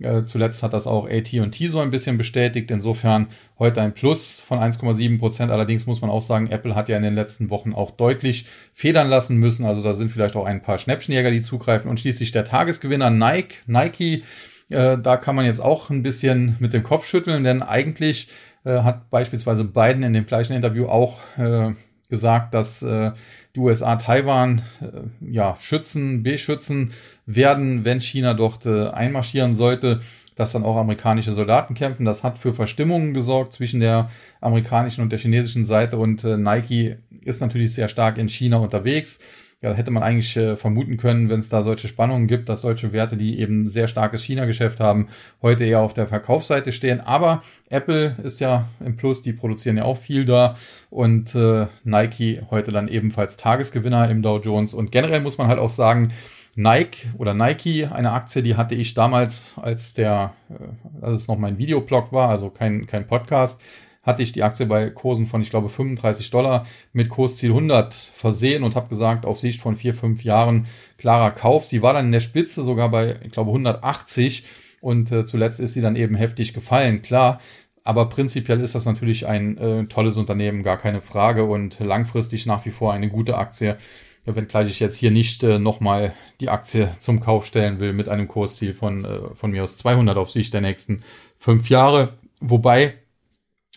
Äh, 0.05 0.25
zuletzt 0.25 0.63
hat 0.63 0.73
das 0.73 0.87
auch 0.87 1.09
AT&T 1.09 1.67
so 1.69 1.81
ein 1.81 1.91
bisschen 1.91 2.19
bestätigt. 2.19 2.71
Insofern 2.71 3.29
heute 3.59 3.81
ein 3.81 3.95
Plus 3.95 4.41
von 4.41 4.59
1,7 4.59 5.19
Prozent. 5.19 5.51
Allerdings 5.51 5.87
muss 5.87 6.01
man 6.01 6.11
auch 6.11 6.23
sagen, 6.23 6.51
Apple 6.51 6.75
hat 6.75 6.89
ja 6.89 6.97
in 6.97 7.03
den 7.03 7.15
letzten 7.15 7.51
Wochen 7.51 7.73
auch 7.73 7.91
deutlich 7.91 8.47
federn 8.73 9.09
lassen 9.09 9.37
müssen. 9.37 9.65
Also 9.65 9.83
da 9.83 9.93
sind 9.95 10.11
vielleicht 10.11 10.37
auch 10.37 10.47
ein 10.47 10.63
paar 10.63 10.79
Schnäppchenjäger, 10.79 11.31
die 11.31 11.43
zugreifen. 11.43 11.91
Und 11.91 12.01
schließlich 12.01 12.33
der 12.33 12.45
Tagesgewinner 12.45 13.11
Nike. 13.11 13.57
Nike, 13.67 14.23
äh, 14.69 14.99
da 14.99 15.17
kann 15.17 15.37
man 15.37 15.45
jetzt 15.45 15.61
auch 15.61 15.91
ein 15.91 16.03
bisschen 16.03 16.57
mit 16.59 16.73
dem 16.73 16.83
Kopf 16.83 17.07
schütteln, 17.07 17.45
denn 17.45 17.63
eigentlich 17.63 18.29
äh, 18.65 18.83
hat 18.83 19.11
beispielsweise 19.11 19.65
Biden 19.65 20.03
in 20.03 20.13
dem 20.13 20.27
gleichen 20.27 20.55
Interview 20.55 20.87
auch 20.87 21.21
äh, 21.37 21.73
gesagt, 22.09 22.55
dass 22.55 22.83
äh, 22.83 23.13
die 23.55 23.61
USA 23.61 23.97
Taiwan 23.97 24.63
äh, 24.81 25.31
ja 25.31 25.57
schützen, 25.61 26.23
beschützen 26.23 26.93
werden, 27.27 27.85
wenn 27.85 28.01
China 28.01 28.35
dort 28.35 28.67
äh, 28.67 28.89
einmarschieren 28.89 29.55
sollte, 29.55 30.01
dass 30.35 30.53
dann 30.53 30.65
auch 30.65 30.77
amerikanische 30.77 31.35
Soldaten 31.35 31.75
kämpfen. 31.75 32.07
Das 32.07 32.23
hat 32.23 32.39
für 32.39 32.55
Verstimmungen 32.55 33.13
gesorgt 33.13 33.53
zwischen 33.53 33.81
der 33.81 34.11
amerikanischen 34.41 35.03
und 35.03 35.13
der 35.13 35.19
chinesischen 35.19 35.65
Seite 35.65 35.99
und 35.99 36.25
äh, 36.25 36.37
Nike 36.37 36.97
ist 37.21 37.41
natürlich 37.41 37.75
sehr 37.75 37.89
stark 37.89 38.19
in 38.19 38.29
China 38.29 38.59
unterwegs 38.59 39.21
ja, 39.63 39.73
hätte 39.73 39.93
man 39.93 40.03
eigentlich 40.03 40.37
äh, 40.37 40.57
vermuten 40.57 40.97
können, 40.97 41.29
wenn 41.29 41.39
es 41.39 41.49
da 41.49 41.63
solche 41.63 41.87
Spannungen 41.87 42.27
gibt, 42.27 42.49
dass 42.49 42.63
solche 42.63 42.93
Werte, 42.93 43.17
die 43.17 43.39
eben 43.39 43.69
sehr 43.69 43.87
starkes 43.87 44.25
China-Geschäft 44.25 44.81
haben, 44.81 45.09
heute 45.41 45.65
eher 45.65 45.81
auf 45.81 45.95
der 45.95 46.09
Verkaufsseite 46.09 46.73
stehen. 46.73 47.01
Aber 47.01 47.45
Apple 47.71 48.17
ist 48.25 48.41
ja 48.41 48.69
im 48.85 48.97
Plus, 48.97 49.23
die 49.23 49.33
produzieren 49.33 49.77
ja 49.77 49.85
auch 49.85 49.97
viel 49.97 50.25
da 50.25 50.57
und 50.91 51.37
äh, 51.37 51.67
Nike 51.85 52.43
heute 52.51 52.73
dann 52.73 52.89
ebenfalls 52.89 53.37
Tagesgewinner 53.37 54.11
im 54.11 54.21
Dow 54.21 54.41
Jones. 54.41 54.75
Und 54.75 54.91
generell 54.91 55.21
muss 55.21 55.39
man 55.39 55.47
halt 55.47 55.61
auch 55.61 55.71
sagen, 55.71 56.13
Nike 56.55 57.07
oder 57.17 57.33
Nike, 57.33 57.87
eine 57.87 58.13
Aktie, 58.13 58.43
die 58.43 58.57
hatte 58.57 58.75
ich 58.75 58.95
damals, 58.95 59.55
als 59.57 59.95
der, 59.95 60.35
äh, 60.51 61.05
als 61.05 61.21
es 61.21 61.29
noch 61.29 61.39
mein 61.39 61.57
Videoblog 61.57 62.13
war, 62.13 62.29
also 62.29 62.51
kein, 62.51 62.87
kein 62.87 63.07
Podcast, 63.07 63.63
hatte 64.03 64.23
ich 64.23 64.33
die 64.33 64.43
Aktie 64.43 64.67
bei 64.67 64.91
Kursen 64.91 65.27
von, 65.27 65.43
ich 65.43 65.51
glaube, 65.51 65.69
35 65.69 66.31
Dollar 66.31 66.67
mit 66.93 67.09
Kursziel 67.09 67.51
100 67.51 67.95
versehen 67.95 68.65
und 68.65 68.75
habe 68.75 68.89
gesagt, 68.89 69.25
auf 69.25 69.39
Sicht 69.39 69.61
von 69.61 69.77
vier, 69.77 69.95
fünf 69.95 70.25
Jahren 70.25 70.67
klarer 70.99 71.31
Kauf. 71.31 71.65
Sie 71.65 71.83
war 71.83 71.93
dann 71.93 72.07
in 72.07 72.13
der 72.13 72.21
Spitze 72.21 72.63
sogar 72.63 72.91
bei, 72.91 73.17
ich 73.23 73.33
glaube, 73.33 73.51
180 73.51 74.45
und 74.81 75.13
äh, 75.13 75.25
zuletzt 75.25 75.61
ist 75.61 75.75
sie 75.75 75.81
dann 75.81 75.97
eben 75.97 76.17
heftig 76.17 76.53
gefallen. 76.53 77.03
Klar, 77.03 77.39
aber 77.85 78.09
prinzipiell 78.09 78.61
ist 78.61 78.75
das 78.75 78.87
natürlich 78.87 79.27
ein 79.27 79.57
äh, 79.59 79.85
tolles 79.87 80.17
Unternehmen, 80.17 80.65
gar 80.65 80.79
keine 80.79 81.01
Frage 81.01 81.45
und 81.45 81.79
langfristig 81.79 82.47
nach 82.47 82.65
wie 82.67 82.71
vor 82.71 82.93
eine 82.93 83.09
gute 83.09 83.39
Aktie. 83.39 83.77
Ja, 84.25 84.37
wenngleich 84.37 84.69
ich 84.69 84.79
jetzt 84.79 84.99
hier 84.99 85.11
nicht 85.11 85.43
äh, 85.43 85.59
nochmal 85.59 86.15
die 86.41 86.49
Aktie 86.49 86.91
zum 87.01 87.21
Kauf 87.21 87.45
stellen 87.45 87.81
will 87.81 87.93
mit 87.93 88.09
einem 88.09 88.29
Kursziel 88.29 88.73
von, 88.75 89.05
äh, 89.05 89.35
von 89.35 89.51
mir 89.51 89.65
aus 89.65 89.77
200 89.79 90.17
auf 90.17 90.31
Sicht 90.31 90.55
der 90.55 90.61
nächsten 90.61 91.03
fünf 91.39 91.69
Jahre. 91.69 92.19
Wobei 92.41 92.95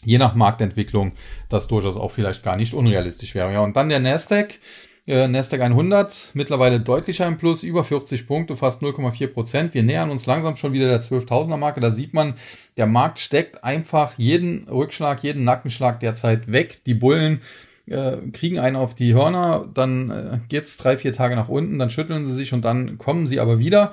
je 0.06 0.18
nach 0.18 0.36
Marktentwicklung 0.36 1.14
das 1.50 1.68
durchaus 1.68 1.98
auch 1.98 2.12
vielleicht 2.12 2.44
gar 2.44 2.56
nicht 2.56 2.74
unrealistisch 2.74 3.36
wäre. 3.36 3.52
Ja, 3.52 3.62
und 3.62 3.76
dann 3.76 3.90
der 3.90 4.00
Nasdaq. 4.00 4.60
Äh, 5.08 5.28
Nasdaq 5.28 5.62
100 5.62 6.32
mittlerweile 6.34 6.80
deutlicher 6.80 7.28
im 7.28 7.38
Plus, 7.38 7.62
über 7.62 7.84
40 7.84 8.26
Punkte, 8.26 8.58
fast 8.58 8.82
0,4 8.82 9.28
Prozent. 9.28 9.74
Wir 9.76 9.84
nähern 9.84 10.10
uns 10.10 10.26
langsam 10.26 10.58
schon 10.58 10.74
wieder 10.74 10.88
der 10.88 11.02
12.000er 11.02 11.58
Marke. 11.58 11.80
Da 11.80 11.92
sieht 11.92 12.16
man, 12.16 12.34
der 12.76 12.88
Markt 12.88 13.20
steckt 13.20 13.64
einfach 13.64 14.18
jeden 14.18 14.68
Rückschlag, 14.68 15.22
jeden 15.22 15.44
Nackenschlag 15.44 16.00
derzeit 16.00 16.52
weg. 16.52 16.82
Die 16.88 16.96
Bullen 16.96 17.42
äh, 17.88 18.18
kriegen 18.34 18.58
einen 18.58 18.76
auf 18.76 18.96
die 18.96 19.14
Hörner, 19.14 19.68
dann 19.72 20.10
äh, 20.10 20.40
geht's 20.50 20.78
drei, 20.78 20.98
vier 20.98 21.14
Tage 21.14 21.36
nach 21.36 21.50
unten, 21.50 21.78
dann 21.78 21.92
schütteln 21.92 22.26
sie 22.26 22.34
sich 22.34 22.54
und 22.54 22.66
dann 22.66 22.98
kommen 22.98 23.28
sie 23.28 23.40
aber 23.40 23.60
wieder. 23.60 23.92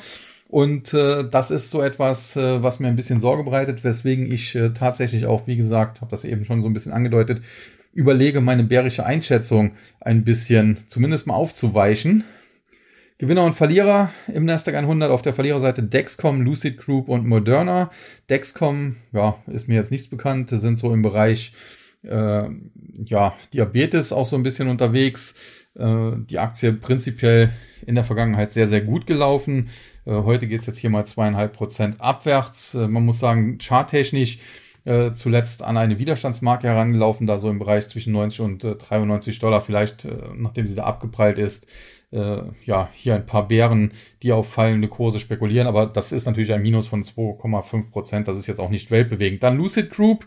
Und 0.53 0.93
äh, 0.93 1.25
das 1.27 1.51
ist 1.51 1.71
so 1.71 1.81
etwas, 1.81 2.37
äh, 2.37 2.63
was 2.63 2.79
mir 2.79 2.89
ein 2.89 2.95
bisschen 2.95 3.21
Sorge 3.21 3.43
bereitet, 3.43 3.85
weswegen 3.85 4.31
ich 4.31 4.55
äh, 4.55 4.75
tatsächlich 4.75 5.25
auch, 5.25 5.47
wie 5.47 5.57
gesagt, 5.57 6.03
habe 6.03 6.11
das 6.11 6.27
eben 6.27 6.45
schon 6.45 6.61
so 6.61 6.69
ein 6.69 6.75
bisschen 6.75 6.93
angedeutet, 6.93 7.43
überlege, 7.95 8.43
meine 8.43 8.63
bärische 8.63 9.07
Einschätzung 9.07 9.71
ein 9.99 10.25
bisschen 10.25 10.77
zumindest 10.89 11.27
mal 11.27 11.33
aufzuweichen. 11.33 12.25
Gewinner 13.17 13.45
und 13.45 13.55
Verlierer 13.55 14.13
im 14.31 14.45
Nasdaq 14.45 14.75
100 14.75 15.11
auf 15.11 15.23
der 15.23 15.33
Verliererseite 15.33 15.85
Dexcom, 15.85 16.43
Lucid 16.43 16.77
Group 16.77 17.09
und 17.09 17.27
Moderna. 17.27 17.91
Dexcom, 18.29 18.97
ja, 19.15 19.39
ist 19.47 19.69
mir 19.69 19.77
jetzt 19.77 19.91
nichts 19.91 20.09
bekannt, 20.09 20.51
sind 20.51 20.79
so 20.79 20.93
im 20.93 21.01
Bereich 21.01 21.55
äh, 22.03 22.49
ja, 23.07 23.35
Diabetes 23.55 24.13
auch 24.13 24.27
so 24.27 24.37
ein 24.37 24.43
bisschen 24.43 24.69
unterwegs. 24.69 25.35
Äh, 25.79 26.11
die 26.29 26.39
Aktie 26.39 26.75
prinzipiell 26.75 27.55
in 27.87 27.95
der 27.95 28.05
Vergangenheit 28.05 28.53
sehr, 28.53 28.69
sehr 28.69 28.83
gut 28.83 29.07
gelaufen. 29.07 29.71
Äh, 30.05 30.23
heute 30.23 30.47
geht 30.47 30.61
es 30.61 30.67
jetzt 30.67 30.79
hier 30.79 30.91
mal 30.91 31.07
zweieinhalb 31.07 31.53
Prozent 31.55 32.01
abwärts. 32.01 32.75
Äh, 32.75 32.89
man 32.89 33.05
muss 33.05 33.19
sagen, 33.19 33.59
charttechnisch 33.59 34.39
äh, 34.85 35.13
zuletzt 35.13 35.63
an 35.63 35.77
eine 35.77 35.99
Widerstandsmarke 35.99 36.67
herangelaufen, 36.67 37.27
da 37.27 37.39
so 37.39 37.49
im 37.49 37.59
Bereich 37.59 37.89
zwischen 37.89 38.13
90 38.13 38.41
und 38.41 38.65
äh, 38.65 38.75
93 38.75 39.39
Dollar, 39.39 39.63
vielleicht 39.63 40.09
nachdem 40.37 40.67
sie 40.67 40.75
da 40.75 40.85
abgeprallt 40.85 41.39
ist. 41.39 41.67
Ja, 42.15 42.91
hier 42.93 43.15
ein 43.15 43.25
paar 43.25 43.49
Bären, 43.49 43.93
die 44.23 44.33
auf 44.33 44.53
fallende 44.53 44.89
Kurse 44.89 45.19
spekulieren, 45.19 45.67
aber 45.67 45.87
das 45.87 46.13
ist 46.13 46.27
natürlich 46.27 46.53
ein 46.53 46.61
Minus 46.61 46.87
von 46.87 47.03
2,5 47.03 47.91
Prozent. 47.91 48.29
Das 48.29 48.37
ist 48.37 48.47
jetzt 48.47 48.61
auch 48.61 48.69
nicht 48.69 48.91
weltbewegend. 48.91 49.43
Dann 49.43 49.57
Lucid 49.57 49.89
Group 49.89 50.27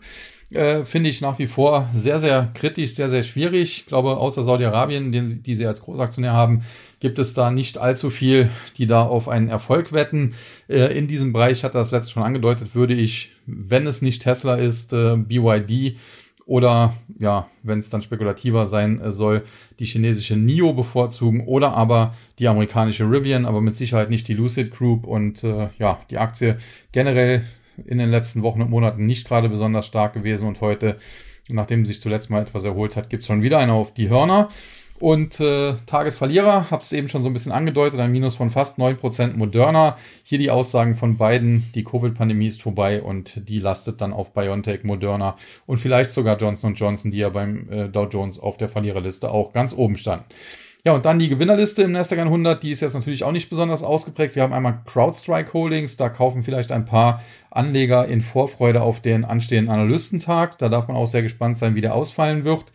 äh, 0.50 0.84
finde 0.84 1.10
ich 1.10 1.20
nach 1.20 1.38
wie 1.38 1.46
vor 1.46 1.88
sehr, 1.92 2.20
sehr 2.20 2.50
kritisch, 2.54 2.94
sehr, 2.94 3.10
sehr 3.10 3.22
schwierig. 3.22 3.78
Ich 3.78 3.86
glaube, 3.86 4.16
außer 4.16 4.42
Saudi-Arabien, 4.42 5.10
den, 5.12 5.42
die 5.42 5.56
sie 5.56 5.66
als 5.66 5.82
Großaktionär 5.82 6.32
haben, 6.32 6.62
gibt 7.00 7.18
es 7.18 7.34
da 7.34 7.50
nicht 7.50 7.78
allzu 7.78 8.10
viel, 8.10 8.50
die 8.78 8.86
da 8.86 9.02
auf 9.02 9.28
einen 9.28 9.48
Erfolg 9.48 9.92
wetten. 9.92 10.34
Äh, 10.68 10.96
in 10.96 11.08
diesem 11.08 11.32
Bereich, 11.32 11.64
hat 11.64 11.74
das 11.74 11.90
letzte 11.90 12.12
schon 12.12 12.22
angedeutet, 12.22 12.74
würde 12.74 12.94
ich, 12.94 13.32
wenn 13.46 13.86
es 13.86 14.02
nicht 14.02 14.22
Tesla 14.22 14.54
ist, 14.54 14.92
äh, 14.92 15.16
BYD 15.16 15.98
oder 16.46 16.94
ja, 17.18 17.48
wenn 17.64 17.80
es 17.80 17.90
dann 17.90 18.02
spekulativer 18.02 18.68
sein 18.68 19.00
äh, 19.00 19.10
soll, 19.10 19.42
die 19.80 19.84
chinesische 19.84 20.36
NIO 20.36 20.72
bevorzugen 20.72 21.44
oder 21.44 21.74
aber 21.74 22.14
die 22.38 22.46
amerikanische 22.46 23.04
Rivian, 23.04 23.46
aber 23.46 23.60
mit 23.60 23.74
Sicherheit 23.74 24.10
nicht 24.10 24.28
die 24.28 24.34
Lucid 24.34 24.70
Group 24.70 25.06
und 25.06 25.42
äh, 25.42 25.68
ja, 25.78 25.98
die 26.08 26.18
Aktie 26.18 26.58
generell 26.92 27.44
in 27.84 27.98
den 27.98 28.10
letzten 28.10 28.42
Wochen 28.42 28.62
und 28.62 28.70
Monaten 28.70 29.06
nicht 29.06 29.26
gerade 29.26 29.48
besonders 29.48 29.86
stark 29.86 30.14
gewesen 30.14 30.48
und 30.48 30.60
heute, 30.60 30.98
nachdem 31.48 31.86
sich 31.86 32.00
zuletzt 32.00 32.30
mal 32.30 32.42
etwas 32.42 32.64
erholt 32.64 32.96
hat, 32.96 33.10
gibt 33.10 33.22
es 33.22 33.26
schon 33.26 33.42
wieder 33.42 33.58
eine 33.58 33.72
auf 33.72 33.94
die 33.94 34.08
Hörner. 34.08 34.48
Und 34.98 35.40
äh, 35.40 35.74
Tagesverlierer, 35.84 36.70
habe 36.70 36.82
es 36.82 36.92
eben 36.92 37.08
schon 37.08 37.22
so 37.22 37.28
ein 37.28 37.34
bisschen 37.34 37.52
angedeutet, 37.52 38.00
ein 38.00 38.10
Minus 38.10 38.34
von 38.34 38.50
fast 38.50 38.78
9% 38.78 39.36
Moderna. 39.36 39.98
Hier 40.24 40.38
die 40.38 40.50
Aussagen 40.50 40.94
von 40.94 41.18
beiden, 41.18 41.70
die 41.74 41.84
Covid-Pandemie 41.84 42.46
ist 42.46 42.62
vorbei 42.62 43.02
und 43.02 43.48
die 43.48 43.58
lastet 43.58 44.00
dann 44.00 44.14
auf 44.14 44.32
BioNTech, 44.32 44.84
Moderna 44.84 45.36
und 45.66 45.78
vielleicht 45.78 46.12
sogar 46.12 46.38
Johnson 46.38 46.74
Johnson, 46.74 47.10
die 47.10 47.18
ja 47.18 47.28
beim 47.28 47.70
äh, 47.70 47.88
Dow 47.88 48.08
Jones 48.10 48.40
auf 48.40 48.56
der 48.56 48.70
Verliererliste 48.70 49.30
auch 49.30 49.52
ganz 49.52 49.74
oben 49.74 49.98
standen. 49.98 50.24
Ja, 50.86 50.92
und 50.92 51.04
dann 51.04 51.18
die 51.18 51.28
Gewinnerliste 51.28 51.82
im 51.82 51.90
Nasdaq 51.90 52.20
100, 52.20 52.62
die 52.62 52.70
ist 52.70 52.80
jetzt 52.80 52.94
natürlich 52.94 53.24
auch 53.24 53.32
nicht 53.32 53.50
besonders 53.50 53.82
ausgeprägt. 53.82 54.36
Wir 54.36 54.44
haben 54.44 54.52
einmal 54.52 54.82
CrowdStrike 54.86 55.52
Holdings, 55.52 55.96
da 55.96 56.08
kaufen 56.08 56.44
vielleicht 56.44 56.70
ein 56.70 56.84
paar 56.84 57.24
Anleger 57.50 58.06
in 58.06 58.20
Vorfreude 58.20 58.82
auf 58.82 59.02
den 59.02 59.24
anstehenden 59.24 59.74
Analystentag. 59.74 60.58
Da 60.58 60.68
darf 60.68 60.86
man 60.86 60.96
auch 60.96 61.08
sehr 61.08 61.22
gespannt 61.22 61.58
sein, 61.58 61.74
wie 61.74 61.80
der 61.80 61.92
ausfallen 61.92 62.44
wird. 62.44 62.66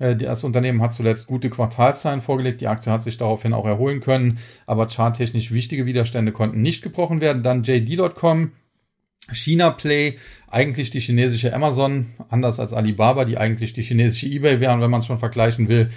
Äh, 0.00 0.16
das 0.16 0.42
Unternehmen 0.42 0.82
hat 0.82 0.92
zuletzt 0.92 1.28
gute 1.28 1.48
Quartalzahlen 1.48 2.22
vorgelegt. 2.22 2.60
Die 2.60 2.66
Aktie 2.66 2.90
hat 2.90 3.04
sich 3.04 3.18
daraufhin 3.18 3.52
auch 3.52 3.66
erholen 3.66 4.00
können, 4.00 4.38
aber 4.66 4.88
charttechnisch 4.88 5.52
wichtige 5.52 5.86
Widerstände 5.86 6.32
konnten 6.32 6.62
nicht 6.62 6.82
gebrochen 6.82 7.20
werden. 7.20 7.44
Dann 7.44 7.62
JD.com. 7.62 8.50
China 9.32 9.70
Play, 9.70 10.16
eigentlich 10.48 10.90
die 10.90 10.98
chinesische 10.98 11.54
Amazon, 11.54 12.06
anders 12.30 12.58
als 12.58 12.72
Alibaba, 12.72 13.24
die 13.24 13.38
eigentlich 13.38 13.72
die 13.74 13.82
chinesische 13.82 14.26
eBay 14.26 14.58
wären, 14.58 14.80
wenn 14.80 14.90
man 14.90 15.00
es 15.00 15.06
schon 15.06 15.20
vergleichen 15.20 15.68
will 15.68 15.90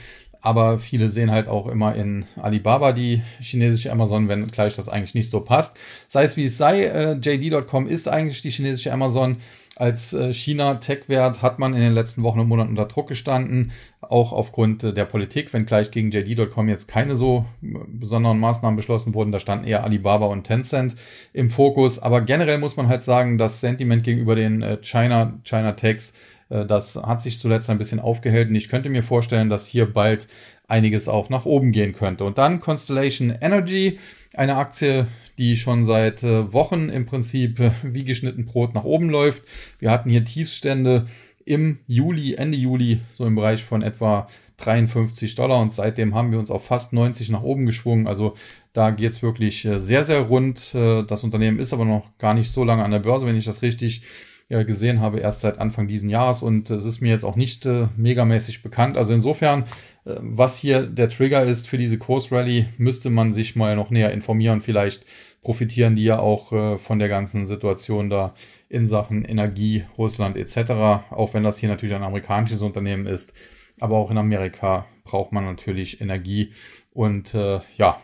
aber 0.44 0.78
viele 0.78 1.10
sehen 1.10 1.32
halt 1.32 1.48
auch 1.48 1.68
immer 1.68 1.96
in 1.96 2.26
Alibaba 2.36 2.92
die 2.92 3.22
chinesische 3.40 3.92
Amazon, 3.92 4.28
wenn 4.28 4.52
gleich 4.52 4.76
das 4.76 4.90
eigentlich 4.90 5.16
nicht 5.16 5.30
so 5.30 5.40
passt. 5.40 5.78
Sei 6.10 6.24
es 6.24 6.36
wie 6.36 6.46
es 6.46 6.58
sei, 6.58 6.84
äh, 6.84 7.14
JD.com 7.14 7.88
ist 7.88 8.10
eigentlich 8.10 8.42
die 8.42 8.52
chinesische 8.52 8.92
Amazon 8.92 9.38
als 9.76 10.14
äh, 10.14 10.32
China-Tech-Wert 10.32 11.42
hat 11.42 11.58
man 11.58 11.74
in 11.74 11.82
den 11.82 11.94
letzten 11.94 12.22
Wochen 12.22 12.40
und 12.40 12.48
Monaten 12.48 12.70
unter 12.70 12.86
Druck 12.86 13.08
gestanden, 13.08 13.72
auch 14.02 14.32
aufgrund 14.32 14.84
äh, 14.84 14.94
der 14.94 15.06
Politik, 15.06 15.52
wenngleich 15.52 15.90
gegen 15.90 16.12
JD.com 16.12 16.70
jetzt 16.70 16.88
keine 16.88 17.16
so 17.16 17.46
äh, 17.64 17.78
besonderen 17.88 18.40
Maßnahmen 18.40 18.78
beschlossen 18.78 19.16
wurden. 19.16 19.32
Da 19.32 19.40
standen 19.40 19.66
eher 19.66 19.84
Alibaba 19.84 20.28
und 20.28 20.44
Tencent 20.44 20.96
im 21.34 21.50
Fokus. 21.50 21.98
Aber 21.98 22.22
generell 22.22 22.60
muss 22.60 22.78
man 22.78 22.88
halt 22.88 23.04
sagen, 23.04 23.40
das 23.40 23.62
Sentiment 23.62 24.04
gegenüber 24.04 24.36
den 24.36 24.78
China, 24.82 25.40
China 25.44 25.72
Techs, 25.74 26.14
das 26.50 26.96
hat 26.96 27.22
sich 27.22 27.40
zuletzt 27.40 27.70
ein 27.72 27.80
bisschen 27.80 28.00
aufgehellt 28.00 28.50
und 28.50 28.56
ich 28.56 28.70
könnte 28.70 28.90
mir 28.90 29.02
vorstellen, 29.02 29.50
dass 29.50 29.66
hier 29.66 29.92
bald 29.92 30.28
einiges 30.68 31.08
auch 31.08 31.30
nach 31.30 31.46
oben 31.46 31.72
gehen 31.72 31.94
könnte. 31.94 32.26
Und 32.26 32.38
dann 32.38 32.60
Constellation 32.60 33.34
Energy, 33.42 33.98
eine 34.36 34.58
Aktie, 34.58 35.08
die 35.38 35.56
schon 35.56 35.84
seit 35.84 36.24
äh, 36.24 36.52
Wochen 36.54 36.90
im 36.90 37.06
Prinzip 37.06 37.60
äh, 37.60 37.72
wie 37.84 38.04
geschnitten 38.04 38.46
Brot 38.46 38.74
nach 38.74 38.84
oben 38.84 39.10
läuft. 39.10 39.44
Wir 39.80 39.92
hatten 39.92 40.10
hier 40.10 40.26
Tiefstände 40.26 41.08
im 41.46 41.80
Juli, 41.88 42.36
Ende 42.36 42.58
Juli, 42.58 43.02
so 43.12 43.26
im 43.26 43.36
Bereich 43.36 43.64
von 43.64 43.82
etwa 43.82 44.28
53 44.58 45.36
Dollar 45.36 45.60
und 45.62 45.74
seitdem 45.74 46.16
haben 46.16 46.32
wir 46.32 46.40
uns 46.40 46.52
auf 46.52 46.66
fast 46.66 46.94
90 46.94 47.30
nach 47.30 47.44
oben 47.44 47.66
geschwungen. 47.66 48.08
Also 48.08 48.36
da 48.72 48.92
geht's 48.92 49.22
wirklich 49.22 49.66
äh, 49.66 49.80
sehr, 49.80 50.06
sehr 50.06 50.22
rund. 50.22 50.74
Das 50.74 51.24
Unternehmen 51.24 51.60
ist 51.60 51.74
aber 51.74 51.86
noch 51.86 52.18
gar 52.18 52.34
nicht 52.34 52.52
so 52.52 52.64
lange 52.64 52.84
an 52.84 52.92
der 52.92 53.00
Börse, 53.00 53.26
wenn 53.26 53.36
ich 53.36 53.46
das 53.46 53.62
richtig 53.62 54.04
gesehen 54.50 55.00
habe, 55.00 55.20
erst 55.20 55.42
seit 55.42 55.58
Anfang 55.58 55.88
diesen 55.88 56.10
Jahres 56.10 56.42
und 56.42 56.70
es 56.70 56.86
ist 56.86 57.02
mir 57.02 57.10
jetzt 57.10 57.24
auch 57.24 57.36
nicht 57.36 57.68
megamäßig 57.98 58.62
bekannt. 58.62 58.98
Also 58.98 59.14
insofern 59.14 59.64
äh, 60.06 60.16
was 60.20 60.58
hier 60.58 60.86
der 60.86 61.10
Trigger 61.10 61.44
ist 61.44 61.68
für 61.68 61.78
diese 61.78 61.98
Kursrally, 61.98 62.68
müsste 62.78 63.10
man 63.10 63.34
sich 63.34 63.56
mal 63.56 63.76
noch 63.76 63.90
näher 63.90 64.12
informieren. 64.12 64.62
Vielleicht 64.62 65.06
profitieren 65.42 65.96
die 65.96 66.04
ja 66.04 66.20
auch 66.20 66.52
äh, 66.52 66.78
von 66.78 67.00
der 67.00 67.10
ganzen 67.10 67.46
Situation 67.46 68.10
da 68.10 68.34
in 68.70 68.88
Sachen 68.88 69.26
Energie, 69.26 69.86
Russland 69.98 70.38
etc. 70.38 70.72
Auch 71.12 71.34
wenn 71.34 71.44
das 71.44 71.58
hier 71.58 71.70
natürlich 71.70 71.96
ein 71.96 72.04
amerikanisches 72.04 72.62
Unternehmen 72.62 73.06
ist. 73.06 73.34
Aber 73.80 73.98
auch 73.98 74.12
in 74.12 74.18
Amerika 74.18 74.86
braucht 75.04 75.32
man 75.32 75.46
natürlich 75.46 76.02
Energie. 76.02 76.54
Und 76.92 77.34
äh, 77.34 77.60
ja, 77.78 78.00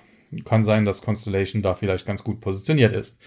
kann 0.45 0.63
sein, 0.63 0.85
dass 0.85 1.01
Constellation 1.01 1.61
da 1.61 1.75
vielleicht 1.75 2.05
ganz 2.05 2.23
gut 2.23 2.41
positioniert 2.41 2.93
ist. 2.93 3.19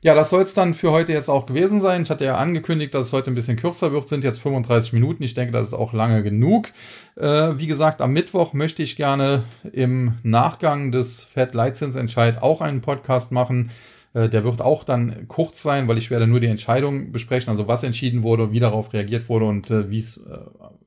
Ja, 0.00 0.14
das 0.14 0.30
soll 0.30 0.42
es 0.42 0.54
dann 0.54 0.74
für 0.74 0.92
heute 0.92 1.12
jetzt 1.12 1.28
auch 1.28 1.46
gewesen 1.46 1.80
sein. 1.80 2.02
Ich 2.02 2.10
hatte 2.10 2.24
ja 2.24 2.36
angekündigt, 2.36 2.94
dass 2.94 3.06
es 3.06 3.12
heute 3.12 3.32
ein 3.32 3.34
bisschen 3.34 3.56
kürzer 3.56 3.90
wird, 3.90 4.08
sind 4.08 4.22
jetzt 4.22 4.40
35 4.40 4.92
Minuten. 4.92 5.24
Ich 5.24 5.34
denke, 5.34 5.52
das 5.52 5.66
ist 5.68 5.74
auch 5.74 5.92
lange 5.92 6.22
genug. 6.22 6.68
Äh, 7.16 7.58
wie 7.58 7.66
gesagt, 7.66 8.00
am 8.00 8.12
Mittwoch 8.12 8.52
möchte 8.52 8.82
ich 8.82 8.94
gerne 8.94 9.42
im 9.72 10.14
Nachgang 10.22 10.92
des 10.92 11.24
Fed-Leitzinsentscheid 11.24 12.40
auch 12.40 12.60
einen 12.60 12.80
Podcast 12.80 13.32
machen. 13.32 13.70
Äh, 14.14 14.28
der 14.28 14.44
wird 14.44 14.60
auch 14.60 14.84
dann 14.84 15.26
kurz 15.26 15.64
sein, 15.64 15.88
weil 15.88 15.98
ich 15.98 16.10
werde 16.10 16.28
nur 16.28 16.38
die 16.38 16.46
Entscheidung 16.46 17.10
besprechen, 17.10 17.50
also 17.50 17.66
was 17.66 17.82
entschieden 17.82 18.22
wurde, 18.22 18.52
wie 18.52 18.60
darauf 18.60 18.92
reagiert 18.92 19.28
wurde 19.28 19.46
und 19.46 19.68
äh, 19.70 19.90
wie 19.90 19.98
es 19.98 20.18
äh, 20.18 20.38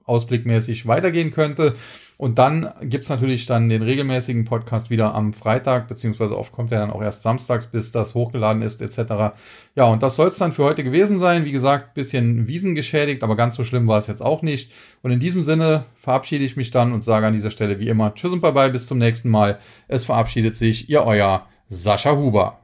ausblickmäßig 0.05 0.87
weitergehen 0.87 1.31
könnte. 1.31 1.75
Und 2.21 2.37
dann 2.37 2.69
gibt's 2.83 3.09
natürlich 3.09 3.47
dann 3.47 3.67
den 3.67 3.81
regelmäßigen 3.81 4.45
Podcast 4.45 4.91
wieder 4.91 5.15
am 5.15 5.33
Freitag, 5.33 5.87
beziehungsweise 5.87 6.37
oft 6.37 6.51
kommt 6.51 6.71
er 6.71 6.81
dann 6.81 6.91
auch 6.91 7.01
erst 7.01 7.23
samstags, 7.23 7.65
bis 7.65 7.91
das 7.91 8.13
hochgeladen 8.13 8.61
ist, 8.61 8.79
etc. 8.79 9.33
Ja, 9.73 9.85
und 9.85 10.03
das 10.03 10.17
soll 10.17 10.27
es 10.27 10.37
dann 10.37 10.51
für 10.51 10.63
heute 10.63 10.83
gewesen 10.83 11.17
sein. 11.17 11.45
Wie 11.45 11.51
gesagt, 11.51 11.95
bisschen 11.95 12.45
Wiesen 12.45 12.75
geschädigt, 12.75 13.23
aber 13.23 13.35
ganz 13.35 13.55
so 13.55 13.63
schlimm 13.63 13.87
war 13.87 13.97
es 13.97 14.05
jetzt 14.05 14.21
auch 14.21 14.43
nicht. 14.43 14.71
Und 15.01 15.09
in 15.09 15.19
diesem 15.19 15.41
Sinne 15.41 15.85
verabschiede 15.99 16.45
ich 16.45 16.55
mich 16.55 16.69
dann 16.69 16.93
und 16.93 17.03
sage 17.03 17.25
an 17.25 17.33
dieser 17.33 17.49
Stelle 17.49 17.79
wie 17.79 17.87
immer 17.87 18.13
Tschüss 18.13 18.33
und 18.33 18.41
bye 18.41 18.51
bye, 18.51 18.69
bis 18.69 18.85
zum 18.85 18.99
nächsten 18.99 19.31
Mal. 19.31 19.57
Es 19.87 20.05
verabschiedet 20.05 20.55
sich 20.55 20.91
Ihr 20.91 21.03
euer 21.03 21.47
Sascha 21.69 22.15
Huber. 22.15 22.60